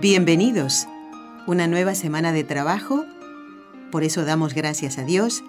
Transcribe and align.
Bienvenidos. 0.00 0.88
Una 1.46 1.66
nueva 1.66 1.94
semana 1.94 2.32
de 2.32 2.42
trabajo. 2.42 3.04
Por 3.92 4.02
eso 4.02 4.24
damos 4.24 4.54
gracias 4.54 4.96
a 4.96 5.04
Dios. 5.04 5.44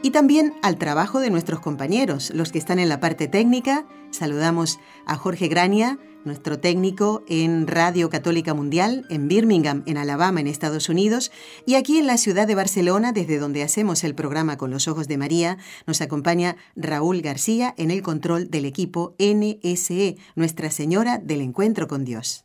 Y 0.00 0.10
también 0.10 0.54
al 0.62 0.78
trabajo 0.78 1.18
de 1.18 1.28
nuestros 1.28 1.58
compañeros, 1.58 2.30
los 2.32 2.52
que 2.52 2.58
están 2.58 2.78
en 2.78 2.88
la 2.88 3.00
parte 3.00 3.26
técnica. 3.26 3.84
Saludamos 4.12 4.78
a 5.06 5.16
Jorge 5.16 5.48
Grania, 5.48 5.98
nuestro 6.24 6.60
técnico 6.60 7.24
en 7.26 7.66
Radio 7.66 8.10
Católica 8.10 8.54
Mundial, 8.54 9.06
en 9.10 9.26
Birmingham, 9.26 9.82
en 9.86 9.96
Alabama, 9.96 10.38
en 10.38 10.46
Estados 10.46 10.88
Unidos, 10.88 11.32
y 11.66 11.74
aquí 11.74 11.98
en 11.98 12.06
la 12.06 12.16
ciudad 12.16 12.46
de 12.46 12.54
Barcelona, 12.54 13.10
desde 13.10 13.40
donde 13.40 13.64
hacemos 13.64 14.04
el 14.04 14.14
programa 14.14 14.56
Con 14.56 14.70
los 14.70 14.86
Ojos 14.86 15.08
de 15.08 15.18
María, 15.18 15.58
nos 15.88 16.00
acompaña 16.00 16.54
Raúl 16.76 17.22
García 17.22 17.74
en 17.76 17.90
el 17.90 18.02
control 18.02 18.50
del 18.50 18.66
equipo 18.66 19.16
NSE, 19.18 20.16
Nuestra 20.36 20.70
Señora 20.70 21.18
del 21.18 21.40
Encuentro 21.40 21.88
con 21.88 22.04
Dios. 22.04 22.44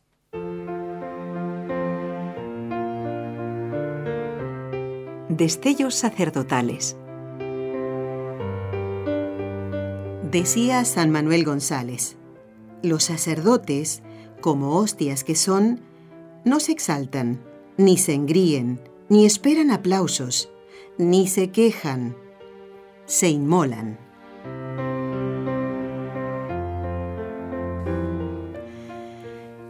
Destellos 5.28 5.96
sacerdotales. 5.96 6.96
Decía 10.30 10.84
San 10.84 11.10
Manuel 11.10 11.44
González, 11.44 12.16
los 12.84 13.02
sacerdotes, 13.02 14.04
como 14.40 14.78
hostias 14.78 15.24
que 15.24 15.34
son, 15.34 15.80
no 16.44 16.60
se 16.60 16.70
exaltan, 16.70 17.40
ni 17.76 17.98
se 17.98 18.14
engríen, 18.14 18.78
ni 19.08 19.26
esperan 19.26 19.72
aplausos, 19.72 20.48
ni 20.96 21.26
se 21.26 21.50
quejan, 21.50 22.16
se 23.06 23.28
inmolan. 23.28 23.98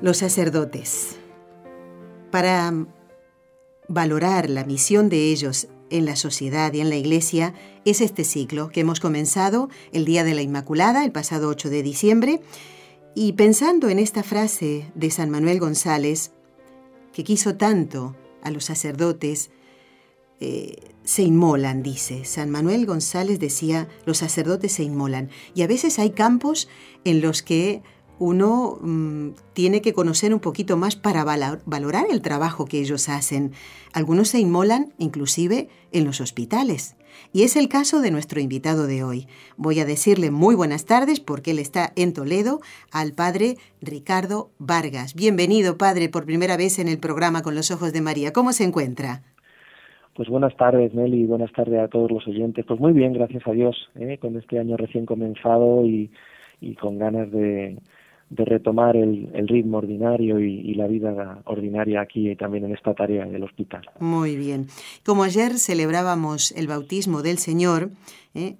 Los 0.02 0.18
sacerdotes. 0.18 1.16
Para 2.30 2.70
valorar 3.88 4.50
la 4.50 4.64
misión 4.64 5.08
de 5.08 5.30
ellos 5.30 5.68
en 5.90 6.04
la 6.04 6.16
sociedad 6.16 6.72
y 6.72 6.80
en 6.80 6.90
la 6.90 6.96
iglesia 6.96 7.54
es 7.84 8.00
este 8.00 8.24
ciclo 8.24 8.70
que 8.70 8.80
hemos 8.80 9.00
comenzado 9.00 9.68
el 9.92 10.04
día 10.04 10.24
de 10.24 10.34
la 10.34 10.42
Inmaculada, 10.42 11.04
el 11.04 11.12
pasado 11.12 11.48
8 11.48 11.70
de 11.70 11.82
diciembre, 11.82 12.40
y 13.14 13.32
pensando 13.32 13.88
en 13.88 13.98
esta 13.98 14.22
frase 14.22 14.90
de 14.94 15.10
San 15.10 15.30
Manuel 15.30 15.60
González, 15.60 16.32
que 17.12 17.24
quiso 17.24 17.56
tanto 17.56 18.14
a 18.42 18.50
los 18.50 18.64
sacerdotes, 18.64 19.50
eh, 20.40 20.76
se 21.04 21.22
inmolan, 21.22 21.82
dice. 21.82 22.24
San 22.24 22.50
Manuel 22.50 22.84
González 22.84 23.38
decía, 23.38 23.88
los 24.04 24.18
sacerdotes 24.18 24.72
se 24.72 24.82
inmolan. 24.82 25.30
Y 25.54 25.62
a 25.62 25.66
veces 25.66 25.98
hay 25.98 26.10
campos 26.10 26.68
en 27.04 27.22
los 27.22 27.42
que 27.42 27.82
uno 28.18 28.78
mm, 28.80 29.30
tiene 29.52 29.82
que 29.82 29.92
conocer 29.92 30.32
un 30.32 30.40
poquito 30.40 30.76
más 30.76 30.96
para 30.96 31.24
valorar 31.24 32.06
el 32.10 32.22
trabajo 32.22 32.64
que 32.64 32.80
ellos 32.80 33.08
hacen. 33.08 33.52
Algunos 33.92 34.28
se 34.28 34.40
inmolan 34.40 34.92
inclusive 34.98 35.68
en 35.92 36.04
los 36.04 36.20
hospitales. 36.20 36.96
Y 37.32 37.42
es 37.42 37.56
el 37.56 37.68
caso 37.68 38.00
de 38.00 38.10
nuestro 38.10 38.40
invitado 38.40 38.86
de 38.86 39.02
hoy. 39.02 39.26
Voy 39.56 39.80
a 39.80 39.86
decirle 39.86 40.30
muy 40.30 40.54
buenas 40.54 40.84
tardes 40.84 41.20
porque 41.20 41.52
él 41.52 41.58
está 41.58 41.92
en 41.96 42.12
Toledo 42.12 42.60
al 42.92 43.12
padre 43.12 43.56
Ricardo 43.80 44.50
Vargas. 44.58 45.14
Bienvenido, 45.14 45.78
padre, 45.78 46.08
por 46.08 46.26
primera 46.26 46.56
vez 46.56 46.78
en 46.78 46.88
el 46.88 46.98
programa 46.98 47.42
Con 47.42 47.54
los 47.54 47.70
Ojos 47.70 47.92
de 47.92 48.02
María. 48.02 48.32
¿Cómo 48.32 48.52
se 48.52 48.64
encuentra? 48.64 49.22
Pues 50.14 50.28
buenas 50.28 50.56
tardes, 50.56 50.94
Nelly, 50.94 51.26
buenas 51.26 51.52
tardes 51.52 51.78
a 51.78 51.88
todos 51.88 52.10
los 52.10 52.26
oyentes. 52.26 52.64
Pues 52.66 52.80
muy 52.80 52.92
bien, 52.92 53.12
gracias 53.12 53.46
a 53.46 53.52
Dios, 53.52 53.76
¿eh? 53.96 54.16
con 54.18 54.36
este 54.36 54.58
año 54.58 54.76
recién 54.76 55.04
comenzado 55.04 55.84
y 55.84 56.10
con 56.80 56.98
ganas 56.98 57.30
de, 57.30 57.76
de 58.28 58.44
retomar 58.44 58.96
el, 58.96 59.46
ritmo 59.48 59.78
ordinario 59.78 60.40
y, 60.40 60.74
la 60.74 60.86
vida 60.86 61.42
ordinaria 61.44 62.00
aquí 62.00 62.30
y 62.30 62.36
también 62.36 62.64
en 62.64 62.72
esta 62.72 62.94
tarea 62.94 63.24
del 63.24 63.42
hospital. 63.44 63.88
Muy 64.00 64.36
bien. 64.36 64.66
Como 65.04 65.22
ayer 65.22 65.58
celebrábamos 65.58 66.52
el 66.52 66.66
bautismo 66.66 67.22
del 67.22 67.38
Señor, 67.38 67.90
¿eh? 68.34 68.56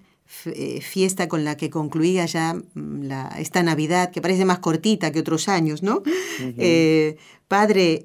Eh, 0.46 0.80
fiesta 0.80 1.28
con 1.28 1.44
la 1.44 1.56
que 1.56 1.70
concluía 1.70 2.26
ya 2.26 2.54
mm, 2.54 3.02
la, 3.02 3.28
esta 3.38 3.62
Navidad, 3.62 4.10
que 4.10 4.20
parece 4.20 4.44
más 4.44 4.58
cortita 4.58 5.12
que 5.12 5.20
otros 5.20 5.48
años, 5.48 5.84
¿no? 5.84 6.02
Eh, 6.40 7.16
padre, 7.46 8.04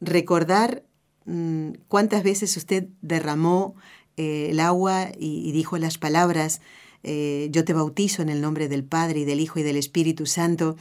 recordar 0.00 0.84
mm, 1.26 1.70
cuántas 1.86 2.22
veces 2.22 2.56
usted 2.56 2.88
derramó 3.02 3.74
el 4.16 4.58
agua 4.58 5.08
y 5.16 5.52
dijo 5.52 5.78
las 5.78 5.96
palabras 5.96 6.60
eh, 7.02 7.48
yo 7.50 7.64
te 7.64 7.72
bautizo 7.72 8.22
en 8.22 8.28
el 8.28 8.40
nombre 8.40 8.68
del 8.68 8.84
Padre 8.84 9.20
y 9.20 9.24
del 9.24 9.40
Hijo 9.40 9.58
y 9.58 9.62
del 9.62 9.76
Espíritu 9.76 10.26
Santo. 10.26 10.76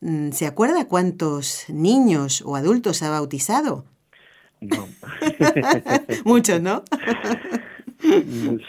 Mm, 0.00 0.30
¿Se 0.30 0.46
acuerda 0.46 0.88
cuántos 0.88 1.66
niños 1.68 2.42
o 2.46 2.56
adultos 2.56 3.02
ha 3.02 3.10
bautizado? 3.10 3.84
No. 4.60 4.86
Muchos, 6.24 6.60
¿no? 6.60 6.82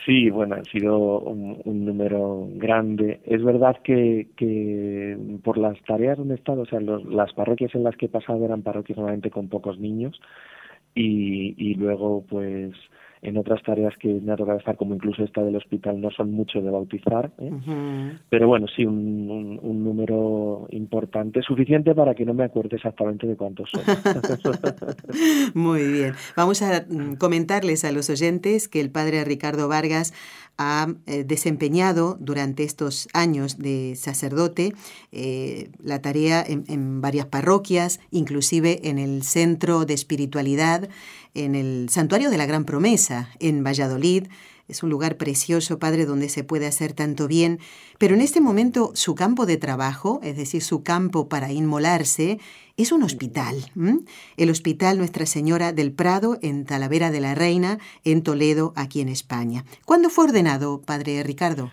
sí, 0.05 0.29
bueno, 0.29 0.55
ha 0.55 0.63
sido 0.65 1.19
un, 1.19 1.85
número 1.85 2.47
grande. 2.55 3.21
Es 3.25 3.43
verdad 3.43 3.77
que, 3.83 4.27
que, 4.35 5.17
por 5.43 5.57
las 5.57 5.81
tareas 5.83 6.17
donde 6.17 6.35
he 6.35 6.37
estado, 6.37 6.61
o 6.61 6.65
sea, 6.65 6.79
las 6.79 7.33
parroquias 7.33 7.73
en 7.75 7.83
las 7.83 7.95
que 7.95 8.07
he 8.07 8.09
pasado 8.09 8.43
eran 8.43 8.61
parroquias 8.61 8.97
normalmente 8.97 9.31
con 9.31 9.47
pocos 9.47 9.79
niños 9.79 10.19
y, 10.95 11.55
y 11.57 11.75
luego, 11.75 12.25
pues, 12.29 12.73
en 13.21 13.37
otras 13.37 13.61
tareas 13.61 13.93
que 13.99 14.07
me 14.07 14.31
ha 14.31 14.35
tocado 14.35 14.57
estar, 14.57 14.75
como 14.75 14.95
incluso 14.95 15.23
esta 15.23 15.43
del 15.43 15.55
hospital, 15.55 16.01
no 16.01 16.09
son 16.09 16.31
mucho 16.31 16.59
de 16.61 16.71
bautizar, 16.71 17.31
¿eh? 17.37 17.51
pero 18.29 18.47
bueno, 18.47 18.65
sí, 18.75 18.85
un, 18.85 19.59
un, 19.61 19.83
número 19.83 20.67
importante, 20.71 21.41
suficiente 21.41 21.93
para 21.93 22.15
que 22.15 22.25
no 22.25 22.33
me 22.33 22.45
acuerde 22.45 22.77
exactamente 22.77 23.27
de 23.27 23.35
cuántos 23.35 23.69
son. 23.69 23.83
Muy 25.53 25.85
bien, 25.91 26.13
vamos 26.35 26.61
a 26.63 26.85
comentarles 27.19 27.85
a 27.85 27.91
los 27.91 28.09
oyentes 28.09 28.67
que 28.67 28.81
el 28.81 28.89
padre 28.89 29.23
Ricardo 29.23 29.67
Vargas 29.67 30.13
ha 30.61 30.87
eh, 31.07 31.23
desempeñado 31.23 32.17
durante 32.19 32.63
estos 32.63 33.07
años 33.13 33.57
de 33.57 33.95
sacerdote 33.99 34.75
eh, 35.11 35.71
la 35.83 36.01
tarea 36.01 36.45
en, 36.47 36.65
en 36.67 37.01
varias 37.01 37.25
parroquias, 37.25 37.99
inclusive 38.11 38.87
en 38.87 38.99
el 38.99 39.23
Centro 39.23 39.85
de 39.85 39.95
Espiritualidad, 39.95 40.87
en 41.33 41.55
el 41.55 41.89
Santuario 41.89 42.29
de 42.29 42.37
la 42.37 42.45
Gran 42.45 42.65
Promesa, 42.65 43.29
en 43.39 43.63
Valladolid. 43.63 44.27
Es 44.71 44.83
un 44.83 44.89
lugar 44.89 45.17
precioso, 45.17 45.79
Padre, 45.79 46.05
donde 46.05 46.29
se 46.29 46.45
puede 46.45 46.65
hacer 46.65 46.93
tanto 46.93 47.27
bien, 47.27 47.59
pero 47.97 48.15
en 48.15 48.21
este 48.21 48.39
momento 48.39 48.93
su 48.95 49.15
campo 49.15 49.45
de 49.45 49.57
trabajo, 49.57 50.21
es 50.23 50.37
decir, 50.37 50.63
su 50.63 50.81
campo 50.81 51.27
para 51.27 51.51
inmolarse, 51.51 52.39
es 52.77 52.93
un 52.93 53.03
hospital. 53.03 53.69
El 54.37 54.49
Hospital 54.49 54.97
Nuestra 54.97 55.25
Señora 55.25 55.73
del 55.73 55.91
Prado, 55.91 56.39
en 56.41 56.63
Talavera 56.63 57.11
de 57.11 57.19
la 57.19 57.35
Reina, 57.35 57.79
en 58.05 58.23
Toledo, 58.23 58.71
aquí 58.77 59.01
en 59.01 59.09
España. 59.09 59.65
¿Cuándo 59.83 60.09
fue 60.09 60.23
ordenado, 60.23 60.79
Padre 60.79 61.21
Ricardo? 61.21 61.69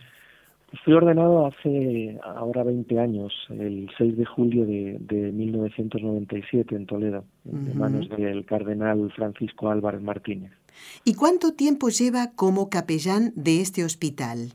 Fui 0.85 0.93
ordenado 0.93 1.47
hace 1.47 2.19
ahora 2.23 2.63
20 2.63 3.01
años, 3.01 3.33
el 3.49 3.89
6 3.97 4.19
de 4.19 4.25
julio 4.27 4.67
de, 4.67 5.33
1997 5.33 6.77
en 6.77 6.85
Toledo, 6.85 7.25
en 7.47 7.79
manos 7.79 8.09
del 8.11 8.45
cardenal 8.45 9.11
Francisco 9.17 9.71
Álvarez 9.71 10.03
Martínez. 10.03 10.53
¿Y 11.05 11.15
cuánto 11.15 11.55
tiempo 11.55 11.89
lleva 11.89 12.33
como 12.35 12.69
capellán 12.69 13.33
de 13.35 13.63
este 13.63 13.83
hospital? 13.83 14.53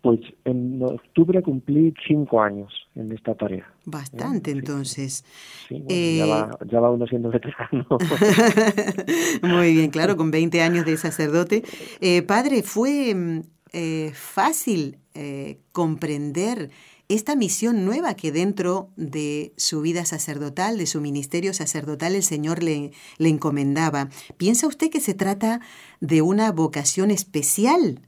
Pues 0.00 0.20
en 0.46 0.82
octubre 0.82 1.42
cumplí 1.42 1.92
cinco 2.08 2.40
años 2.40 2.72
en 2.94 3.12
esta 3.12 3.34
tarea. 3.34 3.70
Bastante, 3.84 4.50
entonces. 4.50 5.26
Sí, 5.68 5.84
ya, 6.16 6.24
va, 6.24 6.58
ya, 6.66 6.80
va, 6.80 6.90
uno 6.90 7.06
siendo 7.06 7.28
veterano. 7.28 7.86
Muy 9.42 9.74
bien, 9.74 9.90
claro, 9.90 10.16
con 10.16 10.30
20 10.30 10.62
años 10.62 10.86
de 10.86 10.96
sacerdote. 10.96 11.64
Eh, 12.00 12.22
padre, 12.22 12.62
¿fue 12.62 13.14
mm, 13.14 13.40
eh, 13.72 14.12
fácil 14.14 14.98
eh, 15.14 15.58
comprender 15.72 16.70
esta 17.08 17.34
misión 17.34 17.84
nueva 17.84 18.14
que 18.14 18.30
dentro 18.30 18.90
de 18.96 19.52
su 19.56 19.80
vida 19.80 20.04
sacerdotal, 20.04 20.78
de 20.78 20.86
su 20.86 21.00
ministerio 21.00 21.52
sacerdotal, 21.52 22.14
el 22.14 22.22
Señor 22.22 22.62
le, 22.62 22.92
le 23.18 23.28
encomendaba. 23.28 24.10
¿Piensa 24.36 24.68
usted 24.68 24.90
que 24.90 25.00
se 25.00 25.14
trata 25.14 25.60
de 26.00 26.22
una 26.22 26.52
vocación 26.52 27.10
especial? 27.10 28.00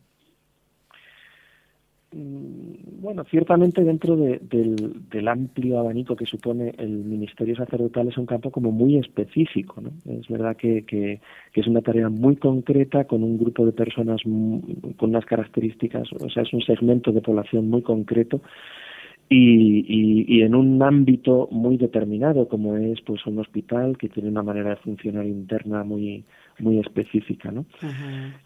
Bueno, 3.02 3.24
ciertamente 3.24 3.82
dentro 3.82 4.14
del, 4.14 5.26
amplio 5.28 5.80
abanico 5.80 6.14
que 6.14 6.24
supone 6.24 6.72
el 6.78 6.90
ministerio 6.90 7.56
sacerdotal 7.56 8.06
es 8.06 8.16
un 8.16 8.26
campo 8.26 8.52
como 8.52 8.70
muy 8.70 8.96
específico. 8.96 9.80
¿no? 9.80 9.90
Es 10.04 10.28
verdad 10.28 10.56
que, 10.56 10.84
que, 10.84 11.20
es 11.52 11.66
una 11.66 11.80
tarea 11.80 12.08
muy 12.08 12.36
concreta 12.36 13.02
con 13.02 13.24
un 13.24 13.38
grupo 13.38 13.66
de 13.66 13.72
personas 13.72 14.22
con 14.22 15.10
unas 15.10 15.24
características, 15.24 16.12
o 16.12 16.30
sea, 16.30 16.44
es 16.44 16.52
un 16.52 16.62
segmento 16.62 17.10
de 17.10 17.22
población 17.22 17.68
muy 17.68 17.82
concreto 17.82 18.40
y, 19.28 20.36
y, 20.36 20.42
en 20.42 20.54
un 20.54 20.80
ámbito 20.80 21.48
muy 21.50 21.78
determinado 21.78 22.46
como 22.46 22.76
es 22.76 23.00
pues 23.00 23.26
un 23.26 23.40
hospital 23.40 23.98
que 23.98 24.10
tiene 24.10 24.28
una 24.28 24.44
manera 24.44 24.70
de 24.70 24.76
funcionar 24.76 25.26
interna 25.26 25.82
muy 25.82 26.24
muy 26.62 26.78
específica 26.78 27.50
¿no? 27.50 27.66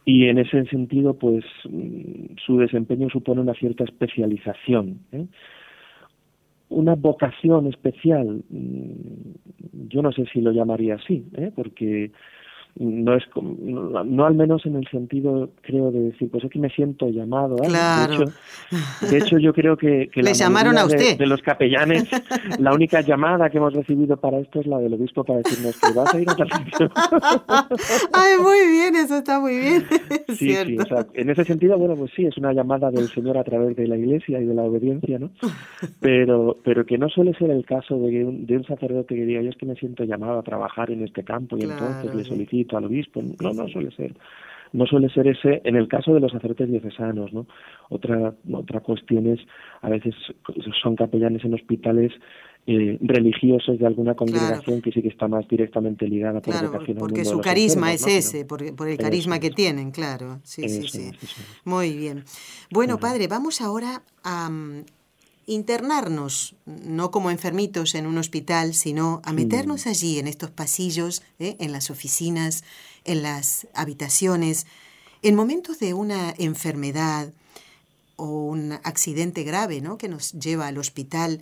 y 0.05 0.27
en 0.27 0.39
ese 0.39 0.65
sentido 0.67 1.15
pues 1.15 1.45
mm, 1.69 2.37
su 2.45 2.59
desempeño 2.59 3.09
supone 3.11 3.41
una 3.41 3.55
cierta 3.55 3.85
especialización 3.85 5.01
¿eh? 5.13 5.27
una 6.69 6.95
vocación 6.95 7.69
especial 7.69 8.43
mm, 8.49 9.89
yo 9.89 10.03
no 10.03 10.13
sé 10.13 10.25
si 10.33 10.41
lo 10.41 10.53
llamaría 10.53 10.97
así 10.97 11.25
¿eh? 11.37 11.53
porque 11.55 12.11
no 12.79 13.15
es 13.15 13.25
no, 13.35 14.27
al 14.27 14.35
menos 14.35 14.67
en 14.67 14.77
el 14.77 14.87
sentido 14.89 15.49
creo 15.63 15.91
de 15.91 16.01
decir 16.01 16.31
pues 16.31 16.45
es 16.45 16.51
que 16.51 16.59
me 16.59 16.69
siento 16.69 17.09
llamado 17.09 17.57
¿eh? 17.63 17.69
de, 19.11 19.19
hecho, 19.19 19.39
yo 19.39 19.55
creo 19.55 19.77
que, 19.77 20.11
le 20.15 20.35
llamaron 20.35 20.77
a 20.77 20.85
usted. 20.85 21.17
de, 21.17 21.27
los 21.27 21.41
capellanes 21.41 22.05
la 22.59 22.75
única 22.75 23.01
llamada 23.01 23.49
que 23.49 23.57
hemos 23.57 23.73
recibido 23.73 24.19
para 24.19 24.39
esto 24.39 24.61
es 24.61 24.67
la 24.67 24.79
del 24.79 24.93
obispo 24.93 25.25
para 25.25 25.39
decirnos 25.39 25.81
que 25.81 25.93
vas 25.95 26.15
a 26.15 26.21
ir 26.21 26.29
a 26.29 26.37
tal 26.37 26.49
ay 28.13 28.35
muy 28.43 28.71
bien 28.71 28.95
eso 28.97 29.17
está 29.17 29.41
muy 29.41 29.59
bien 29.59 29.85
sí 30.29 30.55
sí 30.55 30.79
o 30.79 30.85
sea, 30.85 31.07
en 31.15 31.31
ese 31.31 31.45
sentido 31.45 31.79
bueno 31.79 31.95
pues 31.97 32.11
sí 32.15 32.27
es 32.27 32.37
una 32.37 32.53
llamada 32.53 32.91
del 32.91 33.09
señor 33.09 33.39
a 33.39 33.45
través 33.45 33.75
de 33.77 33.87
la 33.87 33.97
iglesia 33.97 34.39
y 34.39 34.45
de 34.45 34.55
la 34.55 34.63
obediencia 34.65 35.19
no 35.19 35.31
pero 36.01 36.59
pero 36.63 36.85
que 36.85 36.99
no 36.99 37.09
suele 37.09 37.33
ser 37.35 37.51
el 37.51 37.65
caso 37.65 37.99
de 37.99 38.23
un, 38.25 38.45
de 38.45 38.59
un 38.59 38.65
sacerdote 38.65 39.15
que 39.15 39.25
diga 39.25 39.41
yo 39.41 39.49
es 39.49 39.57
que 39.57 39.67
me 39.67 39.77
siento 39.77 40.05
llamado 40.05 40.39
a 40.39 40.43
trabajar 40.43 40.91
en 40.91 41.03
este 41.03 41.25
campo 41.25 41.57
y 41.57 41.63
entonces 41.63 42.15
le 42.15 42.25
solicito 42.25 42.66
al 42.75 42.85
obispo. 42.85 43.23
No, 43.41 43.53
no 43.53 43.69
suele 43.69 43.91
ser. 43.93 44.15
No 44.73 44.85
suele 44.87 45.09
ser 45.11 45.29
ese 45.29 45.63
en 45.65 45.77
el 45.77 45.89
caso 45.89 46.13
de 46.13 46.21
los 46.21 46.33
sacerdotes 46.33 46.69
diocesanos, 46.69 47.33
¿no? 47.33 47.47
Otra, 47.89 48.35
otra 48.53 48.81
cuestión 48.81 49.27
es, 49.27 49.41
a 49.81 49.89
veces 49.89 50.15
son 50.83 50.97
capellanes 50.97 51.45
en 51.45 51.55
hospitales 51.55 52.13
eh, 52.67 52.99
religiosos 53.01 53.79
de 53.79 53.87
alguna 53.87 54.15
congregación 54.15 54.83
que 54.83 54.91
sí 54.91 55.01
que 55.01 55.09
está 55.09 55.29
más 55.29 55.47
directamente 55.47 56.09
ligada 56.09 56.41
por 56.41 56.53
claro, 56.53 56.73
porque 56.99 57.25
su 57.25 57.41
carisma 57.41 57.93
es 57.93 58.05
ese, 58.09 58.45
por, 58.45 58.61
el 58.61 58.99
carisma 58.99 59.39
que 59.39 59.51
tienen, 59.51 59.93
claro. 59.93 60.41
Sí, 60.43 60.69
sí, 60.69 60.89
sí. 60.89 61.13
Muy 61.65 61.97
bien. 61.97 62.25
Bueno, 62.73 62.99
padre, 62.99 63.29
vamos 63.29 63.61
ahora 63.61 64.03
a, 64.25 64.51
internarnos, 65.47 66.57
no 66.67 67.11
como 67.11 67.31
enfermitos 67.31 67.95
en 67.95 68.07
un 68.07 68.19
hospital, 68.19 68.75
sino 68.75 69.23
a 69.25 69.33
meternos 69.33 69.87
allí 69.87 70.19
en 70.19 70.27
estos 70.27 70.51
pasillos, 70.51 71.23
¿eh? 71.39 71.57
en 71.61 71.73
las 71.73 71.91
oficinas, 71.91 72.65
en 73.05 73.23
las 73.23 73.69
habitaciones, 73.73 74.67
en 75.23 75.37
momentos 75.37 75.79
de 75.79 75.95
una 75.95 76.35
enfermedad 76.37 77.33
o 78.17 78.47
un 78.47 78.73
accidente 78.73 79.45
grave 79.45 79.81
¿no? 79.81 79.99
que 79.99 80.09
nos 80.09 80.33
lleva 80.33 80.67
al 80.67 80.79
hospital, 80.79 81.41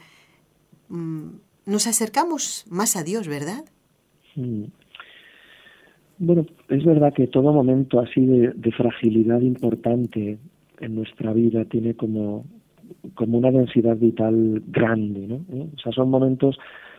mm, 0.90 1.28
nos 1.66 1.86
acercamos 1.86 2.66
más 2.68 2.96
a 2.96 3.04
Dios, 3.04 3.26
¿verdad? 3.26 3.64
Bueno, 6.18 6.46
es 6.68 6.84
verdad 6.84 7.14
que 7.14 7.26
todo 7.26 7.52
momento 7.52 8.00
así 8.00 8.20
de 8.26 8.72
fragilidad 8.72 9.40
importante 9.40 10.38
en 10.80 10.94
nuestra 10.94 11.32
vida 11.32 11.64
tiene 11.64 11.94
como 11.94 12.44
como 13.14 13.38
una 13.38 13.50
densidad 13.50 13.96
vital 13.96 14.62
grande, 14.68 15.26
¿no? 15.26 15.36
¿Eh? 15.52 15.66
O 15.74 15.78
sea, 15.78 15.92
son 15.92 16.10
momentos 16.10 16.58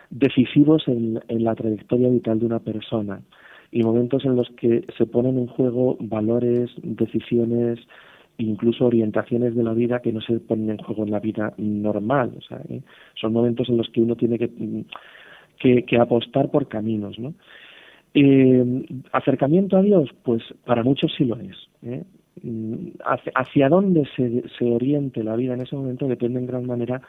decisivos 0.09 0.87
en, 0.87 1.19
en 1.27 1.43
la 1.43 1.55
trayectoria 1.55 2.09
vital 2.09 2.39
de 2.39 2.45
una 2.45 2.59
persona 2.59 3.21
y 3.71 3.83
momentos 3.83 4.23
en 4.25 4.35
los 4.35 4.49
que 4.51 4.85
se 4.97 5.05
ponen 5.05 5.37
en 5.37 5.47
juego 5.47 5.97
valores, 5.99 6.71
decisiones, 6.81 7.79
incluso 8.37 8.85
orientaciones 8.85 9.55
de 9.55 9.63
la 9.63 9.73
vida 9.73 10.01
que 10.01 10.11
no 10.11 10.21
se 10.21 10.39
ponen 10.39 10.71
en 10.71 10.77
juego 10.77 11.03
en 11.03 11.11
la 11.11 11.19
vida 11.19 11.53
normal. 11.57 12.31
O 12.37 12.41
sea, 12.41 12.61
¿eh? 12.69 12.81
son 13.19 13.33
momentos 13.33 13.69
en 13.69 13.77
los 13.77 13.89
que 13.89 14.01
uno 14.01 14.15
tiene 14.15 14.37
que, 14.37 15.83
que, 15.85 15.97
apostar 15.97 16.51
por 16.51 16.67
caminos, 16.67 17.17
¿no? 17.19 17.33
Eh, 18.13 18.85
acercamiento 19.11 19.77
a 19.77 19.81
Dios, 19.81 20.09
pues 20.23 20.41
para 20.65 20.83
muchos 20.83 21.13
sí 21.17 21.25
lo 21.25 21.37
es. 21.37 22.05
Mm, 22.43 22.89
hacia, 23.33 23.69
dónde 23.69 24.03
se, 24.15 24.43
se 24.57 24.65
oriente 24.65 25.23
la 25.23 25.37
vida 25.37 25.53
en 25.53 25.61
ese 25.61 25.75
momento 25.75 26.05
depende 26.05 26.39
en 26.39 26.47
gran 26.47 26.65
manera 26.65 27.01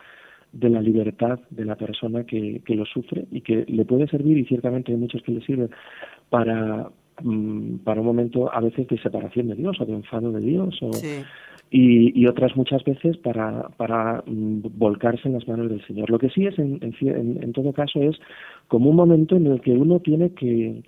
de 0.52 0.70
la 0.70 0.80
libertad 0.80 1.40
de 1.50 1.64
la 1.64 1.74
persona 1.74 2.24
que, 2.24 2.62
que 2.64 2.76
lo 2.76 2.84
sufre 2.86 3.26
y 3.32 3.40
que 3.40 3.64
le 3.66 3.84
puede 3.84 4.06
servir 4.06 4.38
y 4.38 4.44
ciertamente 4.44 4.92
hay 4.92 4.98
muchos 4.98 5.22
que 5.22 5.32
le 5.32 5.40
sirven 5.40 5.70
para 6.30 6.88
mm, 7.22 7.78
para 7.78 8.00
un 8.00 8.06
momento 8.06 8.52
a 8.54 8.60
veces 8.60 8.86
de 8.86 8.98
separación 9.02 9.48
de 9.48 9.56
Dios 9.56 9.80
o 9.80 9.84
de 9.84 9.94
enfado 9.94 10.30
de 10.30 10.40
Dios 10.40 10.78
o, 10.80 10.90
y, 11.72 12.20
y, 12.20 12.26
otras 12.28 12.56
muchas 12.56 12.84
veces 12.84 13.16
para, 13.16 13.68
para 13.70 14.22
mm, 14.26 14.60
volcarse 14.78 15.26
en 15.26 15.34
las 15.34 15.48
manos 15.48 15.68
del 15.68 15.84
Señor. 15.88 16.08
Lo 16.08 16.20
que 16.20 16.30
sí 16.30 16.46
es 16.46 16.56
en, 16.60 16.78
en, 16.80 17.42
en 17.42 17.52
todo 17.52 17.72
caso 17.72 18.00
es 18.00 18.16
como 18.68 18.90
un 18.90 18.96
momento 18.96 19.34
en 19.34 19.48
el 19.48 19.60
que 19.60 19.72
uno 19.72 19.98
tiene 19.98 20.30
que, 20.30 20.82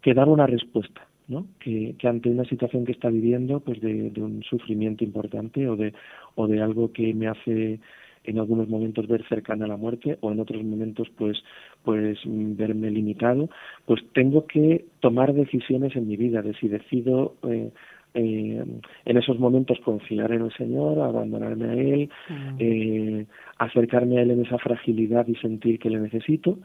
que 0.00 0.14
dar 0.14 0.30
una 0.30 0.46
respuesta 0.46 1.06
¿no? 1.28 1.46
Que, 1.58 1.94
que, 1.98 2.08
ante 2.08 2.30
una 2.30 2.44
situación 2.44 2.84
que 2.84 2.92
está 2.92 3.08
viviendo, 3.08 3.60
pues 3.60 3.80
de, 3.80 4.10
de, 4.10 4.22
un 4.22 4.42
sufrimiento 4.42 5.04
importante 5.04 5.68
o 5.68 5.76
de, 5.76 5.92
o 6.34 6.46
de 6.46 6.62
algo 6.62 6.92
que 6.92 7.12
me 7.14 7.28
hace 7.28 7.80
en 8.26 8.38
algunos 8.38 8.68
momentos 8.68 9.06
ver 9.06 9.26
cercana 9.28 9.64
a 9.64 9.68
la 9.68 9.76
muerte 9.76 10.18
o 10.20 10.32
en 10.32 10.40
otros 10.40 10.62
momentos 10.64 11.08
pues 11.16 11.38
pues 11.84 12.18
verme 12.24 12.90
limitado, 12.90 13.48
pues 13.84 14.02
tengo 14.12 14.46
que 14.46 14.86
tomar 15.00 15.32
decisiones 15.32 15.94
en 15.94 16.08
mi 16.08 16.16
vida 16.16 16.42
de 16.42 16.54
si 16.54 16.68
decido 16.68 17.36
eh, 17.48 17.70
eh, 18.14 18.64
en 19.04 19.16
esos 19.16 19.38
momentos 19.38 19.78
confiar 19.84 20.32
en 20.32 20.42
el 20.42 20.52
Señor, 20.54 20.98
abandonarme 20.98 21.68
a 21.68 21.74
Él, 21.74 22.10
eh, 22.58 23.26
acercarme 23.58 24.18
a 24.18 24.22
Él 24.22 24.30
en 24.30 24.44
esa 24.44 24.58
fragilidad 24.58 25.26
y 25.28 25.34
sentir 25.36 25.78
que 25.78 25.90
le 25.90 26.00
necesito, 26.00 26.58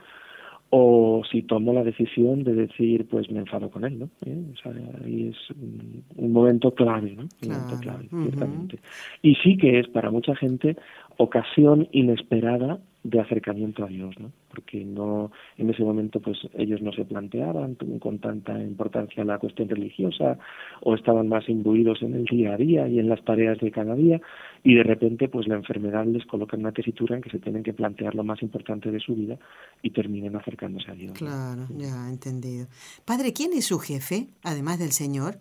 o 0.72 1.22
si 1.30 1.44
tomo 1.44 1.74
la 1.74 1.84
decisión 1.84 2.44
de 2.44 2.54
decir 2.54 3.06
pues 3.08 3.30
me 3.30 3.40
enfado 3.40 3.70
con 3.70 3.84
él 3.84 4.00
no 4.00 4.10
¿Eh? 4.26 4.42
o 4.54 4.58
sea, 4.58 4.72
ahí 5.06 5.30
es 5.30 5.50
un, 5.52 6.32
momento 6.32 6.74
clave 6.74 7.12
no 7.12 7.24
un 7.24 7.50
momento 7.50 7.80
clave 7.82 8.08
ciertamente. 8.10 8.80
Y 9.22 9.36
sí 9.36 9.58
que 9.58 9.80
es 9.80 9.88
para 9.90 10.10
mucha 10.10 10.36
gente 10.36 10.78
ocasión 11.18 11.88
inesperada 11.92 12.80
de 13.04 13.20
acercamiento 13.20 13.84
a 13.84 13.88
Dios, 13.88 14.16
¿no? 14.20 14.32
Porque 14.50 14.86
no 14.86 15.32
en 15.58 15.70
ese 15.70 15.84
momento 15.84 16.20
pues 16.20 16.38
ellos 16.54 16.82
no 16.82 16.92
se 16.92 17.06
planteaban 17.06 17.76
con 18.00 18.20
tanta 18.20 18.60
importancia 18.60 19.24
la 19.24 19.40
cuestión 19.40 19.70
religiosa 19.70 20.38
o 20.82 20.94
estaban 20.94 21.28
más 21.28 21.50
imbuidos 21.50 22.02
en 22.04 22.14
el 22.14 22.26
día 22.26 22.54
a 22.54 22.58
día 22.58 22.88
y 22.88 23.00
en 23.00 23.10
las 23.10 23.24
tareas 23.24 23.58
de 23.60 23.72
cada 23.72 23.96
día 23.96 24.22
y 24.64 24.76
de 24.76 24.84
repente 24.84 25.30
pues 25.30 25.48
la 25.48 25.56
enfermedad 25.56 26.06
les 26.06 26.26
coloca 26.26 26.56
en 26.56 26.62
una 26.62 26.72
tesitura 26.72 27.16
en 27.16 27.24
que 27.24 27.32
se 27.32 27.40
tienen 27.40 27.64
que 27.64 27.74
plantear 27.74 28.14
lo 28.14 28.24
más 28.24 28.42
importante 28.44 28.92
de 28.92 29.00
su 29.00 29.16
vida 29.16 29.38
y 29.82 29.90
terminen 29.90 30.36
acercándose 30.36 30.92
a 30.92 30.94
Dios. 30.94 31.14
Claro, 31.14 31.66
ya 31.76 32.08
entendido. 32.08 32.68
Padre, 33.06 33.34
¿quién 33.34 33.54
es 33.54 33.66
su 33.66 33.80
jefe 33.80 34.28
además 34.44 34.80
del 34.80 34.92
Señor? 34.92 35.40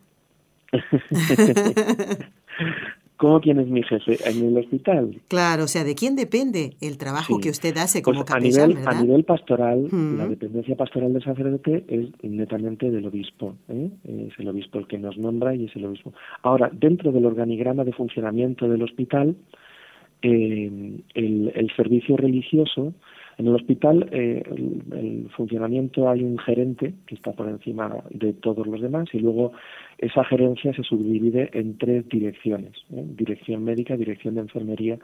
¿Cómo 3.21 3.39
quién 3.43 3.61
es 3.61 3.69
mi 3.69 3.83
jefe 3.83 4.17
en 4.25 4.47
el 4.47 4.57
hospital? 4.57 5.21
Claro, 5.29 5.65
o 5.65 5.67
sea, 5.67 5.85
¿de 5.85 5.95
quién 5.95 6.17
depende 6.17 6.71
el 6.81 6.97
trabajo 6.97 7.39
que 7.39 7.50
usted 7.50 7.77
hace 7.77 8.00
como 8.00 8.25
pues 8.25 8.35
a 8.35 8.41
nivel, 8.41 8.79
A 8.87 9.03
nivel 9.03 9.25
pastoral, 9.25 9.89
la 9.93 10.27
dependencia 10.27 10.75
pastoral 10.75 11.12
del 11.12 11.23
sacerdote 11.23 11.85
es 11.87 12.09
netamente 12.23 12.91
del 12.91 13.07
obispo. 13.07 13.57
¿eh? 13.69 13.91
Es 14.05 14.33
el 14.39 14.49
obispo 14.49 14.79
el 14.79 14.87
que 14.87 14.97
nos 14.97 15.19
nombra 15.19 15.55
y 15.55 15.67
es 15.67 15.77
el 15.77 15.85
obispo. 15.85 16.15
Ahora, 16.43 16.71
dentro 16.73 17.12
del 17.12 17.27
organigrama 17.27 17.85
de 17.85 17.93
funcionamiento 17.93 18.67
del 18.71 18.83
hospital, 18.83 19.37
eh, 20.23 20.71
el, 21.12 21.53
el 21.55 21.77
servicio 21.77 22.17
religioso 22.17 22.95
en 23.41 23.47
el 23.47 23.55
hospital, 23.55 24.07
eh, 24.13 24.43
el, 24.93 25.29
funcionamiento 25.35 26.11
hay 26.11 26.23
un 26.23 26.37
gerente 26.39 26.93
que 27.07 27.15
está 27.15 27.33
por 27.33 27.49
encima 27.49 27.97
de 28.11 28.35
todos 28.35 28.67
los 28.67 28.83
demás 28.83 29.09
y 29.15 29.19
luego 29.19 29.53
esa 29.97 30.25
gerencia 30.25 30.75
se 30.75 30.83
subdivide 30.83 31.49
en 31.55 31.79
tres 31.79 32.07
direcciones, 32.11 32.73
¿eh? 32.93 33.03
dirección 33.17 33.65
médica, 33.65 33.97
dirección 33.97 34.35
de 34.35 34.43
enfermería 34.43 34.99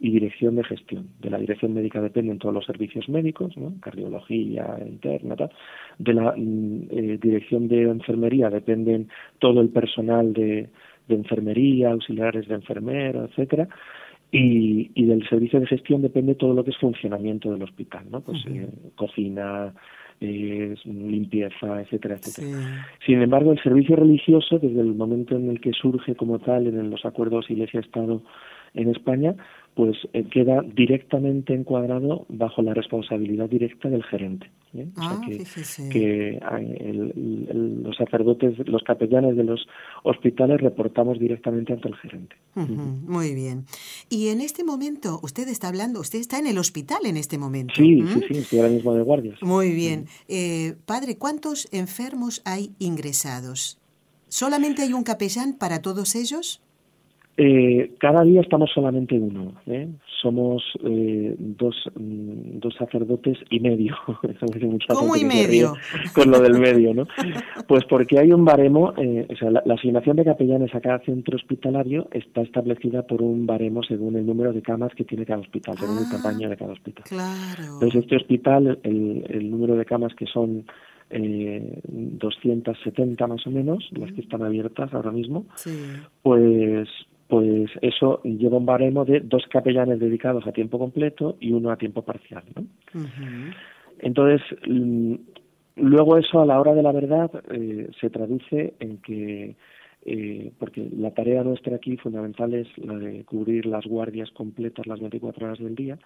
y 0.00 0.10
dirección 0.10 0.56
de 0.56 0.64
gestión. 0.64 1.08
De 1.20 1.28
la 1.28 1.36
dirección 1.36 1.74
médica 1.74 2.00
dependen 2.00 2.38
todos 2.38 2.54
los 2.54 2.64
servicios 2.64 3.10
médicos, 3.10 3.52
cardiología 3.80 4.78
interna, 4.86 5.36
tal. 5.36 5.50
de 5.98 6.14
la 6.14 6.32
mm, 6.34 6.82
eh, 6.90 7.18
dirección 7.20 7.68
de 7.68 7.82
enfermería 7.82 8.48
dependen 8.48 9.08
todo 9.38 9.60
el 9.60 9.68
personal 9.68 10.32
de, 10.32 10.70
enfermería, 11.10 11.90
auxiliares 11.90 12.48
de 12.48 12.54
enfermera, 12.54 13.24
etcétera 13.26 13.68
y, 14.32 14.90
y, 14.94 15.04
del 15.04 15.28
servicio 15.28 15.60
de 15.60 15.66
gestión 15.66 16.00
depende 16.00 16.34
todo 16.34 16.54
lo 16.54 16.64
que 16.64 16.70
es 16.70 16.78
funcionamiento 16.78 17.52
del 17.52 17.62
hospital, 17.62 18.06
¿no? 18.10 18.22
Pues 18.22 18.42
eh, 18.48 18.66
cocina, 18.96 19.74
eh, 20.22 20.74
limpieza, 20.84 21.82
etcétera, 21.82 22.14
etcétera. 22.14 22.86
Sin 23.04 23.20
embargo, 23.20 23.52
el 23.52 23.62
servicio 23.62 23.94
religioso, 23.94 24.58
desde 24.58 24.80
el 24.80 24.94
momento 24.94 25.36
en 25.36 25.50
el 25.50 25.60
que 25.60 25.72
surge 25.72 26.14
como 26.14 26.38
tal 26.38 26.66
en 26.66 26.90
los 26.90 27.04
acuerdos 27.04 27.50
Iglesia-Estado 27.50 28.22
en 28.74 28.88
España, 28.88 29.34
pues 29.74 29.96
eh, 30.12 30.24
queda 30.30 30.60
directamente 30.62 31.54
encuadrado 31.54 32.26
bajo 32.28 32.60
la 32.62 32.74
responsabilidad 32.74 33.48
directa 33.48 33.88
del 33.88 34.02
gerente. 34.04 34.50
¿eh? 34.74 34.86
o 34.96 35.00
sea 35.00 35.10
Ah, 35.12 35.20
que, 35.26 35.44
que 35.90 36.28
el- 36.38 37.46
el- 37.50 37.82
los 37.82 37.96
sacerdotes, 37.96 38.54
los 38.66 38.82
capellanes 38.82 39.36
de 39.36 39.44
los 39.44 39.66
hospitales 40.02 40.60
reportamos 40.60 41.18
directamente 41.18 41.72
ante 41.72 41.88
el 41.88 41.96
gerente. 41.96 42.36
Muy 42.54 43.34
bien. 43.34 43.64
Y 44.10 44.28
en 44.28 44.40
este 44.42 44.62
momento, 44.64 45.20
usted 45.22 45.48
está 45.48 45.68
hablando, 45.68 46.00
usted 46.00 46.18
está 46.20 46.38
en 46.38 46.46
el 46.46 46.58
hospital 46.58 47.00
en 47.04 47.16
este 47.16 47.38
momento. 47.38 47.74
Sí, 47.76 48.02
sí, 48.12 48.20
sí, 48.28 48.38
estoy 48.38 48.58
ahora 48.60 48.70
mismo 48.72 48.94
de 48.94 49.02
guardias. 49.02 49.38
Muy 49.42 49.72
bien. 49.74 50.06
Eh, 50.28 50.74
padre, 50.86 51.16
¿cuántos 51.16 51.68
enfermos 51.72 52.42
hay 52.44 52.72
ingresados? 52.78 53.78
¿Solamente 54.28 54.82
hay 54.82 54.92
un 54.94 55.02
capellán 55.02 55.54
para 55.58 55.82
todos 55.82 56.14
ellos? 56.14 56.62
Eh, 57.36 57.92
cada 57.98 58.22
día 58.24 58.42
estamos 58.42 58.70
solamente 58.74 59.18
uno. 59.18 59.54
¿eh? 59.66 59.88
Somos 60.20 60.62
eh, 60.84 61.34
dos, 61.38 61.74
mm, 61.94 62.58
dos 62.58 62.74
sacerdotes 62.74 63.38
y 63.50 63.58
medio. 63.60 63.96
Eso 64.22 64.46
me 64.48 64.54
dice 64.54 64.66
mucha 64.66 64.94
¿Cómo 64.94 65.16
y 65.16 65.24
medio? 65.24 65.74
Con 66.14 66.30
lo 66.30 66.40
del 66.40 66.58
medio, 66.58 66.94
¿no? 66.94 67.06
Pues 67.66 67.84
porque 67.86 68.18
hay 68.18 68.32
un 68.32 68.44
baremo, 68.44 68.92
eh, 68.98 69.26
o 69.30 69.36
sea, 69.36 69.50
la, 69.50 69.62
la 69.64 69.74
asignación 69.74 70.16
de 70.16 70.24
capellanes 70.24 70.74
a 70.74 70.80
cada 70.80 70.98
centro 71.00 71.36
hospitalario 71.36 72.08
está 72.12 72.42
establecida 72.42 73.06
por 73.06 73.22
un 73.22 73.46
baremo 73.46 73.82
según 73.82 74.16
el 74.16 74.26
número 74.26 74.52
de 74.52 74.60
camas 74.60 74.92
que 74.94 75.04
tiene 75.04 75.24
cada 75.24 75.40
hospital, 75.40 75.76
según 75.78 75.98
el 75.98 76.04
Ah. 76.04 76.18
tamaño 76.22 76.50
de 76.50 76.56
cada 76.56 76.72
hospital. 76.72 77.04
Claro. 77.08 77.62
Entonces, 77.74 78.02
este 78.02 78.16
hospital, 78.16 78.78
el, 78.82 79.24
el 79.30 79.50
número 79.50 79.76
de 79.76 79.84
camas 79.86 80.14
que 80.14 80.26
son 80.26 80.64
eh, 81.12 81.80
270 81.84 83.26
más 83.26 83.46
o 83.46 83.50
menos, 83.50 83.88
las 83.92 84.12
que 84.12 84.20
están 84.22 84.42
abiertas 84.42 84.92
ahora 84.94 85.10
mismo, 85.12 85.46
Sí. 85.56 85.70
pues 86.22 86.88
pues 87.28 87.70
eso 87.80 88.20
lleva 88.24 88.58
un 88.58 88.66
baremo 88.66 89.06
de 89.06 89.20
dos 89.20 89.44
capellanes 89.50 89.98
dedicados 89.98 90.46
a 90.46 90.52
tiempo 90.52 90.78
completo 90.78 91.38
y 91.40 91.52
uno 91.52 91.70
a 91.70 91.78
tiempo 91.78 92.02
parcial. 92.02 92.42
¿no? 92.54 92.66
Entonces, 94.00 94.42
mm, 94.68 95.14
luego 95.76 96.18
eso 96.18 96.42
a 96.42 96.46
la 96.46 96.60
hora 96.60 96.74
de 96.74 96.82
la 96.82 96.92
verdad 96.92 97.30
eh, 97.50 97.88
se 97.98 98.10
traduce 98.10 98.74
en 98.80 98.98
que, 98.98 99.56
eh, 100.04 100.52
porque 100.58 100.86
la 100.94 101.12
tarea 101.12 101.42
nuestra 101.42 101.76
aquí 101.76 101.96
fundamental 101.96 102.52
es 102.52 102.68
la 102.76 102.98
de 102.98 103.24
cubrir 103.24 103.64
las 103.64 103.86
guardias 103.86 104.30
completas 104.32 104.86
las 104.86 105.00
24 105.00 105.46
horas 105.46 105.58
del 105.58 105.74
día, 105.74 105.98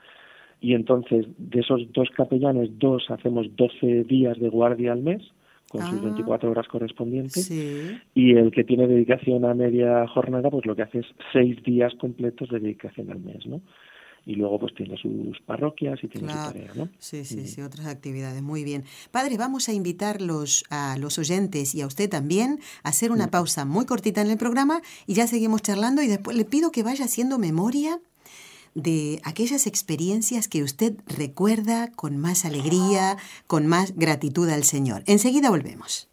y 0.60 0.74
entonces 0.74 1.26
de 1.38 1.60
esos 1.60 1.82
dos 1.92 2.08
capellanes, 2.16 2.70
dos 2.78 3.04
hacemos 3.10 3.46
12 3.56 4.04
días 4.04 4.38
de 4.38 4.48
guardia 4.48 4.92
al 4.92 5.02
mes, 5.02 5.22
con 5.68 5.82
sus 5.82 5.98
Ah. 5.98 6.02
24 6.04 6.50
horas 6.50 6.68
correspondientes, 6.68 7.44
Sí. 7.46 7.98
y 8.14 8.32
el 8.34 8.50
que 8.52 8.62
tiene 8.64 8.86
dedicación 8.86 9.44
a 9.44 9.52
media 9.54 10.06
jornada, 10.08 10.48
pues 10.50 10.64
lo 10.64 10.76
que 10.76 10.82
hace 10.82 11.00
es 11.00 11.06
seis 11.32 11.62
días 11.64 11.92
completos 12.00 12.48
de 12.50 12.60
dedicación 12.60 13.10
al 13.10 13.18
mes, 13.20 13.44
¿no? 13.46 13.60
Y 14.28 14.34
luego 14.34 14.58
pues 14.58 14.74
tiene 14.74 14.96
sus 14.96 15.38
parroquias 15.44 16.02
y 16.02 16.08
tiene 16.08 16.26
Claro. 16.28 16.48
su 16.48 16.52
tarea, 16.52 16.72
¿no? 16.74 16.88
Sí, 16.98 17.24
sí, 17.24 17.36
Mm. 17.38 17.44
sí, 17.46 17.62
otras 17.62 17.86
actividades. 17.86 18.42
Muy 18.42 18.64
bien. 18.64 18.82
Padre, 19.12 19.36
vamos 19.38 19.68
a 19.68 19.72
invitarlos 19.72 20.64
a 20.70 20.96
los 20.98 21.18
oyentes 21.18 21.74
y 21.76 21.80
a 21.80 21.86
usted 21.86 22.08
también 22.10 22.58
a 22.82 22.88
hacer 22.88 23.12
una 23.12 23.28
pausa 23.28 23.64
muy 23.64 23.86
cortita 23.86 24.22
en 24.22 24.30
el 24.30 24.38
programa 24.38 24.80
y 25.06 25.14
ya 25.14 25.26
seguimos 25.28 25.62
charlando 25.62 26.02
y 26.02 26.08
después 26.08 26.36
le 26.36 26.44
pido 26.44 26.72
que 26.72 26.82
vaya 26.82 27.04
haciendo 27.04 27.38
memoria 27.38 28.00
de 28.76 29.20
aquellas 29.24 29.66
experiencias 29.66 30.48
que 30.48 30.62
usted 30.62 30.94
recuerda 31.06 31.90
con 31.92 32.18
más 32.18 32.44
alegría, 32.44 33.16
con 33.46 33.66
más 33.66 33.96
gratitud 33.96 34.48
al 34.50 34.64
Señor. 34.64 35.02
Enseguida 35.06 35.48
volvemos. 35.50 36.08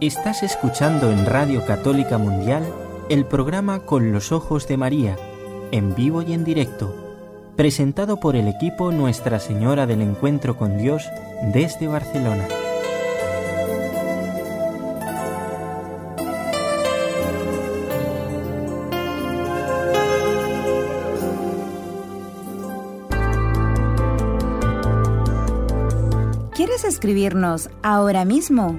Estás 0.00 0.44
escuchando 0.44 1.10
en 1.10 1.26
Radio 1.26 1.66
Católica 1.66 2.18
Mundial 2.18 2.72
el 3.08 3.24
programa 3.24 3.80
Con 3.80 4.12
los 4.12 4.30
Ojos 4.30 4.68
de 4.68 4.76
María, 4.76 5.16
en 5.72 5.96
vivo 5.96 6.22
y 6.22 6.34
en 6.34 6.44
directo, 6.44 6.94
presentado 7.56 8.20
por 8.20 8.36
el 8.36 8.46
equipo 8.46 8.92
Nuestra 8.92 9.40
Señora 9.40 9.88
del 9.88 10.02
Encuentro 10.02 10.56
con 10.56 10.78
Dios 10.78 11.02
desde 11.52 11.88
Barcelona. 11.88 12.46
Escribirnos 26.98 27.70
ahora 27.84 28.24
mismo? 28.24 28.76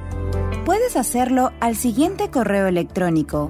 Puedes 0.65 0.97
hacerlo 0.97 1.53
al 1.61 1.77
siguiente 1.77 2.29
correo 2.29 2.67
electrónico 2.67 3.49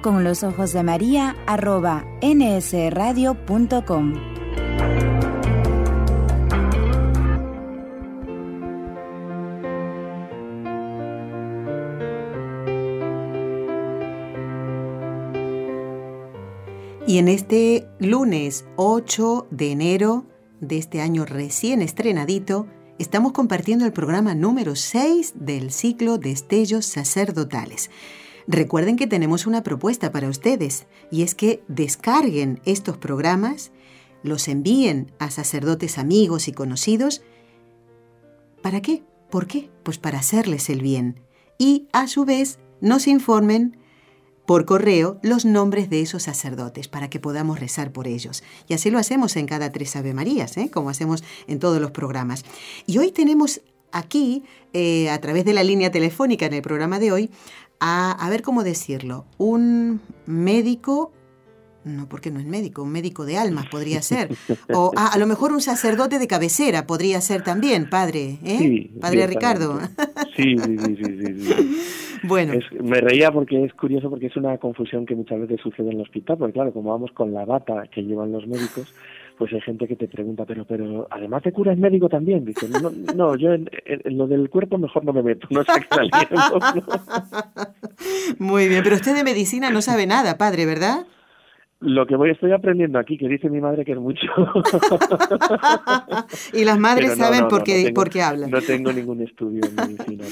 con 0.00 0.24
los 0.24 0.44
ojos 0.44 0.72
de 0.72 0.82
María 0.82 1.36
arroba 1.46 2.06
nsradio.com. 2.22 4.14
Y 17.06 17.18
en 17.18 17.28
este 17.28 17.86
lunes 17.98 18.64
8 18.76 19.48
de 19.50 19.72
enero 19.72 20.24
de 20.60 20.78
este 20.78 21.02
año 21.02 21.26
recién 21.26 21.82
estrenadito, 21.82 22.66
estamos 22.98 23.32
compartiendo 23.32 23.84
el 23.86 23.92
programa 23.92 24.34
número 24.34 24.74
6 24.74 25.34
del 25.36 25.70
ciclo 25.70 26.18
Destellos 26.18 26.86
Sacerdotales. 26.86 27.90
Recuerden 28.46 28.96
que 28.96 29.06
tenemos 29.06 29.46
una 29.46 29.62
propuesta 29.62 30.10
para 30.10 30.28
ustedes 30.28 30.86
y 31.10 31.22
es 31.22 31.34
que 31.34 31.62
descarguen 31.68 32.60
estos 32.64 32.96
programas, 32.96 33.70
los 34.22 34.48
envíen 34.48 35.12
a 35.18 35.30
sacerdotes 35.30 35.98
amigos 35.98 36.48
y 36.48 36.52
conocidos. 36.52 37.22
¿Para 38.62 38.80
qué? 38.80 39.04
¿Por 39.30 39.46
qué? 39.46 39.70
Pues 39.82 39.98
para 39.98 40.18
hacerles 40.18 40.68
el 40.70 40.82
bien. 40.82 41.20
Y 41.58 41.88
a 41.92 42.08
su 42.08 42.24
vez 42.24 42.58
nos 42.80 43.06
informen 43.06 43.76
por 44.48 44.64
correo 44.64 45.18
los 45.20 45.44
nombres 45.44 45.90
de 45.90 46.00
esos 46.00 46.22
sacerdotes 46.22 46.88
para 46.88 47.10
que 47.10 47.20
podamos 47.20 47.60
rezar 47.60 47.92
por 47.92 48.08
ellos. 48.08 48.42
Y 48.66 48.72
así 48.72 48.90
lo 48.90 48.98
hacemos 48.98 49.36
en 49.36 49.44
cada 49.44 49.70
tres 49.72 49.94
Ave 49.94 50.14
Marías, 50.14 50.56
¿eh? 50.56 50.70
como 50.72 50.88
hacemos 50.88 51.22
en 51.48 51.58
todos 51.58 51.82
los 51.82 51.90
programas. 51.90 52.46
Y 52.86 52.96
hoy 52.96 53.12
tenemos 53.12 53.60
aquí, 53.92 54.44
eh, 54.72 55.10
a 55.10 55.20
través 55.20 55.44
de 55.44 55.52
la 55.52 55.62
línea 55.62 55.90
telefónica 55.90 56.46
en 56.46 56.54
el 56.54 56.62
programa 56.62 56.98
de 56.98 57.12
hoy, 57.12 57.30
a, 57.78 58.12
a 58.12 58.30
ver 58.30 58.40
cómo 58.40 58.64
decirlo, 58.64 59.26
un 59.36 60.00
médico, 60.24 61.12
no 61.84 62.08
porque 62.08 62.30
no 62.30 62.40
es 62.40 62.46
médico, 62.46 62.82
un 62.82 62.90
médico 62.90 63.26
de 63.26 63.36
almas 63.36 63.66
podría 63.66 64.00
ser, 64.00 64.34
o 64.72 64.92
ah, 64.96 65.10
a 65.12 65.18
lo 65.18 65.26
mejor 65.26 65.52
un 65.52 65.60
sacerdote 65.60 66.18
de 66.18 66.26
cabecera 66.26 66.86
podría 66.86 67.20
ser 67.20 67.44
también, 67.44 67.90
padre, 67.90 68.38
¿eh? 68.42 68.58
Sí, 68.58 68.92
padre 68.98 69.26
Ricardo. 69.26 69.78
Sí, 70.34 70.56
sí, 70.56 70.78
sí, 70.78 70.96
sí, 70.96 71.44
sí. 71.44 71.82
bueno, 72.22 72.54
Es- 72.54 72.72
me 72.82 73.00
reía 73.00 73.30
porque 73.30 73.64
es 73.64 73.72
curioso 73.74 74.10
porque 74.10 74.26
es 74.26 74.36
una 74.36 74.56
confusión 74.58 75.06
que 75.06 75.14
muchas 75.14 75.40
veces 75.40 75.60
sucede 75.60 75.88
en 75.90 75.96
el 75.96 76.02
hospital, 76.02 76.38
porque 76.38 76.54
claro, 76.54 76.72
como 76.72 76.90
vamos 76.90 77.12
con 77.12 77.32
la 77.32 77.44
bata 77.44 77.84
que 77.90 78.02
llevan 78.02 78.32
los 78.32 78.46
médicos, 78.46 78.92
pues 79.38 79.52
hay 79.52 79.60
gente 79.60 79.86
que 79.86 79.96
te 79.96 80.08
pregunta, 80.08 80.44
pero 80.44 80.64
pero 80.64 81.06
además 81.10 81.42
de 81.44 81.52
cura 81.52 81.72
es 81.72 81.78
médico 81.78 82.08
también. 82.08 82.44
Dice, 82.44 82.68
no, 82.68 82.90
no 83.14 83.36
yo 83.36 83.52
en, 83.52 83.68
lo 84.04 84.26
del 84.26 84.50
cuerpo 84.50 84.78
mejor 84.78 85.04
no 85.04 85.12
me 85.12 85.22
meto, 85.22 85.46
no 85.50 85.62
sé 85.62 85.72
qué 85.80 85.88
muy 88.38 88.68
bien, 88.68 88.82
pero 88.82 88.96
usted 88.96 89.14
de 89.14 89.24
medicina 89.24 89.70
no 89.70 89.82
sabe 89.82 90.06
nada, 90.06 90.38
padre, 90.38 90.66
¿verdad? 90.66 91.06
Lo 91.80 92.06
que 92.08 92.16
voy 92.16 92.30
estoy 92.30 92.50
aprendiendo 92.52 92.98
aquí, 92.98 93.16
que 93.16 93.28
dice 93.28 93.48
mi 93.48 93.60
madre 93.60 93.84
que 93.84 93.92
es 93.92 93.98
mucho. 93.98 94.26
y 96.52 96.64
las 96.64 96.78
madres 96.78 97.10
no, 97.10 97.16
saben 97.24 97.42
no, 97.42 97.48
por, 97.48 97.62
qué, 97.62 97.84
tengo- 97.84 97.94
por 97.94 98.10
qué 98.10 98.22
hablan. 98.22 98.50
No 98.50 98.60
tengo 98.60 98.92
ningún 98.92 99.22
estudio 99.22 99.60
en 99.64 99.74
medicina. 99.76 100.24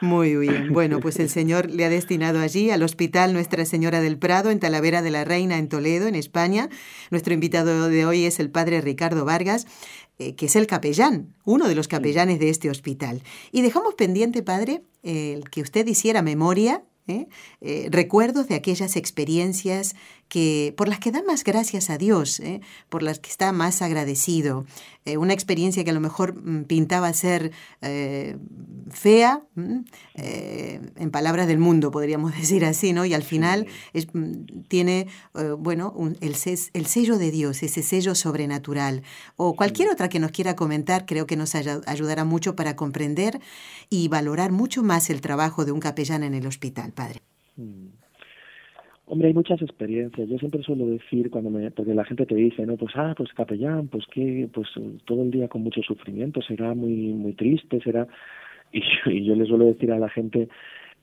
Muy 0.00 0.36
bien. 0.36 0.72
Bueno, 0.72 0.98
pues 1.00 1.20
el 1.20 1.28
Señor 1.28 1.70
le 1.70 1.84
ha 1.84 1.88
destinado 1.88 2.40
allí 2.40 2.70
al 2.70 2.82
Hospital 2.82 3.32
Nuestra 3.32 3.64
Señora 3.64 4.00
del 4.00 4.18
Prado 4.18 4.50
en 4.50 4.58
Talavera 4.58 5.00
de 5.02 5.10
la 5.10 5.24
Reina, 5.24 5.58
en 5.58 5.68
Toledo, 5.68 6.08
en 6.08 6.16
España. 6.16 6.68
Nuestro 7.10 7.32
invitado 7.32 7.88
de 7.88 8.04
hoy 8.04 8.24
es 8.24 8.40
el 8.40 8.50
padre 8.50 8.80
Ricardo 8.80 9.24
Vargas, 9.24 9.66
eh, 10.18 10.34
que 10.34 10.46
es 10.46 10.56
el 10.56 10.66
capellán, 10.66 11.32
uno 11.44 11.68
de 11.68 11.76
los 11.76 11.86
capellanes 11.86 12.40
de 12.40 12.48
este 12.50 12.70
hospital. 12.70 13.22
Y 13.52 13.62
dejamos 13.62 13.94
pendiente, 13.94 14.42
padre, 14.42 14.82
el 15.04 15.48
que 15.48 15.62
usted 15.62 15.86
hiciera 15.86 16.22
memoria. 16.22 16.82
¿eh? 17.06 17.26
Eh, 17.62 17.88
recuerdos 17.90 18.48
de 18.48 18.54
aquellas 18.54 18.94
experiencias 18.96 19.96
que, 20.28 20.74
por 20.76 20.88
las 20.88 20.98
que 21.00 21.10
da 21.10 21.22
más 21.22 21.42
gracias 21.42 21.90
a 21.90 21.98
Dios, 21.98 22.40
¿eh? 22.40 22.60
por 22.88 23.02
las 23.02 23.18
que 23.18 23.30
está 23.30 23.52
más 23.52 23.82
agradecido. 23.82 24.66
Eh, 25.04 25.16
una 25.16 25.32
experiencia 25.32 25.84
que 25.84 25.90
a 25.90 25.94
lo 25.94 26.00
mejor 26.00 26.34
mm, 26.34 26.64
pintaba 26.64 27.12
ser 27.12 27.50
eh, 27.80 28.36
fea, 28.90 29.42
mm, 29.54 29.78
en 30.14 31.10
palabras 31.10 31.46
del 31.46 31.58
mundo, 31.58 31.90
podríamos 31.90 32.32
decir 32.36 32.64
así, 32.64 32.92
¿no? 32.92 33.04
Y 33.04 33.14
al 33.14 33.22
final 33.22 33.66
mm, 34.12 34.62
tiene, 34.68 35.08
bueno, 35.58 35.94
el, 36.20 36.36
el, 36.72 36.86
sello 36.86 37.18
de 37.18 37.30
Dios, 37.30 37.62
ese 37.62 37.82
sello 37.82 38.14
sobrenatural. 38.14 39.02
O 39.36 39.56
cualquier 39.56 39.88
otra 39.90 40.08
que 40.08 40.18
nos 40.18 40.30
quiera 40.30 40.54
comentar, 40.54 41.06
creo 41.06 41.26
que 41.26 41.36
nos 41.36 41.54
ayudará 41.54 42.24
mucho 42.24 42.54
para 42.54 42.76
comprender 42.76 43.40
y 43.88 44.08
valorar 44.08 44.52
mucho 44.52 44.82
más 44.82 45.10
el 45.10 45.20
trabajo 45.20 45.64
de 45.64 45.72
un 45.72 45.80
capellán 45.80 46.22
en 46.22 46.34
el 46.34 46.46
hospital, 46.46 46.92
padre. 46.92 47.22
Hombre, 49.10 49.28
hay 49.28 49.34
muchas 49.34 49.62
experiencias. 49.62 50.28
Yo 50.28 50.38
siempre 50.38 50.62
suelo 50.62 50.86
decir 50.86 51.30
cuando 51.30 51.48
me, 51.48 51.70
porque 51.70 51.94
la 51.94 52.04
gente 52.04 52.26
te 52.26 52.34
dice, 52.34 52.66
no, 52.66 52.76
pues 52.76 52.92
ah, 52.94 53.14
pues 53.16 53.32
capellán, 53.32 53.88
pues 53.88 54.04
que, 54.12 54.50
pues 54.52 54.68
todo 55.06 55.22
el 55.22 55.30
día 55.30 55.48
con 55.48 55.62
mucho 55.62 55.80
sufrimiento, 55.82 56.42
será 56.42 56.74
muy, 56.74 57.14
muy 57.14 57.32
triste, 57.32 57.80
será. 57.80 58.06
Y, 58.70 58.82
y 59.06 59.24
yo 59.24 59.34
les 59.34 59.48
suelo 59.48 59.64
decir 59.64 59.90
a 59.92 59.98
la 59.98 60.10
gente, 60.10 60.50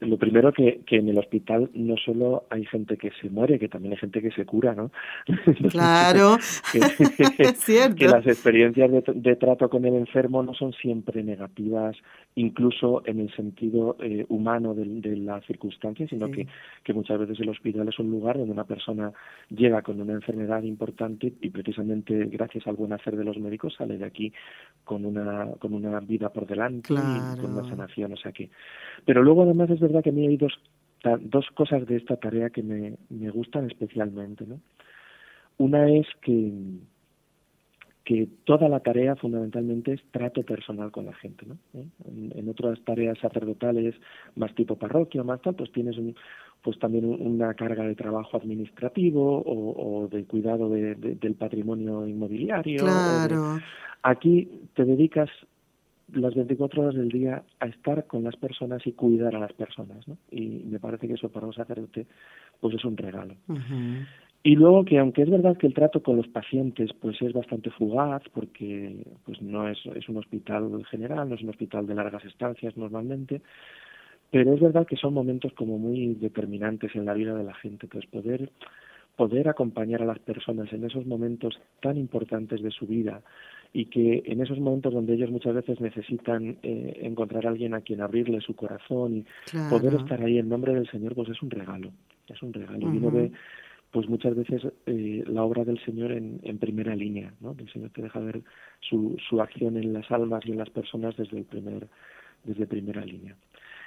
lo 0.02 0.18
primero 0.18 0.52
que, 0.52 0.82
que 0.86 0.98
en 0.98 1.10
el 1.10 1.18
hospital 1.18 1.70
no 1.74 1.96
solo 1.98 2.46
hay 2.50 2.66
gente 2.66 2.98
que 2.98 3.12
se 3.22 3.30
muere, 3.30 3.58
que 3.58 3.70
también 3.70 3.94
hay 3.94 4.00
gente 4.00 4.22
que 4.22 4.32
se 4.32 4.46
cura, 4.46 4.76
¿no? 4.76 4.92
Claro, 5.70 6.38
que, 6.72 6.80
cierto. 7.56 7.96
que 7.96 8.08
las 8.08 8.28
experiencias 8.28 8.92
de, 8.92 9.04
de, 9.14 9.36
trato 9.36 9.70
con 9.70 9.86
el 9.86 9.96
enfermo 9.96 10.44
no 10.44 10.54
son 10.54 10.74
siempre 10.74 11.24
negativas, 11.24 11.96
incluso 12.36 13.04
en 13.06 13.20
el 13.22 13.34
sentido 13.36 13.96
eh, 14.02 14.26
humano 14.30 14.74
de, 14.74 14.86
de 14.86 15.16
las 15.16 15.46
circunstancias, 15.46 16.10
sino 16.10 16.30
que, 16.30 16.48
que 16.84 16.94
muchas 16.94 17.20
veces 17.20 17.40
el 17.40 17.50
hospital 17.50 17.88
es 17.88 17.98
un 18.00 18.12
lugar 18.12 18.38
donde 18.38 18.52
una 18.52 18.66
persona 18.66 19.12
llega 19.50 19.82
con 19.82 20.02
una 20.02 20.14
enfermedad 20.14 20.64
importante 20.64 21.34
y 21.42 21.50
precisamente 21.50 22.26
gracias 22.26 22.68
al 22.68 22.76
buen 22.76 22.94
hacer 22.94 23.16
de 23.16 23.24
los 23.24 23.38
médicos 23.38 23.76
sale 23.78 23.98
de 23.98 24.06
aquí 24.06 24.34
con 24.84 25.06
una, 25.06 25.48
con 25.60 25.74
una 25.74 26.00
vida 26.00 26.30
por 26.30 26.46
delante 26.46 26.94
y 26.94 27.40
con 27.40 27.54
una 27.54 27.68
sanación, 27.68 28.14
o 28.14 28.18
sea 28.18 28.32
que... 28.32 28.50
Pero 29.06 29.24
luego 29.24 29.44
además 29.44 29.70
es 29.70 29.80
verdad 29.80 29.95
que 30.02 30.10
a 30.10 30.14
mí 30.14 30.28
hay 30.28 30.38
dos, 30.38 30.54
dos 31.22 31.46
cosas 31.54 31.86
de 31.86 31.98
esta 31.98 32.16
tarea 32.18 32.50
que 32.50 32.64
me, 32.64 32.96
me 33.10 33.30
gustan 33.30 33.68
especialmente. 33.68 34.46
¿no? 34.46 34.60
Una 35.58 35.90
es 35.90 36.08
que, 36.22 36.52
que 38.04 38.28
toda 38.44 38.70
la 38.70 38.80
tarea 38.80 39.16
fundamentalmente 39.16 39.94
es 39.94 40.02
trato 40.12 40.44
personal 40.44 40.92
con 40.92 41.06
la 41.06 41.14
gente. 41.14 41.46
¿no? 41.46 41.58
¿Eh? 41.74 41.88
En, 42.36 42.50
otras 42.50 42.80
tareas 42.84 43.18
sacerdotales, 43.20 43.96
más 44.36 44.54
tipo 44.56 44.78
parroquia, 44.78 45.24
más 45.24 45.42
tal, 45.42 45.56
pues 45.56 45.72
tienes 45.72 45.98
un, 45.98 46.16
pues 46.62 46.80
también 46.80 47.06
una 47.06 47.54
carga 47.54 47.84
de 47.84 47.96
trabajo 47.96 48.38
administrativo 48.38 49.42
o, 49.42 50.04
o 50.04 50.08
de 50.08 50.26
cuidado 50.26 50.70
de, 50.70 50.96
del 50.96 51.36
patrimonio 51.36 52.08
inmobiliario. 52.08 52.84
Claro. 52.84 53.60
Aquí 54.04 54.62
te 54.76 54.86
dedicas 54.86 55.30
las 56.14 56.36
24 56.36 56.82
horas 56.82 56.96
del 56.96 57.10
día 57.10 57.44
a 57.60 57.66
estar 57.66 58.06
con 58.06 58.24
las 58.24 58.36
personas 58.36 58.86
y 58.86 58.92
cuidar 58.94 59.36
a 59.36 59.40
las 59.40 59.54
personas, 59.54 60.08
¿no? 60.08 60.18
Y 60.32 60.64
me 60.66 60.80
parece 60.80 61.08
que 61.08 61.14
eso 61.14 61.30
para 61.30 61.48
un 61.48 61.54
sacerdote 61.54 62.06
pues 62.60 62.76
es 62.76 62.86
un 62.86 62.96
regalo. 62.96 63.36
Y 64.44 64.56
luego 64.56 64.86
que 64.86 65.00
aunque 65.00 65.24
es 65.24 65.30
verdad 65.30 65.58
que 65.58 65.66
el 65.66 65.74
trato 65.74 66.04
con 66.04 66.18
los 66.18 66.28
pacientes 66.28 66.92
pues 66.94 67.20
es 67.22 67.34
bastante 67.34 67.72
fugaz 67.72 68.22
porque 68.34 69.04
pues 69.26 69.42
no 69.42 69.68
es, 69.68 69.80
es 69.96 70.08
un 70.08 70.18
hospital 70.18 70.86
general, 70.86 71.28
no 71.28 71.36
es 71.36 71.42
un 71.42 71.50
hospital 71.50 71.88
de 71.88 71.96
largas 71.96 72.24
estancias 72.26 72.78
normalmente, 72.78 73.42
pero 74.30 74.54
es 74.54 74.60
verdad 74.60 74.86
que 74.86 74.98
son 74.98 75.14
momentos 75.14 75.54
como 75.54 75.80
muy 75.80 76.14
determinantes 76.14 76.96
en 76.96 77.06
la 77.06 77.14
vida 77.14 77.34
de 77.34 77.44
la 77.44 77.56
gente, 77.56 77.88
pues 77.88 78.06
poder 78.06 78.52
poder 79.16 79.48
acompañar 79.48 80.02
a 80.02 80.06
las 80.06 80.20
personas 80.20 80.72
en 80.74 80.84
esos 80.84 81.06
momentos 81.06 81.58
tan 81.82 81.98
importantes 81.98 82.62
de 82.62 82.72
su 82.72 82.86
vida 82.86 83.22
y 83.76 83.88
que 83.88 84.24
en 84.26 84.40
esos 84.40 84.58
momentos 84.58 84.94
donde 84.94 85.16
ellos 85.16 85.30
muchas 85.30 85.54
veces 85.54 85.82
necesitan 85.82 86.58
eh, 86.64 86.98
encontrar 87.02 87.46
a 87.46 87.50
alguien 87.50 87.74
a 87.74 87.82
quien 87.82 88.00
abrirle 88.00 88.40
su 88.40 88.56
corazón 88.56 89.18
y 89.18 89.26
poder 89.70 89.96
estar 89.96 90.24
ahí 90.24 90.38
en 90.38 90.48
nombre 90.48 90.74
del 90.74 90.90
Señor, 90.90 91.14
pues 91.14 91.28
es 91.28 91.42
un 91.42 91.50
regalo, 91.52 91.92
es 92.30 92.42
un 92.42 92.54
regalo. 92.54 92.80
Y 92.80 92.98
uno 92.98 93.12
ve, 93.12 93.34
pues 93.92 94.08
muchas 94.08 94.34
veces 94.34 94.62
eh, 94.86 95.26
la 95.28 95.44
obra 95.44 95.66
del 95.66 95.78
Señor 95.84 96.14
en, 96.14 96.40
en 96.44 96.58
primera 96.58 96.96
línea, 96.96 97.34
¿no? 97.42 97.54
El 97.60 97.70
Señor 97.70 97.90
te 97.90 98.02
deja 98.02 98.22
ver 98.22 98.44
su, 98.80 99.18
su 99.28 99.42
acción 99.42 99.76
en 99.76 99.92
las 99.92 100.10
almas 100.10 100.46
y 100.46 100.52
en 100.52 100.58
las 100.60 100.70
personas 100.70 101.18
desde 101.18 101.40
el 101.40 101.44
primer, 101.44 101.90
desde 102.46 102.68
primera 102.68 103.04
línea. 103.04 103.36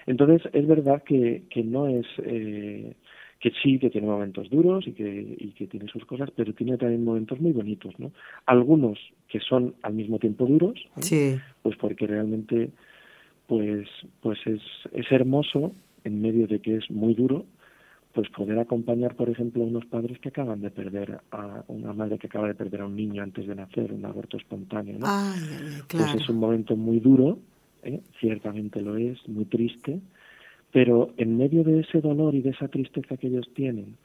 Entonces 0.07 0.42
es 0.52 0.66
verdad 0.66 1.02
que, 1.02 1.45
que 1.49 1.64
no 1.64 1.88
es 1.88 2.04
eh, 2.25 2.95
que 3.40 3.52
sí, 3.62 3.78
que 3.78 3.90
tiene 3.90 4.07
momentos 4.07 4.50
duros 4.50 4.86
y 4.86 4.93
que, 4.93 5.36
y 5.39 5.52
que 5.52 5.67
tiene 5.69 5.86
sus 5.89 6.04
cosas, 6.04 6.30
pero 6.34 6.52
tiene 6.54 6.76
también 6.76 7.04
momentos 7.04 7.41
muy 7.41 7.52
bonitos, 7.52 7.95
¿no? 7.99 8.10
Algunos 8.47 8.99
que 9.28 9.39
son 9.41 9.75
al 9.82 9.95
mismo 9.95 10.19
tiempo 10.19 10.45
duros, 10.47 10.80
sí. 11.00 11.39
pues 11.63 11.76
porque 11.76 12.06
realmente 12.06 12.71
pues 13.47 13.89
pues 14.21 14.39
es, 14.47 14.60
es 14.93 15.10
hermoso 15.10 15.73
en 16.04 16.21
medio 16.21 16.47
de 16.47 16.60
que 16.60 16.76
es 16.76 16.91
muy 16.91 17.15
duro 17.15 17.47
pues 18.13 18.28
poder 18.30 18.58
acompañar 18.58 19.15
por 19.17 19.30
ejemplo 19.30 19.63
a 19.63 19.67
unos 19.67 19.86
padres 19.86 20.19
que 20.19 20.28
acaban 20.28 20.60
de 20.60 20.71
perder 20.71 21.21
a 21.30 21.65
una 21.69 21.93
madre 21.93 22.19
que 22.19 22.26
acaba 22.26 22.47
de 22.49 22.54
perder 22.54 22.82
a 22.82 22.86
un 22.86 22.95
niño 22.95 23.23
antes 23.23 23.47
de 23.47 23.54
nacer 23.54 23.93
un 23.93 24.04
aborto 24.04 24.36
espontáneo 24.36 24.99
¿no? 24.99 25.06
Ay, 25.08 25.41
claro. 25.86 26.13
pues 26.13 26.23
es 26.23 26.28
un 26.28 26.36
momento 26.36 26.76
muy 26.76 27.00
duro 27.00 27.39
¿eh? 27.82 28.00
ciertamente 28.21 28.82
lo 28.82 28.97
es 28.97 29.26
muy 29.28 29.47
triste 29.47 30.00
pero 30.73 31.11
en 31.17 31.37
medio 31.37 31.65
de 31.65 31.81
ese 31.81 32.00
dolor 32.00 32.35
y 32.35 32.43
de 32.43 32.50
esa 32.50 32.69
tristeza 32.69 33.17
que 33.17 33.28
ellos 33.28 33.49
tienen, 33.54 33.97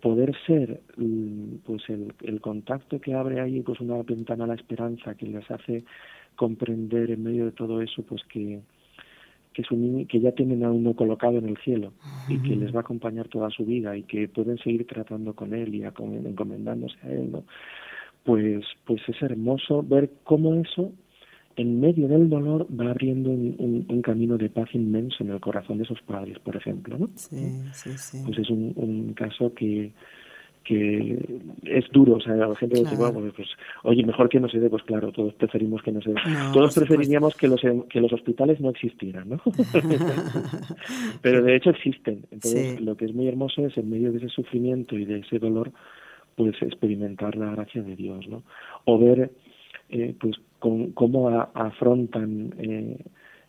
poder 0.00 0.34
ser 0.46 0.82
mm, 0.96 1.56
pues 1.64 1.82
el, 1.88 2.12
el 2.22 2.40
contacto 2.40 3.00
que 3.00 3.14
abre 3.14 3.40
ahí 3.40 3.60
pues 3.62 3.80
una 3.80 4.02
ventana 4.02 4.44
a 4.44 4.48
la 4.48 4.54
esperanza 4.54 5.14
que 5.14 5.26
les 5.26 5.50
hace 5.50 5.84
comprender 6.36 7.10
en 7.10 7.22
medio 7.22 7.46
de 7.46 7.52
todo 7.52 7.80
eso 7.80 8.02
pues 8.02 8.22
que 8.24 8.60
que, 9.54 9.62
su 9.62 10.04
que 10.08 10.20
ya 10.20 10.32
tienen 10.32 10.64
a 10.64 10.70
uno 10.70 10.94
colocado 10.94 11.38
en 11.38 11.48
el 11.48 11.56
cielo 11.58 11.92
y 12.28 12.38
que 12.38 12.56
les 12.56 12.74
va 12.74 12.78
a 12.78 12.80
acompañar 12.80 13.28
toda 13.28 13.48
su 13.50 13.64
vida 13.64 13.96
y 13.96 14.02
que 14.02 14.28
pueden 14.28 14.58
seguir 14.58 14.84
tratando 14.86 15.32
con 15.34 15.54
él 15.54 15.74
y 15.74 15.84
encomendándose 15.84 16.96
a 17.04 17.10
él 17.10 17.30
no 17.30 17.44
pues 18.24 18.64
pues 18.84 19.00
es 19.08 19.22
hermoso 19.22 19.82
ver 19.82 20.10
cómo 20.24 20.54
eso 20.54 20.92
en 21.56 21.80
medio 21.80 22.08
del 22.08 22.28
dolor 22.28 22.66
va 22.68 22.90
abriendo 22.90 23.30
un, 23.30 23.86
un, 23.88 24.02
camino 24.02 24.36
de 24.36 24.48
paz 24.50 24.68
inmenso 24.74 25.22
en 25.22 25.30
el 25.30 25.40
corazón 25.40 25.78
de 25.78 25.84
esos 25.84 26.00
padres, 26.02 26.38
por 26.40 26.56
ejemplo. 26.56 26.98
¿no? 26.98 27.08
Sí, 27.14 27.62
sí, 27.72 27.90
sí. 27.96 28.22
Pues 28.24 28.38
es 28.38 28.50
un, 28.50 28.72
un 28.76 29.12
caso 29.14 29.54
que, 29.54 29.92
que 30.64 31.18
es 31.64 31.84
duro, 31.92 32.14
o 32.14 32.20
sea, 32.20 32.34
la 32.34 32.54
gente 32.56 32.76
claro. 32.80 32.90
dice, 32.90 33.12
bueno, 33.12 33.32
pues, 33.36 33.48
oye, 33.84 34.04
mejor 34.04 34.28
que 34.28 34.40
no 34.40 34.48
se 34.48 34.58
dé, 34.58 34.68
pues 34.70 34.82
claro, 34.82 35.12
todos 35.12 35.34
preferimos 35.34 35.82
que 35.82 35.92
no 35.92 36.00
se 36.00 36.10
dé. 36.10 36.16
No, 36.26 36.52
todos 36.52 36.74
preferiríamos 36.74 37.34
que 37.36 37.48
los, 37.48 37.60
que 37.88 38.00
los 38.00 38.12
hospitales 38.12 38.60
no 38.60 38.70
existieran, 38.70 39.28
¿no? 39.28 39.40
Pero 41.22 41.42
de 41.42 41.56
hecho 41.56 41.70
existen. 41.70 42.26
Entonces, 42.30 42.78
Sí. 42.78 42.84
lo 42.84 42.96
que 42.96 43.04
es 43.04 43.14
muy 43.14 43.28
hermoso 43.28 43.66
es 43.66 43.76
en 43.76 43.90
medio 43.90 44.10
de 44.10 44.18
ese 44.18 44.28
sufrimiento 44.28 44.96
y 44.96 45.04
de 45.04 45.18
ese 45.18 45.38
dolor, 45.38 45.70
pues 46.34 46.54
experimentar 46.62 47.36
la 47.36 47.50
gracia 47.52 47.82
de 47.82 47.94
Dios, 47.94 48.26
¿no? 48.28 48.42
O 48.86 48.98
ver, 48.98 49.30
eh, 49.90 50.14
pues, 50.18 50.36
con, 50.64 50.92
cómo 50.92 51.28
a, 51.28 51.50
afrontan 51.54 52.54
eh, 52.56 52.96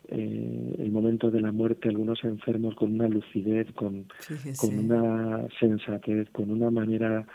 eh, 0.08 0.74
el 0.78 0.90
momento 0.92 1.30
de 1.30 1.40
la 1.40 1.50
muerte 1.50 1.88
algunos 1.88 2.22
enfermos 2.24 2.74
con 2.74 2.92
una 2.92 3.08
lucidez, 3.08 3.72
con, 3.72 4.04
Fíjese. 4.18 4.60
con 4.60 4.78
una 4.78 5.48
sensatez, 5.58 6.28
con 6.30 6.50
una 6.50 6.70
manera 6.70 7.26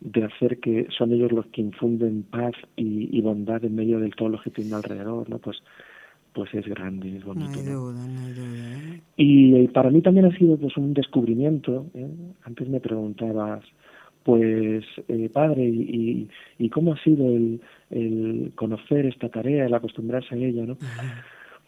de 0.00 0.24
hacer 0.24 0.58
que 0.58 0.86
son 0.96 1.12
ellos 1.12 1.32
los 1.32 1.46
que 1.48 1.60
infunden 1.60 2.22
paz 2.22 2.54
y, 2.76 3.14
y 3.14 3.20
bondad 3.20 3.62
en 3.62 3.74
medio 3.74 4.00
de 4.00 4.08
todo 4.08 4.30
lo 4.30 4.40
que 4.40 4.48
tienen 4.50 4.72
alrededor, 4.72 5.28
¿no? 5.28 5.38
Pues 5.38 5.58
pues 6.32 6.52
es 6.52 6.66
grande, 6.66 7.16
es 7.16 7.24
No 7.24 7.32
bonito. 7.32 7.58
hay 7.58 7.64
¿no? 7.66 7.80
duda, 7.80 8.06
no 8.06 8.20
hay 8.26 8.32
duda. 8.32 8.94
¿eh? 8.94 9.00
Y, 9.16 9.54
eh, 9.54 9.68
para 9.72 9.90
mí 9.90 10.02
también 10.02 10.26
ha 10.26 10.36
sido 10.36 10.56
pues 10.58 10.76
un 10.76 10.92
descubrimiento. 10.92 11.86
¿eh? 11.94 12.06
Antes 12.44 12.68
me 12.68 12.78
preguntabas, 12.78 13.64
pues 14.26 14.84
eh, 15.06 15.30
padre, 15.32 15.64
¿y, 15.64 16.28
y 16.58 16.68
cómo 16.68 16.94
ha 16.94 17.02
sido 17.04 17.28
el, 17.28 17.60
el 17.90 18.50
conocer 18.56 19.06
esta 19.06 19.28
tarea, 19.28 19.66
el 19.66 19.74
acostumbrarse 19.74 20.34
a 20.34 20.38
ella? 20.38 20.66
¿no? 20.66 20.76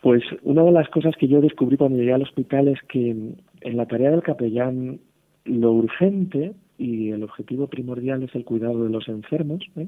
Pues 0.03 0.25
una 0.43 0.65
de 0.65 0.73
las 0.73 0.89
cosas 0.89 1.15
que 1.17 1.29
yo 1.29 1.41
descubrí 1.41 1.77
cuando 1.77 1.99
llegué 1.99 2.13
al 2.13 2.23
hospital 2.23 2.67
es 2.67 2.83
que 2.89 3.11
en 3.11 3.77
la 3.77 3.87
tarea 3.87 4.11
del 4.11 4.25
capellán 4.25 4.99
lo 5.45 5.71
urgente 5.71 6.53
y 6.79 7.13
el 7.13 7.23
objetivo 7.23 7.69
primordial 7.69 8.25
es 8.25 8.35
el 8.35 8.45
cuidado 8.45 8.83
de 8.83 8.91
los 8.91 9.07
enfermos, 9.07 9.61
¿eh? 9.77 9.87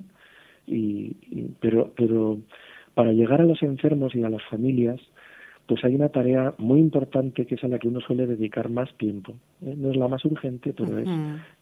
y, 0.69 1.17
y, 1.29 1.49
pero, 1.59 1.93
pero 1.97 2.39
para 2.95 3.11
llegar 3.13 3.41
a 3.41 3.47
los 3.47 3.65
enfermos 3.65 4.15
y 4.15 4.23
a 4.23 4.31
las 4.31 4.45
familias, 4.45 5.01
pues 5.71 5.85
hay 5.85 5.95
una 5.95 6.09
tarea 6.09 6.53
muy 6.59 6.81
importante 6.81 7.47
que 7.47 7.55
es 7.55 7.63
a 7.63 7.69
la 7.69 7.79
que 7.79 7.87
uno 7.87 8.01
suele 8.01 8.27
dedicar 8.27 8.69
más 8.71 8.93
tiempo. 8.97 9.35
¿eh? 9.65 9.73
No 9.77 9.93
es 9.93 9.97
la 9.97 10.09
más 10.09 10.25
urgente, 10.25 10.75
pero 10.77 10.99
es 10.99 11.07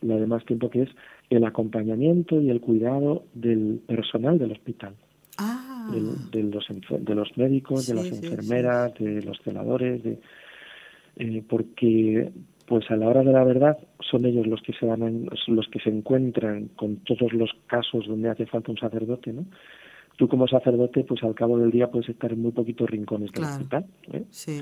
la 0.01 0.17
de 0.17 0.27
más 0.27 0.47
tiempo, 0.47 0.71
que 0.71 0.85
es 0.85 0.89
el 1.29 1.45
acompañamiento 1.45 2.41
y 2.41 2.49
el 2.49 2.63
cuidado 2.63 3.25
del 3.35 3.83
personal 3.87 4.39
del 4.39 4.53
hospital. 4.53 4.95
Ah. 5.37 5.91
De, 5.93 6.41
de, 6.41 6.51
los, 6.51 6.67
de 6.89 7.15
los 7.15 7.37
médicos, 7.37 7.85
sí, 7.85 7.93
de 7.93 7.97
las 7.99 8.07
sí, 8.07 8.27
enfermeras, 8.27 8.95
sí. 8.97 9.05
de 9.05 9.23
los 9.23 9.39
celadores, 9.45 10.03
de, 10.03 10.19
eh, 11.17 11.43
porque 11.47 12.33
pues 12.65 12.91
a 12.91 12.97
la 12.97 13.09
hora 13.09 13.23
de 13.23 13.33
la 13.33 13.45
verdad 13.45 13.77
son 14.01 14.25
ellos 14.25 14.47
los 14.47 14.63
que 14.63 14.73
se 14.73 14.87
van 14.87 15.29
los 15.49 15.69
que 15.69 15.81
se 15.81 15.91
encuentran 15.91 16.69
con 16.77 16.97
todos 17.05 17.31
los 17.35 17.51
casos 17.67 18.07
donde 18.07 18.31
hace 18.31 18.47
falta 18.47 18.71
un 18.71 18.79
sacerdote, 18.79 19.35
¿no? 19.35 19.45
Tú 20.19 20.27
como 20.27 20.49
sacerdote, 20.49 21.05
pues 21.05 21.23
al 21.23 21.37
cabo 21.37 21.59
del 21.59 21.71
día 21.71 21.93
puedes 21.93 22.09
estar 22.09 22.33
en 22.33 22.43
muy 22.43 22.51
poquitos 22.51 22.91
rincones 22.91 23.31
del 23.31 23.45
hospital. 23.45 23.87
¿eh? 24.13 24.25
Sí. 24.31 24.61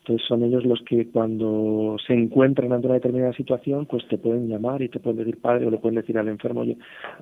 Entonces 0.00 0.26
son 0.28 0.42
ellos 0.42 0.64
los 0.66 0.82
que 0.82 1.08
cuando 1.08 1.96
se 2.06 2.12
encuentran 2.12 2.72
ante 2.72 2.86
una 2.86 2.94
determinada 2.94 3.32
situación, 3.32 3.86
pues 3.86 4.06
te 4.08 4.18
pueden 4.18 4.48
llamar 4.48 4.82
y 4.82 4.90
te 4.90 5.00
pueden 5.00 5.18
decir 5.18 5.40
padre 5.40 5.66
o 5.66 5.70
le 5.70 5.78
pueden 5.78 5.96
decir 5.96 6.18
al 6.18 6.28
enfermo, 6.28 6.60
oye, 6.60 6.76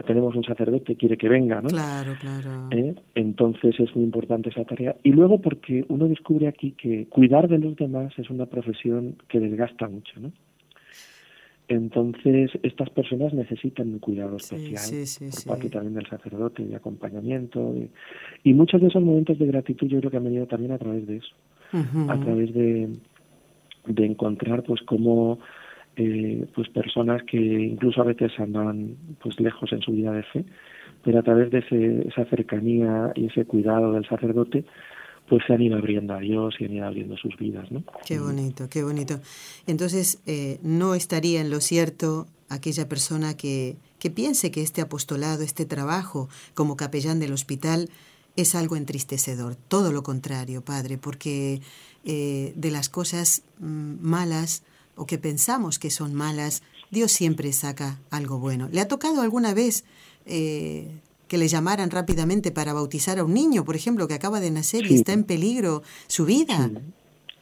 tenemos 0.04 0.34
un 0.34 0.42
sacerdote, 0.42 0.96
quiere 0.96 1.16
que 1.16 1.28
venga, 1.28 1.60
¿no? 1.60 1.68
Claro, 1.68 2.14
claro. 2.20 2.68
¿Eh? 2.72 2.94
Entonces 3.14 3.78
es 3.78 3.94
muy 3.94 4.04
importante 4.04 4.50
esa 4.50 4.64
tarea. 4.64 4.96
Y 5.04 5.12
luego 5.12 5.40
porque 5.40 5.84
uno 5.88 6.08
descubre 6.08 6.48
aquí 6.48 6.72
que 6.72 7.06
cuidar 7.06 7.48
de 7.48 7.58
los 7.58 7.76
demás 7.76 8.12
es 8.18 8.30
una 8.30 8.46
profesión 8.46 9.16
que 9.28 9.38
desgasta 9.38 9.88
mucho, 9.88 10.20
¿no? 10.20 10.32
Entonces, 11.68 12.52
estas 12.62 12.90
personas 12.90 13.34
necesitan 13.34 13.88
un 13.88 13.98
cuidado 13.98 14.36
especial 14.36 14.82
por 15.32 15.44
parte 15.44 15.70
también 15.70 15.94
del 15.94 16.06
sacerdote, 16.06 16.64
de 16.64 16.76
acompañamiento. 16.76 17.74
y 18.44 18.54
muchos 18.54 18.80
de 18.80 18.86
esos 18.86 19.02
momentos 19.02 19.38
de 19.38 19.46
gratitud 19.46 19.88
yo 19.88 19.98
creo 19.98 20.10
que 20.10 20.16
han 20.16 20.24
venido 20.24 20.46
también 20.46 20.72
a 20.72 20.78
través 20.78 21.06
de 21.06 21.16
eso 21.16 21.34
a 22.08 22.18
través 22.20 22.54
de, 22.54 22.88
de 23.86 24.06
encontrar 24.06 24.62
pues 24.62 24.80
cómo 24.82 25.38
eh, 25.96 26.46
pues 26.54 26.68
personas 26.68 27.22
que 27.24 27.38
incluso 27.38 28.00
a 28.00 28.04
veces 28.04 28.32
andan 28.38 28.96
pues 29.20 29.40
lejos 29.40 29.72
en 29.72 29.80
su 29.80 29.92
vida 29.92 30.12
de 30.12 30.22
fe 30.22 30.44
pero 31.02 31.18
a 31.18 31.22
través 31.22 31.50
de 31.50 31.58
ese, 31.58 32.08
esa 32.08 32.24
cercanía 32.26 33.12
y 33.14 33.26
ese 33.26 33.44
cuidado 33.44 33.92
del 33.92 34.06
sacerdote 34.06 34.64
pues 35.28 35.42
se 35.46 35.52
han 35.52 35.62
ido 35.62 35.76
abriendo 35.76 36.14
a 36.14 36.18
Dios 36.18 36.54
y 36.58 36.64
han 36.64 36.72
ido 36.72 36.86
abriendo 36.86 37.16
sus 37.16 37.36
vidas, 37.36 37.70
¿no? 37.70 37.82
Qué 38.04 38.18
bonito, 38.18 38.68
qué 38.68 38.82
bonito. 38.82 39.20
Entonces, 39.66 40.20
eh, 40.26 40.58
no 40.62 40.94
estaría 40.94 41.40
en 41.40 41.50
lo 41.50 41.60
cierto 41.60 42.26
aquella 42.48 42.88
persona 42.88 43.36
que, 43.36 43.76
que 43.98 44.10
piense 44.10 44.50
que 44.50 44.62
este 44.62 44.80
apostolado, 44.80 45.42
este 45.42 45.64
trabajo 45.64 46.28
como 46.54 46.76
capellán 46.76 47.18
del 47.18 47.32
hospital, 47.32 47.88
es 48.36 48.54
algo 48.54 48.76
entristecedor. 48.76 49.56
Todo 49.56 49.92
lo 49.92 50.02
contrario, 50.02 50.62
Padre, 50.62 50.98
porque 50.98 51.60
eh, 52.04 52.52
de 52.54 52.70
las 52.70 52.88
cosas 52.88 53.42
mm, 53.58 53.96
malas 54.00 54.62
o 54.94 55.06
que 55.06 55.18
pensamos 55.18 55.78
que 55.78 55.90
son 55.90 56.14
malas, 56.14 56.62
Dios 56.90 57.12
siempre 57.12 57.52
saca 57.52 57.98
algo 58.10 58.38
bueno. 58.38 58.68
¿Le 58.70 58.80
ha 58.80 58.88
tocado 58.88 59.22
alguna 59.22 59.54
vez 59.54 59.84
eh, 60.26 61.00
que 61.28 61.38
le 61.38 61.48
llamaran 61.48 61.90
rápidamente 61.90 62.52
para 62.52 62.72
bautizar 62.72 63.18
a 63.18 63.24
un 63.24 63.34
niño, 63.34 63.64
por 63.64 63.76
ejemplo, 63.76 64.06
que 64.08 64.14
acaba 64.14 64.40
de 64.40 64.50
nacer 64.50 64.86
y 64.86 64.94
está 64.94 65.12
en 65.12 65.24
peligro 65.24 65.82
su 66.06 66.24
vida? 66.24 66.70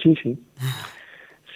Sí, 0.02 0.14
sí. 0.22 0.38
Ah. 0.58 0.86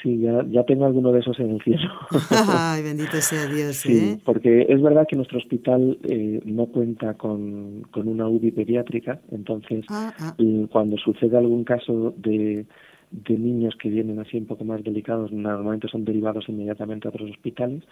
Sí, 0.02 0.20
ya, 0.20 0.44
ya 0.48 0.64
tengo 0.64 0.86
alguno 0.86 1.10
de 1.10 1.20
esos 1.20 1.38
en 1.40 1.50
el 1.50 1.62
cielo. 1.62 1.90
Ay, 2.48 2.82
bendito 2.82 3.20
sea 3.20 3.46
Dios. 3.46 3.76
Sí, 3.76 3.98
¿eh? 3.98 4.18
porque 4.24 4.66
es 4.68 4.80
verdad 4.80 5.06
que 5.08 5.16
nuestro 5.16 5.38
hospital 5.38 5.98
eh, 6.04 6.40
no 6.44 6.66
cuenta 6.66 7.14
con, 7.14 7.82
con 7.90 8.06
una 8.06 8.28
UBI 8.28 8.52
pediátrica, 8.52 9.20
entonces 9.32 9.84
ah, 9.88 10.14
ah. 10.20 10.36
cuando 10.70 10.96
sucede 10.98 11.36
algún 11.36 11.64
caso 11.64 12.14
de, 12.16 12.64
de 13.10 13.38
niños 13.38 13.74
que 13.80 13.88
vienen 13.88 14.20
así 14.20 14.36
un 14.36 14.46
poco 14.46 14.64
más 14.64 14.84
delicados, 14.84 15.32
normalmente 15.32 15.88
son 15.88 16.04
derivados 16.04 16.48
inmediatamente 16.48 17.08
a 17.08 17.10
otros 17.10 17.30
hospitales, 17.30 17.82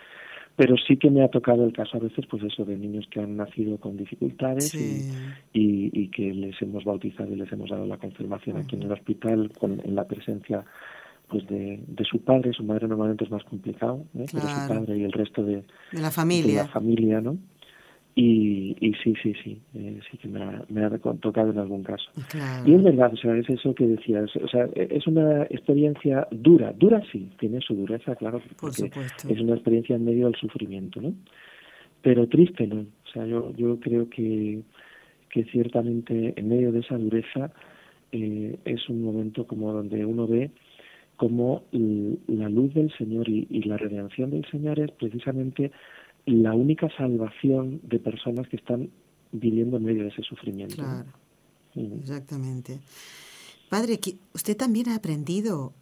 pero 0.56 0.76
sí 0.78 0.96
que 0.96 1.10
me 1.10 1.22
ha 1.22 1.28
tocado 1.28 1.64
el 1.64 1.72
caso 1.72 1.98
a 1.98 2.00
veces, 2.00 2.24
pues 2.26 2.42
eso, 2.42 2.64
de 2.64 2.76
niños 2.76 3.06
que 3.10 3.20
han 3.20 3.36
nacido 3.36 3.78
con 3.78 3.96
dificultades 3.96 4.74
y, 4.74 5.10
y, 5.52 6.08
que 6.08 6.32
les 6.32 6.60
hemos 6.62 6.84
bautizado 6.84 7.32
y 7.32 7.36
les 7.36 7.52
hemos 7.52 7.68
dado 7.68 7.86
la 7.86 7.98
confirmación 7.98 8.56
aquí 8.56 8.76
en 8.76 8.84
el 8.84 8.92
hospital 8.92 9.52
con, 9.58 9.80
en 9.84 9.94
la 9.94 10.04
presencia 10.04 10.64
pues 11.28 11.46
de, 11.48 11.82
de 11.86 12.04
su 12.04 12.20
padre, 12.20 12.52
su 12.52 12.62
madre 12.62 12.86
normalmente 12.86 13.24
es 13.24 13.30
más 13.30 13.42
complicado, 13.44 14.04
¿eh? 14.16 14.26
pero 14.32 14.46
su 14.46 14.68
padre 14.68 14.96
y 14.96 15.02
el 15.02 15.12
resto 15.12 15.42
de, 15.44 15.64
de 15.92 16.00
la 16.00 16.10
familia, 16.10 16.62
la 16.62 16.68
familia 16.68 17.20
¿no? 17.20 17.36
Y, 18.18 18.74
y 18.80 18.94
sí, 18.94 19.12
sí, 19.22 19.34
sí, 19.44 19.60
eh, 19.74 20.00
sí 20.10 20.16
que 20.16 20.26
me 20.26 20.42
ha, 20.42 20.64
me 20.70 20.86
ha 20.86 20.90
tocado 21.20 21.50
en 21.50 21.58
algún 21.58 21.82
caso. 21.82 22.10
Y 22.64 22.72
es 22.72 22.82
verdad, 22.82 23.12
o 23.12 23.16
sea, 23.18 23.36
es 23.36 23.46
eso 23.50 23.74
que 23.74 23.86
decías, 23.86 24.34
o 24.36 24.48
sea, 24.48 24.66
es 24.74 25.06
una 25.06 25.42
experiencia 25.44 26.26
dura, 26.30 26.72
dura 26.72 27.02
sí, 27.12 27.28
tiene 27.38 27.60
su 27.60 27.74
dureza, 27.74 28.16
claro, 28.16 28.40
porque 28.58 28.90
es 29.28 29.40
una 29.40 29.52
experiencia 29.54 29.96
en 29.96 30.06
medio 30.06 30.24
del 30.24 30.34
sufrimiento, 30.36 31.02
¿no? 31.02 31.12
Pero 32.00 32.26
triste, 32.26 32.66
¿no? 32.66 32.80
O 32.80 33.12
sea, 33.12 33.26
yo, 33.26 33.52
yo 33.54 33.78
creo 33.80 34.08
que, 34.08 34.62
que 35.28 35.44
ciertamente 35.44 36.32
en 36.36 36.48
medio 36.48 36.72
de 36.72 36.80
esa 36.80 36.96
dureza 36.96 37.52
eh, 38.12 38.56
es 38.64 38.88
un 38.88 39.02
momento 39.02 39.46
como 39.46 39.74
donde 39.74 40.06
uno 40.06 40.26
ve 40.26 40.50
como 41.16 41.64
la 41.72 42.48
luz 42.48 42.74
del 42.74 42.92
Señor 42.96 43.28
y, 43.28 43.46
la 43.64 43.76
redención 43.76 44.30
del 44.30 44.44
Señor 44.50 44.78
es 44.78 44.90
precisamente 44.92 45.72
la 46.26 46.54
única 46.54 46.88
salvación 46.96 47.80
de 47.84 47.98
personas 47.98 48.48
que 48.48 48.56
están 48.56 48.90
viviendo 49.32 49.76
en 49.76 49.84
medio 49.84 50.02
de 50.02 50.08
ese 50.08 50.22
sufrimiento. 50.22 50.76
Claro, 50.76 51.08
exactamente. 52.00 52.80
Padre, 53.68 53.98
usted 54.34 54.56
también 54.56 54.88
ha 54.90 54.96
aprendido, 54.96 55.72